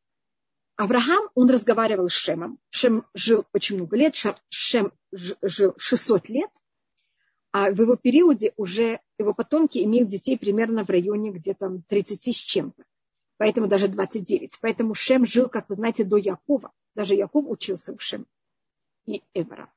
Авраам, 0.76 1.28
он 1.34 1.51
разговаривал 1.51 2.09
с 2.09 2.12
Шемом. 2.12 2.59
Шем 2.70 3.05
жил 3.12 3.45
очень 3.53 3.76
много 3.76 3.99
лет, 3.99 4.14
Шем 4.49 4.93
жил 5.12 5.74
600 5.76 6.30
лет. 6.30 6.51
А 7.53 7.70
в 7.70 7.80
его 7.82 7.97
периоде 7.97 8.55
уже 8.57 9.01
его 9.18 9.34
потомки 9.34 9.76
имеют 9.84 10.09
детей 10.09 10.39
примерно 10.39 10.84
в 10.84 10.91
районе 10.91 11.32
где-то 11.32 11.82
30 11.89 12.34
с 12.34 12.39
чем-то. 12.39 12.82
Поэтому 13.39 13.66
даже 13.66 13.89
29. 13.89 14.59
Поэтому 14.61 14.95
Шем 14.95 15.26
жил, 15.26 15.49
как 15.49 15.68
вы 15.68 15.74
знаете, 15.74 16.05
до 16.05 16.16
Якова. 16.16 16.72
Даже 16.95 17.14
Яков 17.14 17.45
учился 17.49 17.93
у 17.93 17.99
Шем 17.99 18.26
и 19.05 19.22
Эвера. 19.34 19.72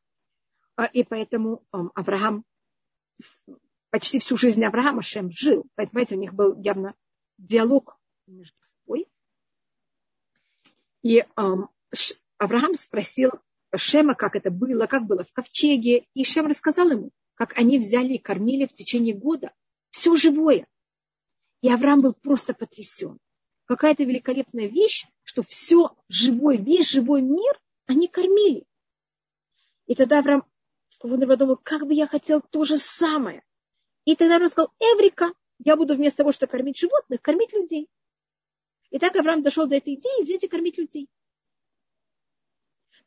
А, 0.75 0.85
и 0.85 1.03
поэтому 1.03 1.63
Авраам, 1.71 2.45
почти 3.89 4.19
всю 4.19 4.37
жизнь 4.37 4.63
Авраама 4.63 5.01
Шем 5.01 5.29
жил. 5.31 5.65
Поэтому, 5.75 6.21
у 6.21 6.21
них 6.21 6.33
был 6.33 6.59
явно 6.61 6.95
диалог 7.37 7.99
между 8.27 8.57
собой. 8.61 9.07
И 11.01 11.25
Авраам 12.37 12.75
спросил 12.75 13.31
Шема, 13.75 14.15
как 14.15 14.35
это 14.35 14.51
было, 14.51 14.87
как 14.87 15.05
было 15.05 15.25
в 15.25 15.33
ковчеге. 15.33 16.05
И 16.13 16.23
Шем 16.23 16.47
рассказал 16.47 16.89
ему, 16.91 17.11
как 17.35 17.57
они 17.57 17.77
взяли 17.77 18.13
и 18.13 18.17
кормили 18.17 18.65
в 18.65 18.73
течение 18.73 19.13
года 19.13 19.53
все 19.89 20.15
живое. 20.15 20.65
И 21.61 21.69
Авраам 21.69 22.01
был 22.01 22.13
просто 22.13 22.53
потрясен. 22.53 23.19
Какая-то 23.69 24.03
великолепная 24.03 24.67
вещь, 24.67 25.05
что 25.23 25.43
все 25.43 25.95
живой, 26.09 26.57
весь 26.57 26.89
живой 26.89 27.21
мир 27.21 27.61
они 27.85 28.09
кормили. 28.09 28.65
И 29.85 29.95
тогда 29.95 30.19
Авраам 30.19 30.43
подумал, 30.99 31.55
как 31.55 31.87
бы 31.87 31.93
я 31.93 32.07
хотел 32.07 32.41
то 32.41 32.65
же 32.65 32.77
самое. 32.77 33.41
И 34.03 34.17
тогда 34.17 34.35
Авраам 34.35 34.51
сказал, 34.51 34.73
Эврика, 34.79 35.31
я 35.59 35.77
буду 35.77 35.95
вместо 35.95 36.17
того, 36.17 36.33
чтобы 36.33 36.51
кормить 36.51 36.77
животных, 36.77 37.21
кормить 37.21 37.53
людей. 37.53 37.87
И 38.89 38.99
так 38.99 39.15
Авраам 39.15 39.43
дошел 39.43 39.67
до 39.67 39.77
этой 39.77 39.93
идеи 39.93 40.23
взять 40.23 40.43
и 40.43 40.49
кормить 40.49 40.77
людей 40.77 41.07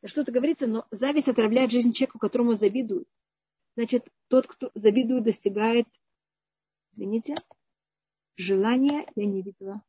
что-то 0.05 0.31
говорится, 0.31 0.67
но 0.67 0.85
зависть 0.91 1.29
отравляет 1.29 1.71
жизнь 1.71 1.93
человека, 1.93 2.19
которому 2.19 2.53
завидуют. 2.53 3.07
Значит, 3.75 4.07
тот, 4.27 4.47
кто 4.47 4.69
завидует, 4.75 5.23
достигает, 5.23 5.87
извините, 6.91 7.35
желания, 8.35 9.07
я 9.15 9.25
не 9.25 9.41
видела. 9.41 9.81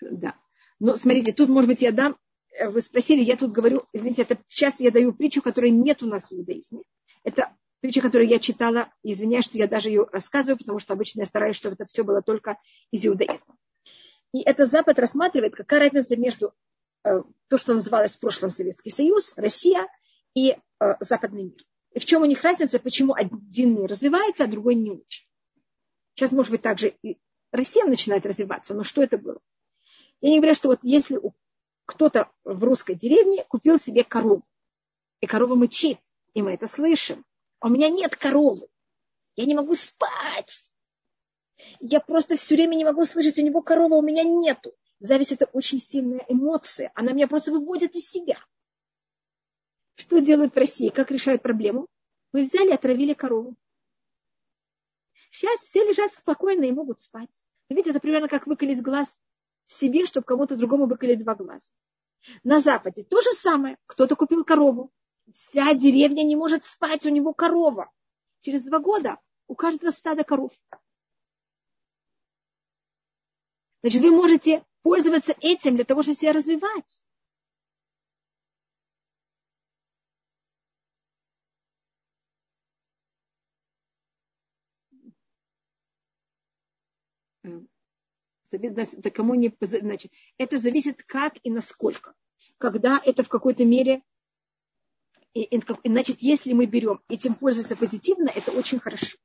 Да. 0.00 0.34
Но 0.80 0.96
смотрите, 0.96 1.32
тут, 1.32 1.48
может 1.48 1.68
быть, 1.68 1.82
я 1.82 1.92
дам, 1.92 2.16
э, 2.58 2.68
вы 2.68 2.80
спросили, 2.80 3.22
я 3.22 3.36
тут 3.36 3.52
говорю, 3.52 3.84
извините, 3.92 4.22
это 4.22 4.38
сейчас 4.48 4.80
я 4.80 4.90
даю 4.90 5.12
притчу, 5.12 5.42
которой 5.42 5.70
нет 5.70 6.02
у 6.02 6.06
нас 6.06 6.30
в 6.30 6.34
иудаизме. 6.34 6.82
Это 7.24 7.52
притча, 7.80 8.00
которую 8.00 8.28
я 8.28 8.38
читала, 8.38 8.92
извиняюсь, 9.02 9.44
что 9.44 9.58
я 9.58 9.66
даже 9.66 9.88
ее 9.88 10.06
рассказываю, 10.12 10.58
потому 10.58 10.78
что 10.78 10.92
обычно 10.92 11.20
я 11.20 11.26
стараюсь, 11.26 11.56
чтобы 11.56 11.74
это 11.74 11.86
все 11.86 12.04
было 12.04 12.22
только 12.22 12.58
из 12.90 13.04
иудаизма. 13.06 13.56
И 14.32 14.40
это 14.42 14.66
Запад 14.66 14.98
рассматривает, 14.98 15.54
какая 15.56 15.80
разница 15.80 16.16
между 16.16 16.52
Э, 17.04 17.22
то, 17.48 17.58
что 17.58 17.74
называлось 17.74 18.16
в 18.16 18.20
прошлом 18.20 18.50
Советский 18.50 18.90
Союз, 18.90 19.32
Россия 19.36 19.86
и 20.34 20.50
э, 20.50 20.94
западный 21.00 21.44
мир. 21.44 21.64
И 21.92 22.00
в 22.00 22.04
чем 22.04 22.22
у 22.22 22.26
них 22.26 22.42
разница, 22.42 22.78
почему 22.78 23.14
один 23.14 23.74
мир 23.74 23.88
развивается, 23.88 24.44
а 24.44 24.48
другой 24.48 24.74
не 24.74 24.90
очень. 24.90 25.26
Сейчас, 26.14 26.32
может 26.32 26.50
быть, 26.50 26.62
также 26.62 26.94
и 27.02 27.18
Россия 27.50 27.86
начинает 27.86 28.26
развиваться, 28.26 28.74
но 28.74 28.84
что 28.84 29.02
это 29.02 29.16
было? 29.16 29.40
Я 30.20 30.30
не 30.30 30.38
говорю, 30.38 30.54
что 30.54 30.68
вот 30.68 30.80
если 30.82 31.20
кто-то 31.86 32.30
в 32.44 32.62
русской 32.64 32.94
деревне 32.94 33.44
купил 33.44 33.78
себе 33.78 34.04
корову, 34.04 34.42
и 35.20 35.26
корова 35.26 35.54
мычит, 35.54 35.98
и 36.34 36.42
мы 36.42 36.52
это 36.52 36.66
слышим, 36.66 37.24
а 37.60 37.68
у 37.68 37.70
меня 37.70 37.88
нет 37.88 38.16
коровы, 38.16 38.68
я 39.36 39.44
не 39.46 39.54
могу 39.54 39.74
спать, 39.74 40.74
я 41.80 42.00
просто 42.00 42.36
все 42.36 42.54
время 42.54 42.74
не 42.74 42.84
могу 42.84 43.04
слышать, 43.04 43.38
у 43.38 43.42
него 43.42 43.62
корова, 43.62 43.94
у 43.94 44.02
меня 44.02 44.22
нету. 44.22 44.74
Зависть– 45.00 45.32
это 45.32 45.46
очень 45.46 45.78
сильная 45.78 46.24
эмоция. 46.28 46.90
Она 46.94 47.12
меня 47.12 47.28
просто 47.28 47.52
выводит 47.52 47.94
из 47.94 48.08
себя. 48.08 48.36
Что 49.94 50.20
делают 50.20 50.54
в 50.54 50.58
России? 50.58 50.88
Как 50.88 51.10
решают 51.10 51.42
проблему? 51.42 51.86
Мы 52.32 52.44
взяли 52.44 52.70
и 52.70 52.74
отравили 52.74 53.14
корову. 53.14 53.54
Сейчас 55.30 55.60
все 55.62 55.84
лежат 55.84 56.12
спокойно 56.12 56.64
и 56.64 56.72
могут 56.72 57.00
спать. 57.00 57.30
Видите, 57.68 57.90
это 57.90 58.00
примерно 58.00 58.28
как 58.28 58.46
выколить 58.46 58.82
глаз 58.82 59.18
себе, 59.68 60.06
чтобы 60.06 60.24
кому-то 60.24 60.56
другому 60.56 60.86
выколить 60.86 61.22
два 61.22 61.34
глаза. 61.34 61.68
На 62.42 62.60
Западе 62.60 63.04
то 63.04 63.20
же 63.20 63.32
самое. 63.32 63.78
Кто-то 63.86 64.16
купил 64.16 64.44
корову. 64.44 64.90
Вся 65.32 65.74
деревня 65.74 66.24
не 66.24 66.36
может 66.36 66.64
спать, 66.64 67.06
у 67.06 67.10
него 67.10 67.32
корова. 67.32 67.90
Через 68.40 68.64
два 68.64 68.78
года 68.78 69.18
у 69.46 69.54
каждого 69.54 69.90
стада 69.90 70.24
коров. 70.24 70.52
Значит, 73.82 74.02
вы 74.02 74.10
можете 74.10 74.64
пользоваться 74.82 75.34
этим 75.40 75.76
для 75.76 75.84
того, 75.84 76.02
чтобы 76.02 76.18
себя 76.18 76.32
развивать. 76.32 77.06
Это 88.50 89.10
кому 89.10 89.34
не, 89.34 89.54
значит, 89.60 90.12
это 90.38 90.58
зависит 90.58 91.02
как 91.04 91.34
и 91.42 91.50
насколько. 91.50 92.14
Когда 92.58 93.00
это 93.04 93.22
в 93.22 93.28
какой-то 93.28 93.64
мере, 93.64 94.02
и, 95.34 95.42
и, 95.42 95.62
значит, 95.84 96.18
если 96.20 96.52
мы 96.52 96.66
берем 96.66 97.00
этим 97.08 97.34
пользуемся 97.34 97.76
позитивно, 97.76 98.30
это 98.34 98.52
очень 98.52 98.78
хорошо. 98.78 99.18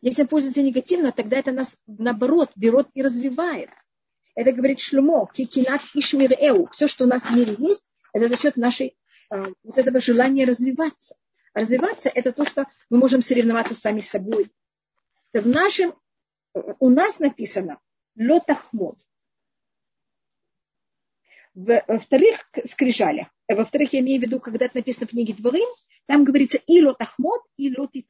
Если 0.00 0.24
пользуемся 0.24 0.62
негативно, 0.62 1.12
тогда 1.12 1.38
это 1.38 1.52
нас 1.52 1.76
наоборот 1.86 2.50
берет 2.54 2.88
и 2.94 3.02
развивает. 3.02 3.70
Это 4.34 4.52
говорит 4.52 4.80
Шлюмо, 4.80 5.28
кикинат 5.32 5.80
ишмир 5.94 6.32
эу. 6.32 6.68
Все, 6.70 6.86
что 6.86 7.04
у 7.04 7.08
нас 7.08 7.22
в 7.22 7.36
мире 7.36 7.56
есть, 7.58 7.90
это 8.12 8.28
за 8.28 8.36
счет 8.36 8.56
нашей 8.56 8.96
э, 9.30 9.44
вот 9.64 9.78
этого 9.78 10.00
желания 10.00 10.44
развиваться. 10.44 11.16
Развиваться– 11.54 12.08
это 12.14 12.32
то, 12.32 12.44
что 12.44 12.66
мы 12.90 12.98
можем 12.98 13.22
соревноваться 13.22 13.74
сами 13.74 14.00
с 14.00 14.08
собой. 14.08 14.52
в 15.32 15.46
нашем, 15.46 15.94
у 16.54 16.88
нас 16.88 17.18
написано 17.18 17.80
лотахмод. 18.18 18.98
Во 21.54 21.98
вторых 21.98 22.50
скрижалях, 22.64 23.28
во 23.48 23.64
вторых 23.64 23.92
я 23.92 24.00
имею 24.00 24.20
в 24.20 24.24
виду, 24.24 24.40
когда 24.40 24.66
это 24.66 24.76
написано 24.76 25.06
в 25.06 25.10
книге 25.10 25.34
Дворим, 25.34 25.68
там 26.06 26.24
говорится 26.24 26.58
и 26.66 26.82
лотахмод, 26.82 27.42
и 27.56 27.76
лотит. 27.76 28.08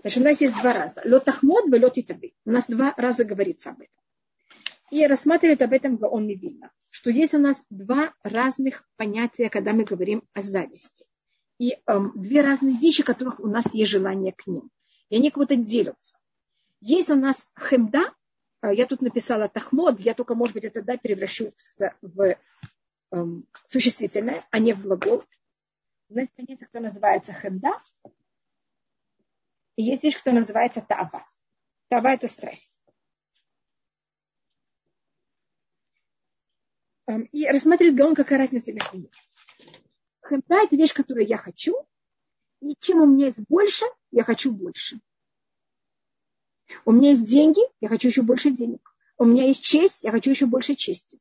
Значит, 0.00 0.20
у 0.20 0.24
нас 0.24 0.40
есть 0.40 0.54
два 0.54 0.72
раза. 0.72 1.02
Лотахмод 1.04 1.64
в 1.64 1.82
лотитаби. 1.82 2.34
У 2.44 2.50
нас 2.50 2.68
два 2.68 2.94
раза 2.96 3.24
говорится 3.24 3.70
об 3.70 3.80
этом. 3.80 3.96
И 4.90 5.04
рассматривает 5.06 5.62
об 5.62 5.72
этом 5.72 5.98
он 6.02 6.28
видно, 6.28 6.70
что 6.96 7.10
есть 7.10 7.34
у 7.34 7.38
нас 7.38 7.62
два 7.68 8.14
разных 8.22 8.88
понятия, 8.96 9.50
когда 9.50 9.74
мы 9.74 9.84
говорим 9.84 10.26
о 10.32 10.40
зависти. 10.40 11.04
И 11.58 11.76
эм, 11.86 12.10
две 12.14 12.40
разные 12.40 12.74
вещи, 12.78 13.02
которых 13.02 13.38
у 13.38 13.48
нас 13.48 13.66
есть 13.74 13.90
желание 13.90 14.32
к 14.32 14.46
ним. 14.46 14.70
И 15.10 15.16
они 15.16 15.30
кого-то 15.30 15.56
делятся. 15.56 16.16
Есть 16.80 17.10
у 17.10 17.14
нас 17.14 17.50
хемда, 17.54 18.14
э, 18.62 18.74
я 18.74 18.86
тут 18.86 19.02
написала 19.02 19.46
тахмод, 19.46 20.00
я 20.00 20.14
только, 20.14 20.34
может 20.34 20.54
быть, 20.54 20.64
это 20.64 20.80
да, 20.80 20.96
превращу 20.96 21.52
в, 21.60 21.92
в 22.00 22.38
эм, 23.12 23.46
существительное, 23.66 24.42
а 24.50 24.58
не 24.58 24.72
в 24.72 24.80
глагол. 24.80 25.22
У 26.08 26.14
нас 26.14 26.28
понятие, 26.34 26.66
которое 26.66 26.88
называется 26.88 27.34
хемда, 27.34 27.78
и 29.76 29.82
есть 29.82 30.02
вещь, 30.02 30.16
которая 30.16 30.40
называется 30.40 30.80
тава. 30.80 31.28
Тава– 31.90 32.08
это 32.14 32.26
страсть. 32.26 32.75
И 37.32 37.46
рассматривает 37.48 37.96
Гаон, 37.96 38.14
какая 38.14 38.38
разница 38.38 38.72
между 38.72 38.96
ними. 38.96 39.10
Хемта– 40.26 40.62
это 40.64 40.76
вещь, 40.76 40.92
которую 40.92 41.26
я 41.26 41.38
хочу, 41.38 41.76
и 42.60 42.74
чем 42.80 43.00
у 43.00 43.06
меня 43.06 43.26
есть 43.26 43.40
больше, 43.48 43.84
я 44.10 44.24
хочу 44.24 44.50
больше. 44.50 44.98
У 46.84 46.92
меня 46.92 47.10
есть 47.10 47.24
деньги, 47.24 47.60
я 47.80 47.88
хочу 47.88 48.08
еще 48.08 48.22
больше 48.22 48.50
денег. 48.50 48.94
У 49.18 49.24
меня 49.24 49.46
есть 49.46 49.62
честь, 49.62 50.02
я 50.02 50.10
хочу 50.10 50.30
еще 50.30 50.46
больше 50.46 50.74
чести. 50.74 51.20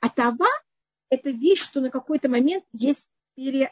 А 0.00 0.08
тава– 0.08 0.48
это 1.10 1.30
вещь, 1.30 1.62
что 1.62 1.80
на 1.80 1.90
какой-то 1.90 2.28
момент 2.28 2.64
есть 2.72 3.10
пере... 3.34 3.70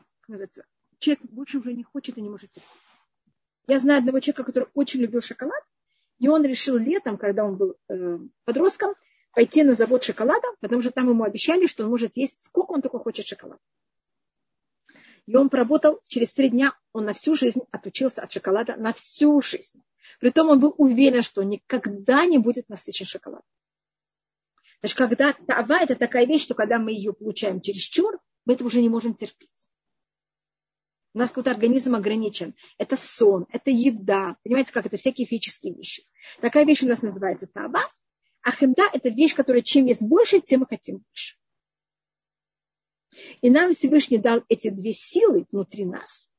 Человек 0.98 1.24
больше 1.24 1.59
уже 1.59 1.72
не 1.72 1.84
хочет 1.84 2.18
и 2.18 2.20
не 2.20 2.28
может 2.28 2.50
терпеть. 2.50 2.70
Я 3.66 3.78
знаю 3.78 4.00
одного 4.00 4.20
человека, 4.20 4.44
который 4.44 4.68
очень 4.74 5.00
любил 5.00 5.20
шоколад, 5.20 5.62
и 6.18 6.28
он 6.28 6.44
решил 6.44 6.76
летом, 6.76 7.16
когда 7.16 7.44
он 7.44 7.56
был 7.56 7.76
э, 7.88 8.18
подростком, 8.44 8.94
пойти 9.33 9.62
на 9.62 9.72
завод 9.74 10.05
шоколада, 10.05 10.47
потому 10.61 10.83
что 10.83 10.91
там 10.91 11.09
ему 11.09 11.24
обещали, 11.24 11.66
что 11.66 11.85
он 11.85 11.91
может 11.91 12.16
есть 12.16 12.41
сколько 12.41 12.72
он 12.72 12.83
только 12.83 12.99
хочет 12.99 13.26
шоколада. 13.26 13.61
И 15.26 15.37
он 15.37 15.51
поработал, 15.51 16.01
через 16.09 16.33
три 16.33 16.49
дня 16.49 16.74
он 16.93 17.05
на 17.05 17.12
всю 17.12 17.35
жизнь 17.35 17.61
отучился 17.70 18.22
от 18.22 18.33
шоколада, 18.33 18.76
на 18.76 18.95
всю 18.95 19.41
жизнь. 19.43 19.83
Притом 20.20 20.49
он 20.49 20.59
был 20.59 20.74
уверен, 20.79 21.22
что 21.22 21.43
никогда 21.43 22.24
не 22.24 22.39
будет 22.39 22.68
насыщен 22.70 23.05
шоколадом. 23.05 23.45
Значит, 24.81 24.97
когда 24.97 25.33
тава– 25.33 25.79
это 25.83 25.97
такая 25.97 26.24
вещь, 26.24 26.43
что 26.43 26.55
когда 26.55 26.79
мы 26.79 26.93
ее 26.93 27.12
получаем 27.12 27.61
через 27.61 27.83
чур, 27.83 28.18
мы 28.47 28.55
это 28.55 28.64
уже 28.64 28.81
не 28.81 28.89
можем 28.89 29.14
терпеть. 29.14 29.70
У 31.14 31.18
нас 31.18 31.31
какой-то 31.31 31.51
организм 31.51 31.95
ограничен. 31.95 32.55
Это 32.79 32.97
сон, 32.97 33.47
это 33.51 33.70
еда. 33.70 34.37
Понимаете, 34.45 34.72
как 34.72 34.87
это 34.87 34.99
всякие 34.99 35.26
физические 35.26 35.74
вещи. 35.74 36.05
Такая 36.41 36.64
вещь 36.64 36.83
у 36.83 36.89
нас 36.89 37.03
называется 37.03 37.47
таба. 37.47 37.81
А 38.49 38.51
хемда– 38.51 38.88
это 38.94 39.11
вещь, 39.11 39.34
которая 39.34 39.61
чем 39.61 39.84
есть 39.84 40.03
больше, 40.03 40.40
тем 40.40 40.61
мы 40.61 40.66
хотим 40.66 41.05
больше. 41.05 41.36
И 43.42 43.51
нам 43.51 43.74
Всевышний 43.74 44.16
дал 44.16 44.42
эти 44.49 44.70
две 44.70 44.92
силы 44.92 45.46
внутри 45.53 45.84
нас. 45.84 46.30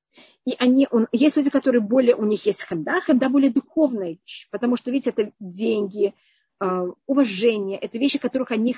И 0.44 0.56
они, 0.58 0.88
он, 0.90 1.08
есть 1.12 1.38
люди, 1.38 1.52
которые 1.52 1.82
более, 1.82 2.16
у 2.16 2.26
них 2.26 2.48
есть 2.48 2.66
хемда, 2.68 3.00
хемда 3.02 3.30
более 3.30 3.52
духовная 3.52 4.18
вещь, 4.20 4.48
потому 4.50 4.76
что, 4.76 4.90
видите, 4.90 5.12
это 5.12 5.32
деньги, 5.40 6.16
а, 6.58 6.86
уважение, 7.06 7.78
это 7.78 8.00
вещи, 8.00 8.18
которых 8.18 8.50
они, 8.50 8.76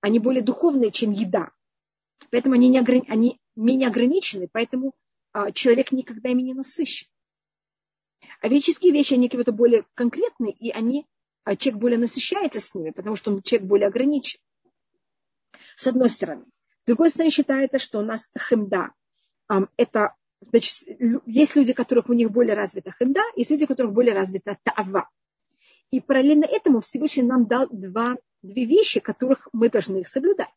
они 0.00 0.20
более 0.20 0.44
духовные, 0.44 0.92
чем 0.92 1.10
еда. 1.10 1.50
Поэтому 2.30 2.54
они, 2.54 2.68
не 2.68 2.78
ограни, 2.78 3.06
они 3.08 3.40
менее 3.56 3.88
ограничены, 3.88 4.46
поэтому 4.46 4.94
а, 5.32 5.50
человек 5.50 5.90
никогда 5.90 6.28
ими 6.28 6.42
не 6.42 6.54
насыщен. 6.54 7.08
А 8.40 8.46
ведические 8.46 8.92
вещи, 8.92 9.14
они 9.14 9.28
какие-то 9.28 9.50
более 9.50 9.84
конкретные, 9.94 10.52
и 10.52 10.70
они, 10.70 11.08
а 11.44 11.56
человек 11.56 11.80
более 11.80 11.98
насыщается 11.98 12.60
с 12.60 12.74
ними, 12.74 12.90
потому 12.90 13.16
что 13.16 13.30
он 13.30 13.42
человек 13.42 13.68
более 13.68 13.88
ограничен. 13.88 14.40
С 15.76 15.86
одной 15.86 16.08
стороны. 16.08 16.44
С 16.80 16.86
другой 16.86 17.10
стороны, 17.10 17.30
считается, 17.30 17.78
что 17.78 18.00
у 18.00 18.02
нас 18.02 18.30
хемда– 18.36 18.92
это 19.76 20.14
Значит, 20.50 20.88
есть 21.26 21.54
люди, 21.54 21.72
которых 21.72 22.08
у 22.08 22.12
них 22.12 22.30
более 22.30 22.54
развита 22.54 22.90
хемда, 22.90 23.20
есть 23.36 23.50
люди, 23.50 23.64
у 23.64 23.66
которых 23.68 23.92
более 23.92 24.14
развита 24.14 24.58
таава. 24.64 25.08
И 25.90 26.00
параллельно 26.00 26.44
этому 26.44 26.80
Всевышний 26.80 27.22
нам 27.22 27.46
дал 27.46 27.68
два, 27.70 28.16
две 28.42 28.64
вещи, 28.64 28.98
которых 28.98 29.48
мы 29.52 29.68
должны 29.68 29.98
их 29.98 30.08
соблюдать. 30.08 30.48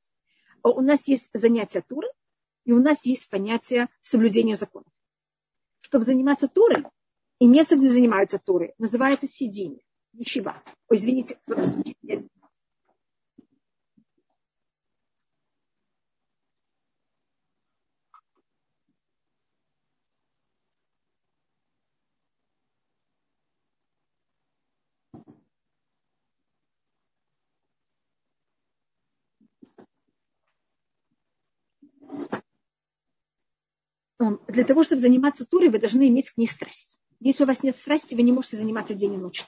У 0.63 0.81
нас 0.81 1.07
есть 1.07 1.29
занятие 1.33 1.83
Туры, 1.87 2.07
и 2.63 2.71
у 2.71 2.79
нас 2.79 3.05
есть 3.05 3.29
понятие 3.29 3.87
соблюдения 4.01 4.55
законов. 4.55 4.91
Чтобы 5.81 6.03
заниматься 6.03 6.47
Турой, 6.47 6.85
и 7.39 7.45
место, 7.45 7.75
где 7.75 7.91
занимаются 7.91 8.39
Турой, 8.39 8.73
называется 8.79 9.27
сидение, 9.27 9.83
ешива. 10.17 10.61
Ой, 10.89 10.97
извините, 10.97 11.37
я 12.01 12.19
для 34.47 34.63
того, 34.63 34.83
чтобы 34.83 35.01
заниматься 35.01 35.45
Турой, 35.45 35.69
вы 35.69 35.79
должны 35.79 36.07
иметь 36.07 36.31
к 36.31 36.37
ней 36.37 36.47
страсть. 36.47 36.97
Если 37.19 37.43
у 37.43 37.47
вас 37.47 37.63
нет 37.63 37.77
страсти, 37.77 38.15
вы 38.15 38.23
не 38.23 38.31
можете 38.31 38.57
заниматься 38.57 38.93
день 38.93 39.15
и 39.15 39.17
ночь. 39.17 39.45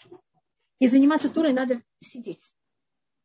И 0.80 0.88
заниматься 0.88 1.30
Турой 1.30 1.54
надо 1.54 1.82
сидеть, 2.02 2.54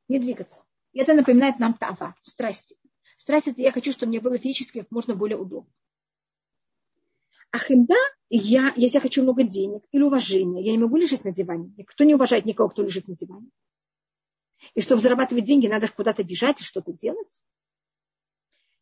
не 0.08 0.18
двигаться. 0.18 0.64
И 0.92 1.00
это 1.00 1.14
напоминает 1.14 1.58
нам 1.58 1.74
Тава, 1.74 2.14
страсти. 2.22 2.76
Страсть 3.16 3.48
это 3.48 3.60
я 3.60 3.72
хочу, 3.72 3.92
чтобы 3.92 4.10
мне 4.10 4.20
было 4.20 4.38
физически 4.38 4.80
как 4.80 4.90
можно 4.90 5.14
более 5.14 5.38
удобно. 5.38 5.72
А 7.50 7.58
хемда, 7.58 7.96
я, 8.30 8.72
если 8.76 8.96
я 8.96 9.00
хочу 9.00 9.22
много 9.22 9.42
денег 9.42 9.82
или 9.90 10.02
уважения, 10.02 10.64
я 10.64 10.72
не 10.72 10.78
могу 10.78 10.96
лежать 10.96 11.24
на 11.24 11.32
диване. 11.32 11.72
Никто 11.76 12.04
не 12.04 12.14
уважает 12.14 12.46
никого, 12.46 12.70
кто 12.70 12.82
лежит 12.82 13.06
на 13.08 13.14
диване. 13.14 13.48
И 14.74 14.80
чтобы 14.80 15.02
зарабатывать 15.02 15.44
деньги, 15.44 15.66
надо 15.66 15.88
куда-то 15.88 16.24
бежать 16.24 16.60
и 16.60 16.64
что-то 16.64 16.92
делать. 16.92 17.42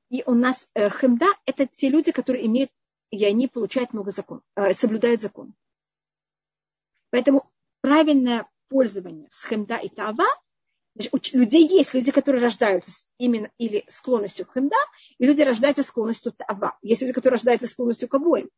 И 0.09 0.23
у 0.25 0.35
нас 0.35 0.69
э, 0.75 0.89
хемда– 0.89 1.27
это 1.47 1.67
те 1.67 1.89
люди, 1.89 2.13
которые 2.13 2.47
имеют, 2.47 2.71
и 3.11 3.25
они 3.25 3.49
получают 3.49 3.93
много 3.93 4.11
законов, 4.11 4.45
э, 4.57 4.73
соблюдают 4.73 5.21
закон. 5.21 5.55
Поэтому 7.11 7.51
правильное 7.81 8.49
пользование 8.71 9.27
с 9.31 9.45
хемда 9.45 9.77
и 9.77 9.91
тава 9.91 10.25
у 11.13 11.19
людей 11.33 11.69
есть 11.69 11.95
люди, 11.95 12.11
которые 12.11 12.43
рождаются 12.43 13.05
именно 13.19 13.51
или 13.59 13.85
склонностью 13.89 14.47
к 14.47 14.55
хемда, 14.55 14.77
и 15.19 15.25
люди 15.25 15.43
рождаются 15.43 15.83
склонностью 15.83 16.33
к 16.33 16.37
тава. 16.37 16.79
Есть 16.83 17.01
люди, 17.01 17.13
которые 17.13 17.37
рождаются 17.37 17.67
склонностью 17.67 18.09
к 18.09 18.15
обоим. 18.15 18.51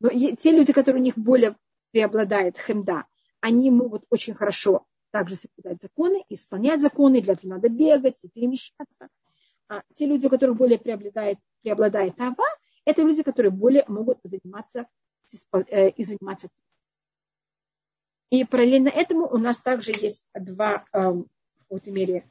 Но 0.00 0.10
те 0.10 0.50
люди, 0.50 0.72
которые 0.72 1.00
у 1.00 1.04
них 1.04 1.16
более 1.16 1.56
преобладает 1.92 2.58
хемда, 2.58 3.04
они 3.40 3.70
могут 3.70 4.04
очень 4.10 4.34
хорошо 4.34 4.86
также 5.10 5.36
соблюдать 5.36 5.80
законы, 5.80 6.24
исполнять 6.28 6.80
законы, 6.80 7.22
для 7.22 7.34
этого 7.34 7.50
надо 7.50 7.68
бегать 7.68 8.18
и 8.22 8.28
перемещаться. 8.28 9.08
А 9.68 9.82
те 9.94 10.06
люди, 10.06 10.26
у 10.26 10.30
которых 10.30 10.56
более 10.56 10.78
преобладает, 10.78 11.38
преобладает 11.62 12.16
тава, 12.16 12.44
это 12.84 13.02
люди, 13.02 13.22
которые 13.22 13.50
более 13.50 13.84
могут 13.88 14.18
заниматься 14.22 14.86
э, 15.52 15.90
и 15.90 16.04
заниматься. 16.04 16.48
И 18.30 18.44
параллельно 18.44 18.88
этому 18.88 19.26
у 19.28 19.38
нас 19.38 19.58
также 19.58 19.92
есть 19.92 20.26
два, 20.34 20.84
э, 20.92 21.10
в 21.10 21.26
какой-то 21.60 21.90
мере, 21.90 22.30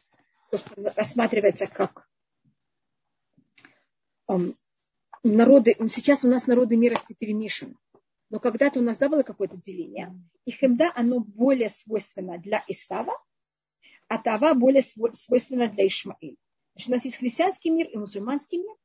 то, 0.51 0.57
что 0.57 0.93
рассматривается 0.95 1.67
как 1.67 2.07
э, 4.29 4.33
народы, 5.23 5.75
сейчас 5.89 6.23
у 6.25 6.27
нас 6.27 6.47
народы 6.47 6.75
мира 6.75 6.99
все 7.03 7.15
перемешаны. 7.15 7.75
Но 8.29 8.39
когда-то 8.39 8.79
у 8.79 8.83
нас 8.83 8.97
да, 8.97 9.07
было 9.07 9.23
какое-то 9.23 9.57
деление. 9.57 10.13
И 10.45 10.51
хемда, 10.51 10.91
оно 10.95 11.19
более 11.19 11.69
свойственно 11.69 12.37
для 12.37 12.63
Исава, 12.67 13.13
а 14.07 14.17
Тава 14.17 14.53
более 14.53 14.81
свойственно 14.81 15.67
для 15.67 15.87
Ишмаэля. 15.87 16.35
Значит, 16.73 16.89
у 16.89 16.91
нас 16.91 17.05
есть 17.05 17.17
христианский 17.17 17.69
мир 17.69 17.87
и 17.87 17.97
мусульманский 17.97 18.57
мир. 18.59 18.75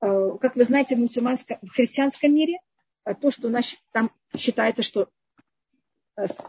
Э, 0.00 0.38
как 0.40 0.56
вы 0.56 0.64
знаете, 0.64 0.94
в, 0.94 1.00
мусульманском, 1.00 1.58
в 1.62 1.70
христианском 1.70 2.32
мире 2.32 2.58
э, 3.04 3.14
то, 3.14 3.30
что 3.30 3.48
у 3.48 3.50
нас 3.50 3.74
там 3.92 4.12
считается, 4.36 4.82
что 4.82 5.08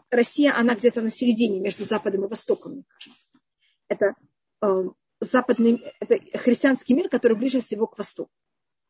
Россия, 0.10 0.56
она 0.56 0.76
где-то 0.76 1.02
на 1.02 1.10
середине 1.10 1.60
между 1.60 1.86
Западом 1.86 2.26
и 2.26 2.28
Востоком, 2.28 2.74
мне 2.74 2.84
кажется. 2.88 3.26
Это 3.90 4.16
западный, 5.20 5.82
это 6.00 6.20
христианский 6.38 6.94
мир, 6.94 7.10
который 7.10 7.38
ближе 7.38 7.60
всего 7.60 7.88
к 7.88 7.98
Востоку. 7.98 8.32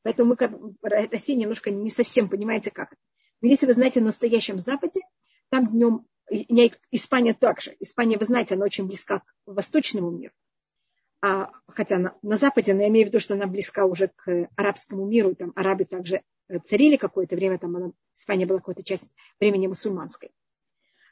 Поэтому 0.04 0.30
мы, 0.30 0.36
как 0.36 0.52
Россия, 0.82 1.36
немножко 1.36 1.72
не 1.72 1.90
совсем 1.90 2.30
понимаете, 2.30 2.72
как 2.72 2.94
это. 2.94 3.02
Но 3.42 3.50
если 3.50 3.66
вы 3.66 3.74
знаете, 3.74 4.00
на 4.00 4.08
настоящем 4.08 4.58
Западе, 4.60 5.02
там 5.50 5.68
днем, 5.68 6.06
Испания 6.92 7.34
также. 7.34 7.76
Испания, 7.80 8.18
вы 8.18 8.26
знаете, 8.26 8.56
она 8.56 8.66
очень 8.66 8.86
близка 8.86 9.20
к 9.20 9.26
восточному 9.46 10.12
миру 10.12 10.34
а, 11.22 11.52
хотя 11.68 11.98
на, 11.98 12.16
на 12.22 12.38
Западе, 12.38 12.74
но 12.74 12.82
я 12.82 12.90
имею 12.90 13.06
в 13.06 13.10
виду, 13.10 13.20
что 13.20 13.34
она 13.34 13.48
близка 13.48 13.86
уже 13.86 14.10
к 14.16 14.50
арабскому 14.56 15.06
миру, 15.06 15.36
там 15.36 15.52
арабы 15.56 15.86
также 15.86 16.22
э, 16.48 16.60
царили 16.60 16.96
какое-то 16.96 17.36
время, 17.36 17.58
там 17.58 17.76
она, 17.76 17.92
Испания 18.16 18.46
была 18.46 18.60
какая-то 18.60 18.84
часть 18.84 19.12
времени 19.40 19.68
мусульманской. 19.68 20.32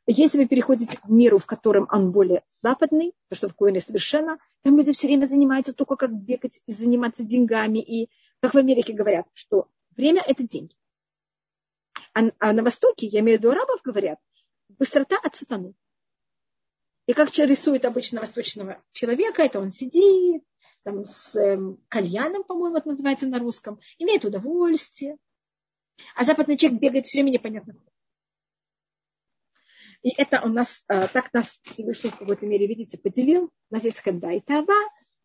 Если 0.07 0.37
вы 0.37 0.47
переходите 0.47 0.97
к 0.97 1.07
миру, 1.07 1.39
в 1.39 1.47
котором 1.47 1.87
он 1.91 2.11
более 2.11 2.43
западный, 2.49 3.13
то 3.29 3.35
что 3.35 3.49
в 3.49 3.55
Куэне 3.55 3.81
совершенно, 3.81 4.37
там 4.61 4.77
люди 4.77 4.93
все 4.93 5.07
время 5.07 5.25
занимаются 5.25 5.73
только 5.73 5.95
как 5.95 6.13
бегать 6.13 6.61
и 6.67 6.71
заниматься 6.71 7.23
деньгами. 7.23 7.79
И 7.79 8.09
как 8.39 8.53
в 8.53 8.57
Америке 8.57 8.93
говорят, 8.93 9.25
что 9.33 9.67
время– 9.95 10.21
это 10.27 10.43
деньги. 10.43 10.75
А, 12.13 12.21
а 12.39 12.53
на 12.53 12.63
Востоке, 12.63 13.07
я 13.07 13.21
имею 13.21 13.39
в 13.39 13.41
виду 13.41 13.51
арабов, 13.51 13.81
говорят, 13.83 14.19
быстрота 14.69 15.17
от 15.23 15.35
сатаны. 15.35 15.73
И 17.07 17.13
как 17.13 17.35
рисует 17.35 17.85
обычно 17.85 18.19
восточного 18.19 18.83
человека, 18.91 19.41
это 19.41 19.59
он 19.59 19.71
сидит 19.71 20.43
там, 20.83 21.05
с 21.05 21.35
эм, 21.35 21.79
кальяном, 21.87 22.43
по-моему, 22.43 22.77
это 22.77 22.89
называется 22.89 23.27
на 23.27 23.39
русском, 23.39 23.79
имеет 23.97 24.23
удовольствие. 24.23 25.17
А 26.15 26.25
западный 26.25 26.57
человек 26.57 26.79
бегает 26.79 27.07
все 27.07 27.19
время 27.19 27.31
непонятно 27.31 27.75
И 30.05 30.13
это 30.17 30.39
у 30.45 30.49
нас, 30.49 30.85
э, 30.87 31.07
так 31.07 31.33
нас 31.33 31.59
Всевышний 31.63 32.11
в 32.11 32.17
какой-то 32.17 32.45
мере, 32.45 32.67
видите, 32.67 32.95
поделил. 32.95 33.45
У 33.71 33.73
нас 33.73 33.83
есть 33.83 33.99
хенда 34.03 34.29
и 34.33 34.39
тава, 34.39 34.75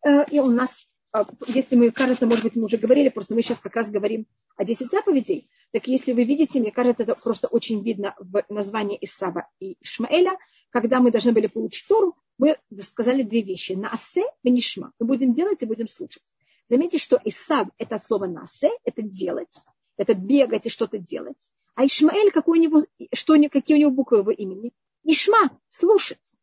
э, 0.03 0.25
и 0.31 0.39
у 0.39 0.47
нас, 0.47 0.87
э, 1.15 1.23
если 1.45 1.75
мы, 1.75 1.91
кажется, 1.91 2.25
может 2.25 2.43
быть, 2.43 2.55
мы 2.55 2.63
уже 2.63 2.77
говорили, 2.77 3.09
просто 3.09 3.35
мы 3.35 3.43
сейчас 3.43 3.59
как 3.59 3.75
раз 3.75 3.91
говорим 3.91 4.25
о 4.57 4.65
10 4.65 4.89
заповедей, 4.89 5.51
так 5.71 5.87
если 5.87 6.13
вы 6.13 6.23
видите, 6.23 6.59
мне 6.59 6.71
кажется, 6.71 7.03
это 7.03 7.13
просто 7.13 7.47
очень 7.47 7.83
видно 7.83 8.15
в 8.17 8.43
названии 8.49 8.97
Исава 9.01 9.47
и 9.59 9.77
Ишмаэля, 9.81 10.35
когда 10.71 10.99
мы 10.99 11.11
должны 11.11 11.31
были 11.31 11.45
получить 11.45 11.87
Тору, 11.87 12.15
мы 12.39 12.57
сказали 12.81 13.21
две 13.21 13.43
вещи. 13.43 13.73
Наасе 13.73 14.23
и 14.41 14.49
нишма. 14.49 14.93
Мы 14.99 15.05
будем 15.05 15.31
делать 15.31 15.61
и 15.61 15.67
будем 15.67 15.85
слушать. 15.85 16.23
Заметьте, 16.69 16.97
что 16.97 17.21
Исав– 17.23 17.67
это 17.77 17.97
от 17.97 18.03
слова 18.03 18.25
наасе, 18.25 18.71
это 18.83 19.03
делать, 19.03 19.63
это 19.97 20.15
бегать 20.15 20.65
и 20.65 20.69
что-то 20.69 20.97
делать. 20.97 21.49
А 21.81 21.85
Ишмаэль, 21.87 22.29
какой 22.29 22.59
у 22.59 22.61
него, 22.61 22.83
что, 23.11 23.33
какие 23.49 23.75
у 23.75 23.79
него 23.79 23.89
буквы 23.89 24.19
его 24.19 24.29
имени? 24.29 24.71
Ишма– 25.01 25.49
слушать. 25.69 26.37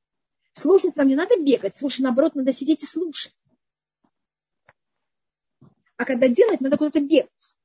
Слушать 0.51 0.97
вам 0.97 1.07
не 1.07 1.14
надо 1.14 1.41
бегать, 1.41 1.76
слушать, 1.76 2.01
наоборот, 2.01 2.34
надо 2.34 2.53
сидеть 2.53 2.82
и 2.82 2.86
слушать. 2.86 3.53
А 5.97 6.05
когда 6.05 6.26
делать, 6.26 6.61
надо 6.61 6.76
куда-то 6.76 6.99
бегать. 6.99 7.57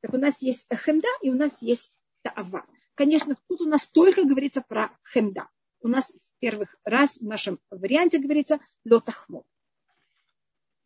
Так 0.00 0.14
у 0.14 0.16
нас 0.16 0.40
есть 0.40 0.66
хемда 0.72 1.08
и 1.20 1.28
у 1.28 1.34
нас 1.34 1.60
есть 1.60 1.92
таава. 2.22 2.64
Конечно, 2.94 3.36
тут 3.48 3.60
у 3.60 3.66
нас 3.66 3.86
только 3.86 4.24
говорится 4.24 4.62
про 4.66 4.90
хемда 5.12 5.46
у 5.82 5.88
нас 5.88 6.10
в 6.10 6.40
первых 6.40 6.74
раз 6.84 7.18
в 7.18 7.22
нашем 7.26 7.60
варианте 7.68 8.18
говорится 8.18 8.60
лотахмот. 8.86 9.44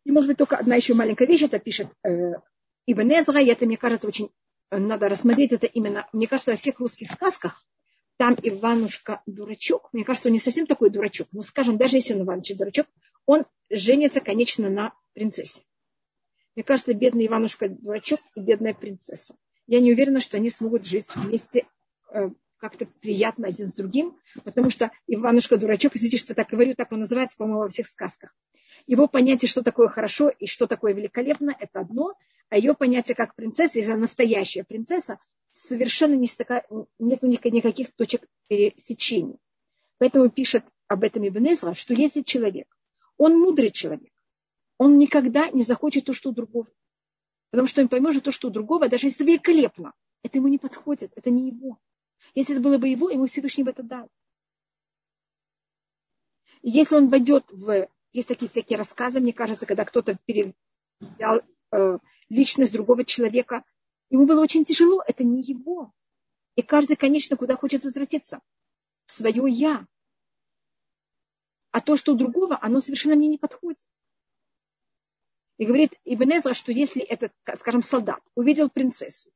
И 0.03 0.11
может 0.11 0.27
быть 0.27 0.37
только 0.37 0.57
одна 0.57 0.75
еще 0.75 0.95
маленькая 0.95 1.29
вещь, 1.29 1.43
это 1.43 1.59
пишет 1.59 1.87
э, 2.03 2.33
Ибн 2.87 3.09
Эзра, 3.09 3.41
и 3.41 3.45
это, 3.45 3.65
мне 3.65 3.77
кажется, 3.77 4.09
очень 4.09 4.29
надо 4.71 5.09
рассмотреть 5.09 5.51
это 5.51 5.67
именно, 5.67 6.07
мне 6.13 6.27
кажется, 6.27 6.51
во 6.51 6.57
всех 6.57 6.79
русских 6.79 7.11
сказках 7.11 7.65
там 8.17 8.35
Иванушка 8.43 9.21
дурачок, 9.25 9.89
мне 9.93 10.03
кажется, 10.03 10.27
он 10.27 10.33
не 10.33 10.39
совсем 10.39 10.67
такой 10.67 10.89
дурачок, 10.89 11.29
но 11.31 11.41
скажем, 11.41 11.77
даже 11.77 11.97
если 11.97 12.13
он 12.13 12.23
Иванович 12.23 12.57
дурачок, 12.57 12.87
он 13.25 13.45
женится, 13.69 14.19
конечно, 14.19 14.69
на 14.69 14.93
принцессе. 15.13 15.61
Мне 16.53 16.63
кажется, 16.63 16.93
бедный 16.93 17.27
Иванушка 17.27 17.69
дурачок 17.69 18.19
и 18.35 18.41
бедная 18.41 18.73
принцесса. 18.73 19.35
Я 19.67 19.79
не 19.79 19.93
уверена, 19.93 20.19
что 20.19 20.35
они 20.35 20.49
смогут 20.49 20.85
жить 20.85 21.05
вместе 21.15 21.65
э, 22.11 22.29
как-то 22.57 22.85
приятно 22.85 23.47
один 23.47 23.67
с 23.67 23.73
другим, 23.73 24.17
потому 24.43 24.69
что 24.69 24.91
Иванушка 25.07 25.55
дурачок, 25.55 25.95
извините, 25.95 26.17
что 26.17 26.35
так 26.35 26.49
говорю, 26.49 26.75
так 26.75 26.91
он 26.91 26.99
называется, 26.99 27.37
по-моему, 27.37 27.61
во 27.61 27.69
всех 27.69 27.87
сказках. 27.87 28.35
Его 28.85 29.07
понятие, 29.07 29.47
что 29.47 29.63
такое 29.63 29.87
хорошо 29.87 30.27
и 30.27 30.45
что 30.45 30.67
такое 30.67 30.93
великолепно, 30.93 31.55
это 31.57 31.79
одно, 31.79 32.15
а 32.49 32.57
ее 32.57 32.73
понятие 32.73 33.15
как 33.15 33.35
принцесса, 33.35 33.79
если 33.79 33.91
она 33.91 34.01
настоящая 34.01 34.63
принцесса, 34.63 35.19
совершенно 35.49 36.15
не 36.15 36.27
стака, 36.27 36.63
нет 36.97 37.21
никаких 37.21 37.93
точек 37.93 38.27
пересечения. 38.47 39.37
Поэтому 39.97 40.29
пишет 40.29 40.65
об 40.87 41.03
этом 41.03 41.27
Ибн 41.27 41.53
Эзра, 41.53 41.73
что 41.73 41.93
если 41.93 42.21
человек, 42.21 42.75
он 43.17 43.37
мудрый 43.39 43.71
человек, 43.71 44.13
он 44.77 44.97
никогда 44.97 45.49
не 45.49 45.61
захочет 45.61 46.05
то, 46.05 46.13
что 46.13 46.29
у 46.29 46.33
другого. 46.33 46.67
Потому 47.51 47.67
что 47.67 47.81
он 47.81 47.89
поймет, 47.89 48.13
что 48.13 48.21
то, 48.21 48.31
что 48.31 48.47
у 48.47 48.51
другого, 48.51 48.89
даже 48.89 49.07
если 49.07 49.23
великолепно, 49.23 49.93
это 50.23 50.37
ему 50.37 50.47
не 50.47 50.57
подходит, 50.57 51.11
это 51.15 51.29
не 51.29 51.49
его. 51.49 51.77
Если 52.35 52.55
это 52.55 52.63
было 52.63 52.77
бы 52.77 52.87
его, 52.87 53.09
ему 53.09 53.25
Всевышний 53.25 53.63
бы 53.63 53.71
это 53.71 53.83
дал. 53.83 54.09
Если 56.61 56.95
он 56.95 57.09
войдет 57.09 57.45
в... 57.51 57.89
Есть 58.11 58.27
такие 58.27 58.49
всякие 58.49 58.77
рассказы, 58.77 59.19
мне 59.19 59.33
кажется, 59.33 59.65
когда 59.65 59.85
кто-то 59.85 60.17
передал 60.25 61.41
э, 61.71 61.99
личность 62.29 62.73
другого 62.73 63.03
человека, 63.03 63.63
ему 64.09 64.25
было 64.25 64.41
очень 64.41 64.65
тяжело, 64.65 65.03
это 65.05 65.23
не 65.23 65.41
его. 65.41 65.91
И 66.55 66.61
каждый, 66.61 66.95
конечно, 66.95 67.37
куда 67.37 67.55
хочет 67.55 67.83
возвратиться. 67.83 68.41
В 69.05 69.11
свое 69.11 69.43
«я». 69.49 69.87
А 71.71 71.81
то, 71.81 71.95
что 71.95 72.13
у 72.13 72.15
другого, 72.15 72.57
оно 72.61 72.79
совершенно 72.79 73.15
мне 73.15 73.27
не 73.27 73.37
подходит. 73.37 73.85
И 75.57 75.65
говорит 75.65 75.93
Ибн 76.05 76.37
Эзра, 76.37 76.53
что 76.53 76.71
если 76.71 77.01
этот, 77.01 77.33
скажем, 77.57 77.83
солдат 77.83 78.21
увидел 78.33 78.69
принцессу, 78.69 79.29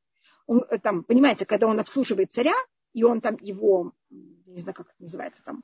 он, 0.48 0.64
э, 0.70 0.80
там, 0.80 1.04
понимаете, 1.04 1.46
когда 1.46 1.68
он 1.68 1.80
обслуживает 1.80 2.32
царя, 2.32 2.56
и 2.94 3.04
он 3.04 3.22
там 3.22 3.38
его, 3.42 3.94
не 4.10 4.60
знаю, 4.60 4.76
как 4.76 4.88
это 4.88 5.02
называется, 5.02 5.44
там, 5.44 5.64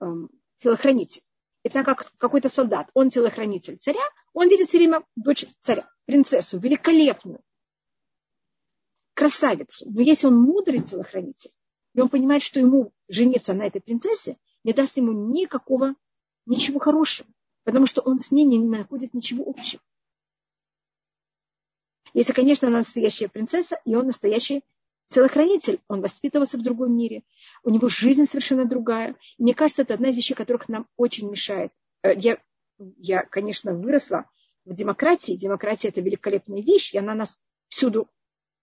эм, 0.00 0.30
телохранитель. 0.58 1.22
Это 1.62 1.84
как 1.84 2.12
какой-то 2.16 2.48
солдат, 2.48 2.90
он 2.94 3.10
телохранитель 3.10 3.76
царя, 3.76 4.02
он 4.32 4.48
видит 4.48 4.68
все 4.68 4.78
время 4.78 5.04
дочь 5.14 5.44
царя, 5.60 5.88
принцессу, 6.06 6.58
великолепную, 6.58 7.40
красавицу. 9.14 9.86
Но 9.90 10.00
если 10.00 10.26
он 10.26 10.40
мудрый 10.40 10.80
телохранитель, 10.80 11.52
и 11.94 12.00
он 12.00 12.08
понимает, 12.08 12.42
что 12.42 12.60
ему 12.60 12.92
жениться 13.08 13.52
на 13.52 13.66
этой 13.66 13.82
принцессе 13.82 14.38
не 14.64 14.72
даст 14.72 14.96
ему 14.96 15.12
никакого, 15.12 15.94
ничего 16.46 16.78
хорошего, 16.78 17.28
потому 17.64 17.86
что 17.86 18.00
он 18.00 18.18
с 18.18 18.30
ней 18.30 18.44
не 18.44 18.58
находит 18.58 19.12
ничего 19.12 19.44
общего. 19.46 19.82
Если, 22.14 22.32
конечно, 22.32 22.68
она 22.68 22.78
настоящая 22.78 23.28
принцесса, 23.28 23.80
и 23.84 23.94
он 23.94 24.06
настоящий 24.06 24.64
телохранитель, 25.10 25.80
он 25.88 26.00
воспитывался 26.00 26.56
в 26.56 26.62
другом 26.62 26.96
мире, 26.96 27.22
у 27.62 27.70
него 27.70 27.88
жизнь 27.88 28.26
совершенно 28.26 28.64
другая. 28.64 29.16
И 29.36 29.42
мне 29.42 29.54
кажется, 29.54 29.82
это 29.82 29.94
одна 29.94 30.08
из 30.08 30.16
вещей, 30.16 30.34
которых 30.34 30.68
нам 30.68 30.86
очень 30.96 31.28
мешает. 31.28 31.72
Э, 32.02 32.14
я, 32.16 32.38
я, 32.78 33.24
конечно, 33.24 33.74
выросла 33.74 34.30
в 34.64 34.74
демократии. 34.74 35.32
Демократия– 35.32 35.88
это 35.90 36.00
великолепная 36.00 36.62
вещь, 36.62 36.94
и 36.94 36.98
она 36.98 37.14
нас 37.14 37.38
всюду 37.68 38.08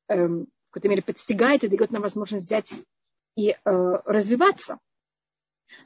эм, 0.08 0.46
в 0.46 0.72
какой-то 0.72 0.90
мере 0.90 1.02
подстигает 1.02 1.64
и 1.64 1.68
дает 1.68 1.92
нам 1.92 2.02
возможность 2.02 2.46
взять 2.46 2.74
и 3.36 3.50
э, 3.50 3.56
развиваться. 3.64 4.80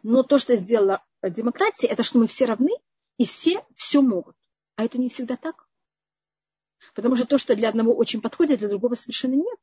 Но 0.03 0.22
то, 0.22 0.38
что 0.38 0.55
сделала 0.55 1.03
демократия, 1.24 1.88
это 1.88 2.03
что 2.03 2.20
мы 2.20 2.28
все 2.28 2.45
равны, 2.45 2.72
и 3.18 3.26
все 3.26 3.66
все 3.76 4.01
могут. 4.01 4.36
А 4.76 4.86
это 4.86 4.99
не 4.99 5.09
всегда 5.09 5.38
так. 5.38 5.68
Потому 6.93 7.16
что 7.16 7.26
то, 7.26 7.38
что 7.39 7.55
для 7.55 7.70
одного 7.70 7.93
очень 7.95 8.22
подходит, 8.22 8.59
для 8.59 8.70
другого 8.70 8.93
совершенно 8.93 9.36
нет 9.36 9.59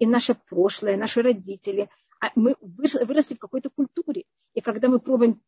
и 0.00 0.06
наше 0.06 0.34
прошлое, 0.34 0.96
наши 0.96 1.22
родители. 1.22 1.88
А 2.20 2.30
мы 2.34 2.56
выросли 2.60 3.34
в 3.34 3.38
какой-то 3.38 3.70
культуре. 3.70 4.24
И 4.54 4.60
когда 4.60 4.88
мы 4.88 4.98
пробуем 4.98 5.40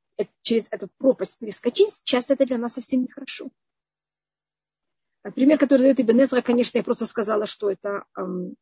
через 0.42 0.68
эту 0.70 0.88
пропасть 0.98 1.38
перескочить, 1.38 2.03
часто 2.05 2.34
это 2.34 2.46
для 2.46 2.59
нас 2.59 2.74
совсем 2.74 3.03
нехорошо. 3.03 3.48
А 5.22 5.30
пример, 5.30 5.59
который 5.59 5.82
дает 5.82 6.00
Ибн 6.00 6.22
Эзра, 6.22 6.42
конечно, 6.42 6.78
я 6.78 6.84
просто 6.84 7.07
сказала, 7.07 7.46
что 7.46 7.70
это 7.70 8.05
эм, 8.16 8.57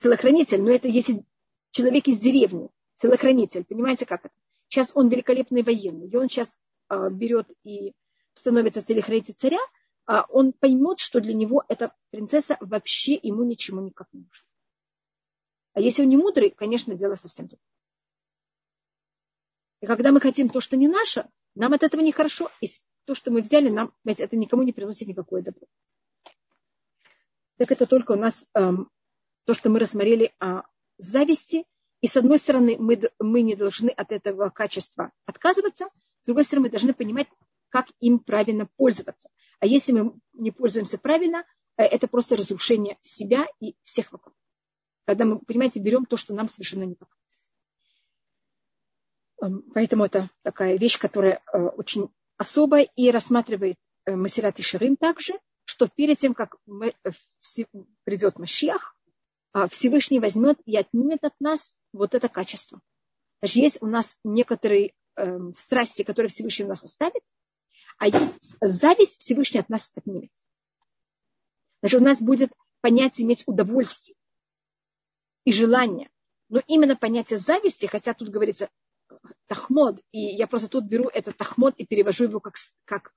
телохранитель, 0.00 0.62
но 0.62 0.70
это 0.70 0.88
если 0.88 1.24
человек 1.70 2.08
из 2.08 2.18
деревни, 2.18 2.68
телохранитель, 2.96 3.64
понимаете, 3.64 4.06
как 4.06 4.24
это? 4.24 4.34
Сейчас 4.68 4.92
он 4.94 5.08
великолепный 5.08 5.62
военный, 5.62 6.08
и 6.08 6.16
он 6.16 6.28
сейчас 6.28 6.56
э, 6.88 7.10
берет 7.10 7.48
и 7.62 7.94
становится 8.32 8.82
телохранителем 8.82 9.36
царя, 9.36 9.60
э, 10.08 10.22
он 10.30 10.52
поймет, 10.52 10.98
что 10.98 11.20
для 11.20 11.34
него 11.34 11.62
эта 11.68 11.94
принцесса 12.10 12.56
вообще 12.60 13.14
ему 13.14 13.44
ничему 13.44 13.82
никак 13.82 14.08
не 14.12 14.20
нужна. 14.20 14.47
А 15.78 15.80
если 15.80 16.02
он 16.02 16.08
не 16.08 16.16
мудрый, 16.16 16.50
конечно, 16.50 16.96
дело 16.96 17.14
совсем 17.14 17.46
другое. 17.46 17.62
И 19.80 19.86
когда 19.86 20.10
мы 20.10 20.20
хотим 20.20 20.48
то, 20.48 20.60
что 20.60 20.76
не 20.76 20.88
наше, 20.88 21.28
нам 21.54 21.72
от 21.72 21.84
этого 21.84 22.00
нехорошо. 22.00 22.50
И 22.60 22.68
то, 23.04 23.14
что 23.14 23.30
мы 23.30 23.42
взяли, 23.42 23.68
нам 23.68 23.94
это 24.04 24.36
никому 24.36 24.64
не 24.64 24.72
приносит 24.72 25.06
никакое 25.06 25.40
добро. 25.40 25.68
Так 27.58 27.70
это 27.70 27.86
только 27.86 28.10
у 28.10 28.16
нас 28.16 28.44
эм, 28.54 28.90
то, 29.44 29.54
что 29.54 29.70
мы 29.70 29.78
рассмотрели 29.78 30.34
о 30.40 30.62
зависти. 30.96 31.64
И 32.00 32.08
с 32.08 32.16
одной 32.16 32.38
стороны, 32.38 32.76
мы, 32.76 33.00
мы 33.20 33.42
не 33.42 33.54
должны 33.54 33.90
от 33.90 34.10
этого 34.10 34.50
качества 34.50 35.12
отказываться, 35.26 35.90
с 36.22 36.26
другой 36.26 36.42
стороны, 36.42 36.66
мы 36.66 36.70
должны 36.70 36.92
понимать, 36.92 37.28
как 37.68 37.86
им 38.00 38.18
правильно 38.18 38.66
пользоваться. 38.76 39.30
А 39.60 39.66
если 39.66 39.92
мы 39.92 40.18
не 40.32 40.50
пользуемся 40.50 40.98
правильно, 40.98 41.44
э, 41.76 41.84
это 41.84 42.08
просто 42.08 42.36
разрушение 42.36 42.98
себя 43.02 43.46
и 43.60 43.76
всех 43.84 44.10
вокруг 44.10 44.34
когда 45.08 45.24
мы, 45.24 45.38
понимаете, 45.38 45.80
берем 45.80 46.04
то, 46.04 46.18
что 46.18 46.34
нам 46.34 46.50
совершенно 46.50 46.84
не 46.84 46.94
подходит. 46.94 47.40
Эм, 49.40 49.62
поэтому 49.72 50.04
это 50.04 50.28
такая 50.42 50.76
вещь, 50.76 50.98
которая 50.98 51.42
э, 51.50 51.58
очень 51.58 52.10
особая 52.36 52.86
и 52.94 53.10
рассматривает 53.10 53.76
э, 54.04 54.14
Масират 54.14 54.58
и 54.58 54.62
Ширим 54.62 54.96
также, 54.96 55.32
что 55.64 55.88
перед 55.88 56.18
тем, 56.18 56.34
как 56.34 56.56
мы, 56.66 56.92
э, 57.04 57.10
придет 58.04 58.38
Машиах, 58.38 58.94
а, 59.54 59.66
Всевышний 59.66 60.20
возьмет 60.20 60.58
и 60.66 60.76
отнимет 60.76 61.24
от 61.24 61.32
нас 61.40 61.74
вот 61.94 62.14
это 62.14 62.28
качество. 62.28 62.82
Даже 63.40 63.60
есть 63.60 63.78
у 63.80 63.86
нас 63.86 64.18
некоторые 64.24 64.92
э, 65.16 65.38
страсти, 65.56 66.02
которые 66.02 66.28
Всевышний 66.28 66.66
у 66.66 66.68
нас 66.68 66.84
оставит, 66.84 67.22
а 67.96 68.08
есть 68.08 68.56
зависть 68.60 69.22
Всевышний 69.22 69.60
от 69.60 69.70
нас 69.70 69.90
отнимет. 69.94 70.30
Значит, 71.80 72.02
у 72.02 72.04
нас 72.04 72.20
будет 72.20 72.52
понятие 72.82 73.24
иметь 73.26 73.44
удовольствие 73.46 74.14
и 75.48 75.52
желание. 75.52 76.10
Но 76.50 76.60
именно 76.66 76.94
понятие 76.94 77.38
зависти, 77.38 77.86
хотя 77.86 78.12
тут 78.12 78.28
говорится 78.28 78.68
тахмод, 79.46 79.98
и 80.12 80.20
я 80.20 80.46
просто 80.46 80.68
тут 80.68 80.84
беру 80.84 81.08
этот 81.08 81.38
тахмод 81.38 81.74
и 81.78 81.86
перевожу 81.86 82.24
его 82.24 82.38
как, 82.38 82.56
как 82.84 83.14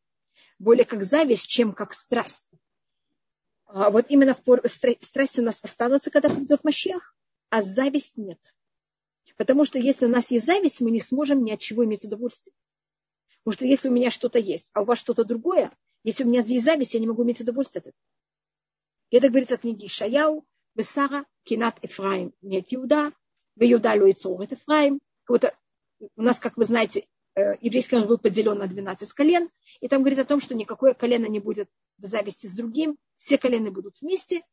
более 0.57 0.85
как 0.85 1.03
зависть, 1.03 1.49
чем 1.49 1.73
как 1.73 1.93
страсть. 1.93 2.53
А 3.65 3.89
вот 3.89 4.05
именно 4.07 4.37
страсть 5.01 5.39
у 5.39 5.41
нас 5.41 5.61
останутся, 5.61 6.09
когда 6.09 6.29
придет 6.29 6.63
Машех, 6.63 7.13
а 7.49 7.61
зависть 7.61 8.15
нет. 8.15 8.55
Потому 9.35 9.65
что 9.65 9.77
если 9.77 10.05
у 10.05 10.09
нас 10.09 10.31
есть 10.31 10.45
зависть, 10.45 10.79
мы 10.79 10.89
не 10.89 11.01
сможем 11.01 11.43
ни 11.43 11.51
от 11.51 11.59
чего 11.59 11.83
иметь 11.83 12.05
удовольствие. 12.05 12.55
Потому 13.43 13.55
что 13.55 13.65
если 13.65 13.89
у 13.89 13.91
меня 13.91 14.09
что-то 14.09 14.39
есть, 14.39 14.69
а 14.71 14.83
у 14.83 14.85
вас 14.85 14.99
что-то 14.99 15.25
другое, 15.25 15.69
если 16.05 16.23
у 16.23 16.27
меня 16.27 16.39
здесь 16.39 16.63
зависть, 16.63 16.93
я 16.93 17.01
не 17.01 17.07
могу 17.07 17.25
иметь 17.25 17.41
удовольствие 17.41 17.81
от 17.81 17.87
этого. 17.87 18.03
И 19.09 19.17
это 19.17 19.27
говорится 19.27 19.57
в 19.57 19.61
книге 19.61 19.89
Шаяу, 19.89 20.45
Бесара 20.75 21.25
кинат 21.43 21.77
Эфраим 21.81 22.33
нет 22.41 22.73
Иуда, 22.73 23.11
в 23.55 23.63
Иуда 23.63 23.93
Луицор 23.93 24.43
Эфраим. 24.43 24.99
У 25.27 26.21
нас, 26.21 26.39
как 26.39 26.57
вы 26.57 26.65
знаете, 26.65 27.05
еврейский 27.35 27.95
народ 27.95 28.09
был 28.09 28.17
поделен 28.17 28.57
на 28.57 28.67
12 28.67 29.13
колен, 29.13 29.49
и 29.79 29.87
там 29.87 30.01
говорится 30.01 30.23
о 30.23 30.27
том, 30.27 30.41
что 30.41 30.55
никакое 30.55 30.93
колено 30.93 31.25
не 31.27 31.39
будет 31.39 31.69
в 31.97 32.05
зависти 32.05 32.47
с 32.47 32.55
другим, 32.55 32.97
все 33.17 33.37
колены 33.37 33.71
будут 33.71 34.01
вместе. 34.01 34.43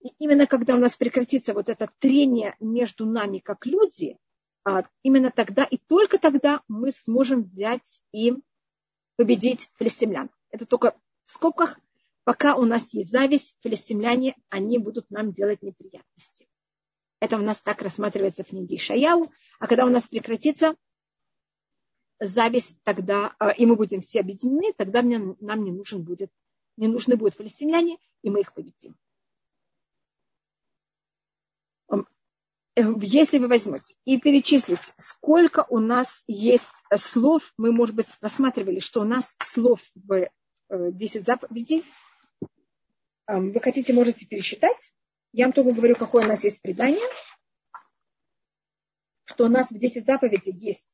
И 0.00 0.08
именно 0.18 0.46
когда 0.46 0.74
у 0.74 0.78
нас 0.78 0.96
прекратится 0.96 1.54
вот 1.54 1.68
это 1.68 1.90
трение 1.98 2.56
между 2.60 3.06
нами 3.06 3.38
как 3.38 3.64
люди, 3.64 4.18
а, 4.64 4.84
именно 5.02 5.30
тогда 5.30 5.64
и 5.64 5.78
только 5.78 6.18
тогда 6.18 6.62
мы 6.68 6.90
сможем 6.90 7.42
взять 7.42 8.00
и 8.12 8.34
победить 9.16 9.70
филистимлян. 9.78 10.30
Это 10.50 10.66
только 10.66 10.94
в 11.26 11.32
скобках 11.32 11.80
пока 12.24 12.56
у 12.56 12.64
нас 12.64 12.92
есть 12.92 13.10
зависть, 13.10 13.56
филистимляне, 13.62 14.34
они 14.48 14.78
будут 14.78 15.10
нам 15.10 15.32
делать 15.32 15.62
неприятности. 15.62 16.48
Это 17.20 17.36
у 17.36 17.42
нас 17.42 17.60
так 17.60 17.80
рассматривается 17.82 18.44
в 18.44 18.48
книге 18.48 18.76
Шаяу. 18.76 19.32
А 19.58 19.66
когда 19.66 19.86
у 19.86 19.90
нас 19.90 20.08
прекратится 20.08 20.74
зависть, 22.20 22.76
тогда, 22.82 23.34
а, 23.38 23.50
и 23.50 23.66
мы 23.66 23.76
будем 23.76 24.00
все 24.00 24.20
объединены, 24.20 24.72
тогда 24.72 25.02
мне, 25.02 25.18
нам 25.40 25.64
не 25.64 25.72
нужен 25.72 26.02
будет, 26.02 26.30
не 26.76 26.88
нужны 26.88 27.16
будут 27.16 27.34
филистимляне, 27.34 27.98
и 28.22 28.30
мы 28.30 28.40
их 28.40 28.52
победим. 28.52 28.96
э, 32.76 32.82
если 33.02 33.38
вы 33.38 33.48
возьмете 33.48 33.94
и 34.04 34.18
перечислите, 34.18 34.92
сколько 34.98 35.64
у 35.68 35.78
нас 35.78 36.24
есть 36.26 36.72
слов, 36.96 37.52
мы, 37.56 37.72
может 37.72 37.94
быть, 37.94 38.08
рассматривали, 38.20 38.80
что 38.80 39.00
у 39.00 39.04
нас 39.04 39.36
слов 39.42 39.80
в 39.94 40.28
10 40.68 41.24
заповедей, 41.24 41.84
вы 43.26 43.60
хотите, 43.60 43.92
можете 43.92 44.26
пересчитать. 44.26 44.94
Я 45.32 45.46
вам 45.46 45.52
только 45.52 45.72
говорю, 45.72 45.96
какое 45.96 46.24
у 46.24 46.28
нас 46.28 46.44
есть 46.44 46.60
предание, 46.60 47.08
что 49.24 49.46
у 49.46 49.48
нас 49.48 49.70
в 49.70 49.78
10 49.78 50.04
заповедей 50.04 50.52
есть 50.52 50.86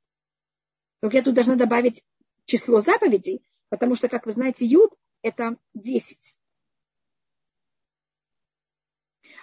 Только 1.01 1.17
я 1.17 1.23
тут 1.23 1.35
должна 1.35 1.57
добавить 1.57 2.05
число 2.45 2.81
заповедей, 2.81 3.43
потому 3.69 3.95
что, 3.95 4.09
как 4.09 4.27
вы 4.27 4.33
знаете, 4.33 4.67
юд– 4.67 4.93
это 5.23 5.57
10. 5.75 6.37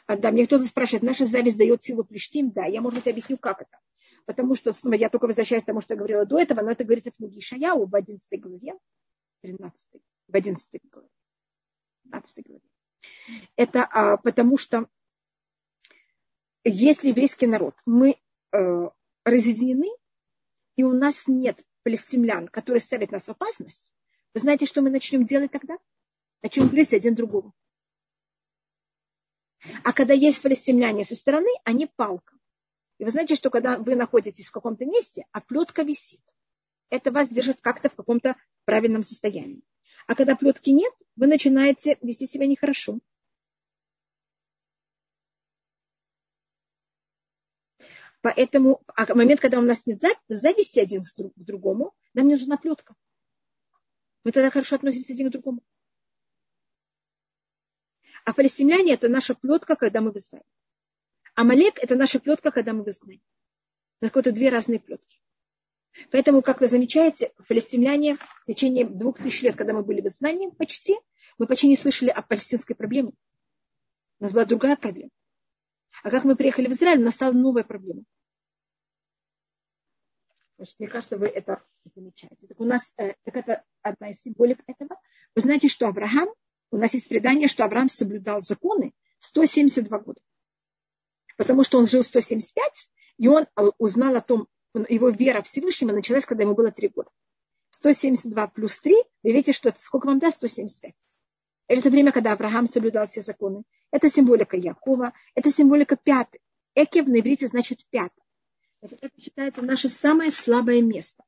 А, 0.06 0.16
да, 0.16 0.32
мне 0.32 0.46
кто-то 0.46 0.66
спрашивает, 0.66 1.04
наша 1.04 1.26
зависть 1.26 1.58
дает 1.58 1.84
силу 1.84 2.04
Плештим? 2.04 2.52
Да, 2.52 2.66
я, 2.66 2.80
может 2.80 3.00
быть, 3.00 3.08
объясню, 3.08 3.38
как 3.38 3.64
это. 3.64 3.80
Потому 4.26 4.56
что, 4.56 4.72
снова, 4.72 4.96
я 4.96 5.10
только 5.10 5.28
возвращаюсь 5.28 5.64
к 5.64 5.66
тому, 5.66 5.82
что 5.82 5.94
я 5.94 5.98
говорила 5.98 6.26
до 6.26 6.38
этого, 6.40 6.62
но 6.62 6.72
это 6.72 6.84
говорится 6.84 7.12
в 7.12 7.16
книге 7.16 7.42
Шаяу 7.42 7.86
в 7.86 7.96
11 7.96 8.40
главе, 8.40 8.74
13, 9.42 9.86
в 10.28 10.36
11 10.36 10.70
главе, 10.92 11.10
15 12.04 12.46
главе. 12.46 12.62
Это 13.56 13.84
а, 13.86 14.18
потому 14.18 14.58
что 14.58 14.90
если 16.64 17.10
еврейский 17.10 17.48
народ, 17.48 17.76
мы 17.86 18.18
э, 18.52 18.90
разъединены, 19.24 19.88
и 20.76 20.84
у 20.84 20.92
нас 20.92 21.28
нет 21.28 21.64
палестимлян, 21.84 22.48
которые 22.48 22.82
ставят 22.82 23.12
нас 23.12 23.28
в 23.28 23.32
опасность, 23.32 23.94
вы 24.34 24.42
знаете, 24.42 24.66
что 24.66 24.82
мы 24.82 24.90
начнем 24.90 25.26
делать 25.26 25.52
тогда? 25.52 25.78
Начнем 26.44 26.68
грызть 26.68 26.94
один 26.94 27.16
другого. 27.16 27.54
А 29.84 29.94
когда 29.94 30.14
есть 30.14 30.42
палестимляне 30.42 31.04
со 31.04 31.16
стороны, 31.16 31.50
они 31.64 31.88
палка. 31.88 32.36
И 33.00 33.04
вы 33.04 33.12
знаете, 33.12 33.36
что 33.36 33.50
когда 33.50 33.78
вы 33.78 33.96
находитесь 33.96 34.48
в 34.48 34.52
каком-то 34.52 34.86
месте, 34.86 35.26
а 35.32 35.42
плетка 35.42 35.84
висит, 35.84 36.22
это 36.90 37.12
вас 37.12 37.30
держит 37.30 37.62
как-то 37.62 37.90
в 37.90 37.96
каком-то 37.96 38.36
правильном 38.66 39.04
состоянии. 39.04 39.64
А 40.08 40.16
когда 40.16 40.36
плетки 40.36 40.70
нет, 40.70 40.94
вы 41.18 41.28
начинаете 41.28 41.98
вести 42.02 42.28
себя 42.28 42.48
нехорошо. 42.48 43.00
Поэтому 48.22 48.82
а 48.88 49.14
момент, 49.14 49.42
когда 49.42 49.60
у 49.60 49.62
нас 49.62 49.86
нет 49.86 50.02
зависти 50.28 50.80
один 50.80 51.04
к 51.04 51.34
другому, 51.36 51.94
нам 52.14 52.30
нужна 52.30 52.58
плетка. 52.58 52.96
Мы 54.24 54.32
тогда 54.32 54.50
хорошо 54.50 54.78
относимся 54.78 55.14
один 55.14 55.30
к 55.30 55.32
другому. 55.32 55.62
А 58.26 58.34
палестиняне 58.34 58.94
это 58.94 59.08
наша 59.08 59.36
плетка, 59.36 59.76
когда 59.76 60.02
мы 60.02 60.12
в 60.12 60.18
Израиле. 60.18 60.46
А 61.36 61.44
Малек 61.44 61.80
это 61.80 61.96
наша 61.96 62.20
плетка, 62.20 62.52
когда 62.52 62.74
мы 62.74 62.84
в 62.84 62.90
изгнании. 62.90 63.24
Это 64.02 64.12
какие-то 64.12 64.36
две 64.36 64.50
разные 64.50 64.80
плетки. 64.80 65.22
Поэтому, 66.12 66.42
как 66.42 66.62
вы 66.62 66.68
замечаете, 66.68 67.34
палестиняне 67.48 68.16
в 68.16 68.46
течение 68.46 68.86
двух 68.86 69.18
тысяч 69.18 69.42
лет, 69.42 69.56
когда 69.56 69.74
мы 69.74 69.84
были 69.84 70.02
в 70.02 70.06
изгнании, 70.08 70.50
почти, 70.50 70.96
мы 71.38 71.48
почти 71.48 71.68
не 71.68 71.76
слышали 71.76 72.10
о 72.10 72.22
палестинской 72.22 72.76
проблеме. 72.76 73.12
У 74.20 74.24
нас 74.24 74.32
была 74.32 74.46
другая 74.46 74.76
проблема. 74.76 75.10
А 76.04 76.10
как 76.10 76.24
мы 76.24 76.36
приехали 76.36 76.68
в 76.68 76.72
Израиль, 76.72 77.00
у 77.00 77.06
нас 77.06 77.16
стала 77.16 77.34
новая 77.34 77.64
проблема. 77.64 78.04
Значит, 80.58 80.80
мне 80.80 80.88
кажется, 80.88 81.18
вы 81.18 81.28
это 81.28 81.64
замечаете. 81.96 82.48
Так 82.48 82.60
у 82.60 82.66
нас, 82.66 82.92
э, 82.98 83.14
так 83.24 83.36
это 83.36 83.64
одна 83.84 84.10
из 84.10 84.20
символик 84.22 84.60
этого. 84.66 85.00
Вы 85.36 85.42
знаете, 85.42 85.70
что 85.70 85.88
Авраам 85.88 86.30
у 86.72 86.78
нас 86.78 86.94
есть 86.94 87.08
предание, 87.08 87.48
что 87.48 87.64
Авраам 87.64 87.90
соблюдал 87.90 88.42
законы 88.42 88.94
172 89.20 90.00
года. 90.00 90.20
Потому 91.38 91.64
что 91.64 91.78
он 91.78 91.86
жил 91.86 92.04
175, 92.04 92.90
и 93.18 93.28
он 93.28 93.44
э, 93.44 93.62
узнал 93.78 94.16
о 94.16 94.22
том, 94.22 94.48
его 94.74 95.10
вера 95.10 95.42
Всевышнего 95.42 95.92
началась, 95.92 96.26
когда 96.26 96.44
ему 96.44 96.56
было 96.56 96.72
3 96.72 96.88
года. 96.90 97.10
172 97.70 98.48
плюс 98.48 98.80
3, 98.80 98.96
вы 99.24 99.32
видите, 99.32 99.54
что 99.54 99.70
это 99.70 99.80
сколько 99.80 100.08
вам 100.08 100.20
даст? 100.20 100.38
175. 100.38 100.94
Это 101.68 101.90
время, 101.90 102.12
когда 102.12 102.34
Авраам 102.34 102.68
соблюдал 102.68 103.08
все 103.08 103.22
законы. 103.22 103.64
Это 103.92 104.10
символика 104.10 104.58
Якова, 104.58 105.14
это 105.36 105.52
символика 105.52 105.96
пятый. 105.96 106.42
Экев 106.76 107.08
на 107.08 107.20
иврите 107.20 107.48
значит 107.48 107.86
пятый. 107.90 108.24
Это 108.82 109.10
считается 109.20 109.62
наше 109.62 109.90
самое 109.90 110.32
слабое 110.32 110.82
место. 110.82 111.24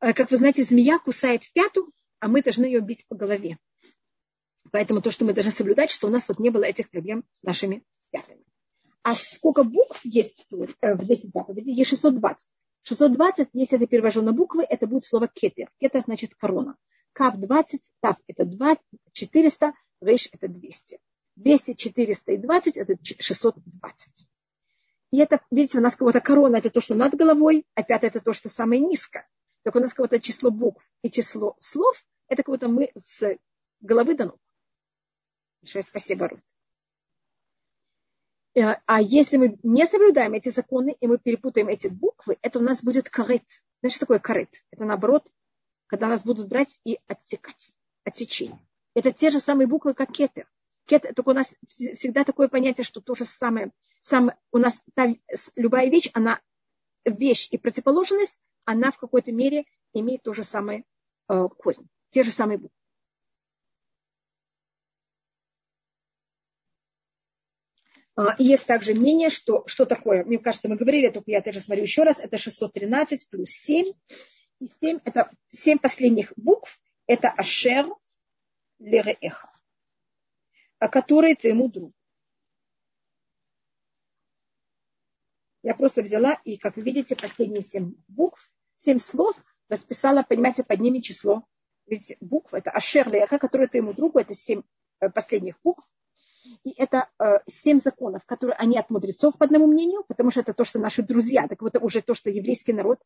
Э, 0.00 0.12
как 0.12 0.30
вы 0.30 0.36
знаете, 0.36 0.62
змея 0.62 0.98
кусает 0.98 1.44
в 1.44 1.52
пяту, 1.52 1.92
а 2.18 2.28
мы 2.28 2.42
должны 2.42 2.64
ее 2.64 2.80
бить 2.80 3.06
по 3.08 3.14
голове. 3.14 3.58
Поэтому 4.72 5.00
то, 5.00 5.10
что 5.10 5.24
мы 5.24 5.32
должны 5.32 5.52
соблюдать, 5.52 5.90
что 5.90 6.08
у 6.08 6.10
нас 6.10 6.28
вот 6.28 6.38
не 6.38 6.50
было 6.50 6.64
этих 6.64 6.90
проблем 6.90 7.24
с 7.32 7.42
нашими 7.42 7.84
пятами. 8.10 8.45
А 9.06 9.14
сколько 9.14 9.62
букв 9.62 10.04
есть 10.04 10.44
в 10.50 10.66
10 11.04 11.24
э, 11.26 11.28
заповедей? 11.32 11.72
Есть 11.74 11.90
620. 11.90 12.48
620, 12.82 13.50
если 13.52 13.78
я 13.78 13.86
перевожу 13.86 14.20
на 14.20 14.32
буквы, 14.32 14.64
это 14.68 14.88
будет 14.88 15.04
слово 15.04 15.28
кетер. 15.28 15.70
Кетер 15.78 16.00
значит 16.00 16.34
корона. 16.34 16.76
Кав 17.12 17.36
20, 17.36 17.80
тав 18.00 18.16
это 18.26 18.44
2, 18.44 18.76
400, 19.12 19.74
рейш 20.00 20.28
это 20.32 20.48
200. 20.48 20.98
200, 21.36 21.74
400 21.74 22.32
и 22.32 22.36
20 22.36 22.76
это 22.76 22.96
620. 23.00 24.26
И 25.12 25.18
это, 25.20 25.40
видите, 25.52 25.78
у 25.78 25.82
нас 25.82 25.94
кого-то 25.94 26.20
корона 26.20 26.56
это 26.56 26.70
то, 26.70 26.80
что 26.80 26.96
над 26.96 27.14
головой, 27.14 27.64
а 27.74 27.84
пятое 27.84 28.10
это 28.10 28.20
то, 28.20 28.32
что 28.32 28.48
самое 28.48 28.80
низкое. 28.80 29.28
Так 29.62 29.76
у 29.76 29.78
нас 29.78 29.90
какое-то 29.90 30.18
число 30.18 30.50
букв 30.50 30.84
и 31.02 31.12
число 31.12 31.54
слов, 31.60 32.04
это 32.26 32.42
как-то 32.42 32.66
мы 32.66 32.90
с 32.96 33.38
головы 33.78 34.16
до 34.16 34.24
ног. 34.24 34.40
Большое 35.62 35.84
спасибо, 35.84 36.26
Рут. 36.26 36.40
Э, 38.56 38.76
а 38.86 39.02
если 39.02 39.36
мы 39.36 39.58
не 39.62 39.84
соблюдаем 39.84 40.32
эти 40.32 40.48
законы, 40.48 40.96
и 40.98 41.06
мы 41.06 41.18
перепутаем 41.18 41.68
эти 41.68 41.88
буквы, 41.88 42.38
это 42.40 42.58
у 42.58 42.62
нас 42.62 42.82
будет 42.82 43.10
карет. 43.10 43.44
Знаешь, 43.80 43.94
что 43.94 44.00
такое 44.00 44.18
карет? 44.18 44.64
Это 44.70 44.86
наоборот, 44.86 45.30
когда 45.86 46.08
нас 46.08 46.24
будут 46.24 46.48
брать 46.48 46.80
и 46.84 46.98
отсекать, 47.06 47.74
отсечение. 48.04 48.58
Это 48.94 49.12
те 49.12 49.30
же 49.30 49.40
самые 49.40 49.66
буквы, 49.66 49.92
как 49.92 50.10
кетер. 50.10 50.48
Кетер, 50.86 51.14
только 51.14 51.30
у 51.30 51.34
нас 51.34 51.54
всегда 51.68 52.24
такое 52.24 52.48
понятие, 52.48 52.84
что 52.84 53.02
то 53.02 53.14
же 53.14 53.26
самое. 53.26 53.72
Сам, 54.00 54.32
у 54.52 54.58
нас 54.58 54.82
та, 54.94 55.14
любая 55.54 55.90
вещь, 55.90 56.10
она 56.14 56.40
вещь 57.04 57.48
и 57.50 57.58
противоположность, 57.58 58.40
она 58.64 58.90
в 58.90 58.98
какой-то 58.98 59.32
мере 59.32 59.66
имеет 59.92 60.22
то 60.22 60.32
же 60.32 60.44
самое 60.44 60.84
э, 61.28 61.48
корень, 61.58 61.88
те 62.10 62.22
же 62.22 62.30
самые 62.30 62.58
буквы. 62.58 62.76
Есть 68.38 68.66
также 68.66 68.94
мнение, 68.94 69.28
что, 69.28 69.66
что 69.66 69.84
такое, 69.84 70.24
мне 70.24 70.38
кажется, 70.38 70.68
мы 70.68 70.76
говорили, 70.76 71.10
только 71.10 71.30
я 71.30 71.42
тоже 71.42 71.60
смотрю 71.60 71.82
еще 71.82 72.02
раз, 72.02 72.18
это 72.18 72.38
613 72.38 73.28
плюс 73.28 73.50
7. 73.50 73.92
И 74.60 74.66
7 74.80 75.00
это 75.04 75.30
7 75.50 75.78
последних 75.78 76.32
букв, 76.36 76.80
это 77.06 77.28
Ашер 77.28 77.88
Лереэха, 78.78 79.50
которые 80.78 81.34
твоему 81.34 81.68
другу. 81.68 81.92
Я 85.62 85.74
просто 85.74 86.02
взяла 86.02 86.40
и, 86.44 86.56
как 86.56 86.76
вы 86.76 86.82
видите, 86.82 87.16
последние 87.16 87.62
7 87.62 87.94
букв 88.08 88.50
семь 88.76 88.98
слов 88.98 89.36
расписала, 89.68 90.22
понимаете, 90.22 90.62
под 90.62 90.80
ними 90.80 91.00
число. 91.00 91.44
Ведь 91.86 92.16
буква 92.20 92.58
это 92.58 92.70
Ашер 92.70 93.08
Леха, 93.10 93.38
которая 93.38 93.68
твоему 93.68 93.92
другу, 93.92 94.18
это 94.18 94.34
семь 94.34 94.62
э, 95.00 95.08
последних 95.10 95.60
букв. 95.62 95.84
И 96.64 96.72
это 96.76 97.08
э, 97.18 97.38
семь 97.46 97.80
законов, 97.80 98.24
которые 98.26 98.56
они 98.56 98.78
от 98.78 98.90
мудрецов, 98.90 99.36
по 99.38 99.44
одному 99.44 99.66
мнению, 99.66 100.04
потому 100.08 100.30
что 100.30 100.40
это 100.40 100.52
то, 100.52 100.64
что 100.64 100.78
наши 100.78 101.02
друзья, 101.02 101.48
так 101.48 101.62
вот 101.62 101.76
уже 101.80 102.02
то, 102.02 102.14
что 102.14 102.30
еврейский 102.30 102.72
народ 102.72 102.98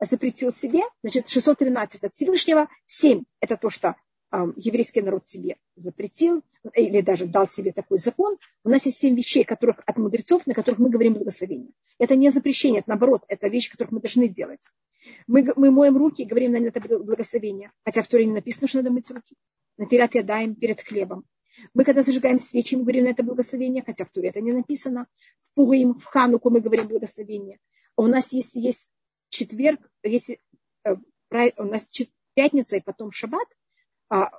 запретил 0.00 0.50
себе, 0.50 0.82
значит, 1.02 1.28
613 1.28 2.04
от 2.04 2.14
Всевышнего, 2.14 2.68
7 2.86 3.24
это 3.40 3.56
то, 3.56 3.70
что 3.70 3.96
э, 4.32 4.36
еврейский 4.56 5.02
народ 5.02 5.28
себе 5.28 5.56
запретил, 5.76 6.42
или 6.74 7.00
даже 7.00 7.26
дал 7.26 7.48
себе 7.48 7.72
такой 7.72 7.98
закон. 7.98 8.38
У 8.64 8.68
нас 8.68 8.86
есть 8.86 8.98
семь 8.98 9.16
вещей, 9.16 9.44
которых 9.44 9.80
от 9.84 9.96
мудрецов, 9.96 10.46
на 10.46 10.54
которых 10.54 10.78
мы 10.78 10.90
говорим 10.90 11.14
благословение. 11.14 11.70
Это 11.98 12.14
не 12.14 12.30
запрещение, 12.30 12.80
это 12.80 12.90
наоборот, 12.90 13.24
это 13.28 13.48
вещи, 13.48 13.70
которых 13.70 13.92
мы 13.92 14.00
должны 14.00 14.28
делать. 14.28 14.60
Мы, 15.26 15.52
мы 15.56 15.70
моем 15.70 15.96
руки 15.96 16.22
и 16.22 16.26
говорим 16.26 16.52
на 16.52 16.58
это 16.58 16.80
благословение, 16.80 17.72
хотя 17.84 18.02
в 18.02 18.08
Торе 18.08 18.26
не 18.26 18.32
написано, 18.32 18.68
что 18.68 18.78
надо 18.78 18.90
мыть 18.90 19.10
руки. 19.10 19.34
На 19.76 19.86
тират 19.86 20.14
ядаем 20.14 20.54
перед 20.54 20.80
хлебом. 20.80 21.24
Мы, 21.74 21.84
когда 21.84 22.02
зажигаем 22.02 22.38
свечи, 22.38 22.74
мы 22.74 22.82
говорим 22.82 23.04
на 23.04 23.08
это 23.08 23.22
благословение, 23.22 23.82
хотя 23.84 24.04
в 24.04 24.10
Туре 24.10 24.30
это 24.30 24.40
не 24.40 24.52
написано. 24.52 25.06
В 25.42 25.54
Пугаим, 25.54 25.94
в 25.94 26.04
Хануку 26.04 26.50
мы 26.50 26.60
говорим 26.60 26.88
благословение. 26.88 27.58
А 27.96 28.02
у 28.02 28.06
нас 28.06 28.32
есть, 28.32 28.54
есть 28.54 28.88
четверг, 29.28 29.80
если 30.02 30.40
э, 30.84 30.96
у 31.56 31.64
нас 31.64 31.90
пятница 32.34 32.76
и 32.76 32.80
потом 32.80 33.12
шаббат, 33.12 33.48
а, 34.08 34.30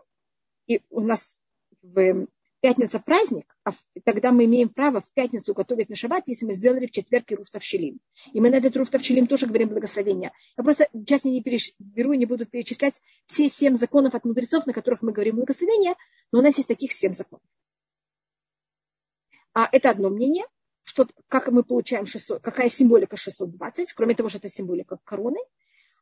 и 0.67 0.81
у 0.89 1.01
нас 1.01 1.39
в 1.81 2.27
пятница 2.63 2.97
праздник, 3.01 3.53
а 3.65 3.71
тогда 4.05 4.31
мы 4.31 4.45
имеем 4.45 4.69
право 4.69 5.01
в 5.01 5.13
пятницу 5.13 5.53
готовить 5.53 5.89
на 5.89 5.97
шаббат, 5.97 6.23
если 6.27 6.45
мы 6.45 6.53
сделали 6.53 6.87
в 6.87 6.91
четверг 6.91 7.29
Руфтов 7.31 7.61
Шелим. 7.61 7.99
И 8.31 8.39
мы 8.39 8.49
на 8.49 8.55
этот 8.55 8.77
Руфтов 8.77 9.03
Шелим 9.03 9.27
тоже 9.27 9.47
говорим 9.47 9.67
благословение. 9.67 10.31
Я 10.55 10.63
просто 10.63 10.87
сейчас 10.93 11.25
не 11.25 11.43
беру 11.77 12.13
и 12.13 12.17
не 12.17 12.25
буду 12.25 12.45
перечислять 12.45 13.01
все 13.25 13.49
семь 13.49 13.75
законов 13.75 14.15
от 14.15 14.23
мудрецов, 14.23 14.65
на 14.65 14.71
которых 14.71 15.01
мы 15.01 15.11
говорим 15.11 15.35
благословение, 15.35 15.95
но 16.31 16.39
у 16.39 16.41
нас 16.41 16.55
есть 16.55 16.69
таких 16.69 16.93
семь 16.93 17.13
законов. 17.13 17.45
А 19.53 19.67
это 19.69 19.89
одно 19.89 20.09
мнение, 20.09 20.45
что, 20.83 21.05
как 21.27 21.49
мы 21.49 21.63
получаем 21.63 22.05
600, 22.05 22.41
какая 22.41 22.69
символика 22.69 23.17
620, 23.17 23.91
кроме 23.91 24.15
того, 24.15 24.29
что 24.29 24.37
это 24.37 24.47
символика 24.47 24.99
короны. 25.03 25.39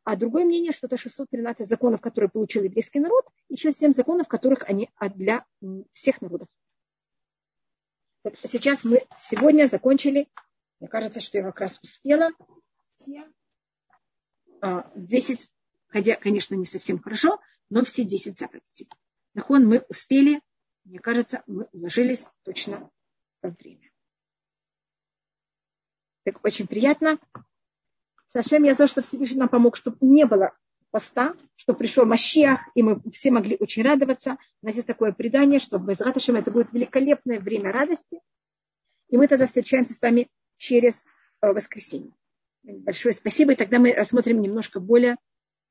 А 0.04 0.16
другое 0.16 0.46
мнение, 0.46 0.72
что 0.72 0.88
это 0.88 0.98
613 0.98 1.68
законов, 1.68 2.02
которые 2.02 2.30
получил 2.30 2.64
еврейский 2.64 3.00
народ, 3.00 3.26
еще 3.50 3.72
7 3.72 3.94
законов, 3.94 4.28
которых 4.28 4.64
они 4.64 4.90
для 5.16 5.46
всех 5.94 6.22
народов. 6.22 6.48
Сейчас 8.44 8.84
мы 8.84 9.06
сегодня 9.20 9.68
закончили, 9.68 10.28
мне 10.80 10.90
кажется, 10.90 11.22
что 11.22 11.38
я 11.38 11.44
как 11.44 11.60
раз 11.60 11.80
успела 11.82 12.32
все 12.98 13.26
10, 14.62 15.40
а, 15.42 15.48
хотя, 15.88 16.16
конечно, 16.16 16.56
не 16.56 16.66
совсем 16.66 17.00
хорошо, 17.00 17.40
но 17.70 17.84
все 17.84 18.04
10 18.04 18.38
заповедей. 18.38 18.90
Нахон 19.34 19.68
мы 19.68 19.86
успели, 19.90 20.42
мне 20.84 21.00
кажется, 21.00 21.44
мы 21.48 21.66
уложились 21.72 22.26
точно 22.44 22.92
во 23.42 23.50
время. 23.50 23.92
Так 26.24 26.44
очень 26.46 26.68
приятно. 26.68 27.20
Сашем, 28.32 28.64
я 28.64 28.74
за 28.74 28.88
что 28.88 29.02
Всевышний 29.02 29.40
нам 29.40 29.50
помог, 29.50 29.76
чтобы 29.76 29.98
не 30.00 30.26
было 30.26 30.54
поста, 30.90 31.36
что 31.56 31.74
пришел 31.74 32.06
Машиах, 32.06 32.62
и 32.76 32.82
мы 32.82 33.02
все 33.12 33.30
могли 33.30 33.58
очень 33.60 33.84
радоваться. 33.84 34.38
У 34.62 34.66
нас 34.66 34.76
есть 34.76 34.88
такое 34.88 35.12
предание, 35.12 35.60
что 35.60 35.78
в 35.78 35.86
Безраташем 35.86 36.38
это 36.38 36.50
будет 36.50 36.72
великолепное 36.72 37.40
время 37.40 37.72
радости. 37.72 38.20
И 39.10 39.18
мы 39.18 39.28
тогда 39.28 39.48
встречаемся 39.48 39.94
с 39.94 40.02
вами 40.02 40.30
через 40.58 41.04
э, 41.42 41.52
воскресенье. 41.52 42.14
Большое 42.64 43.14
спасибо. 43.14 43.52
И 43.52 43.56
тогда 43.56 43.80
мы 43.80 43.94
рассмотрим 43.94 44.42
немножко 44.42 44.80
более 44.80 45.18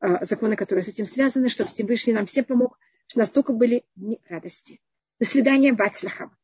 э, 0.00 0.24
законы, 0.24 0.56
которые 0.56 0.82
с 0.82 0.88
этим 0.88 1.06
связаны, 1.06 1.48
чтобы 1.48 1.70
Всевышний 1.70 2.12
нам 2.12 2.26
всем 2.26 2.44
помог, 2.44 2.78
что 3.06 3.20
настолько 3.20 3.54
были 3.54 3.84
дни 3.96 4.20
радости. 4.28 4.80
До 5.18 5.26
свидания, 5.26 5.72
Бацлахам. 5.72 6.36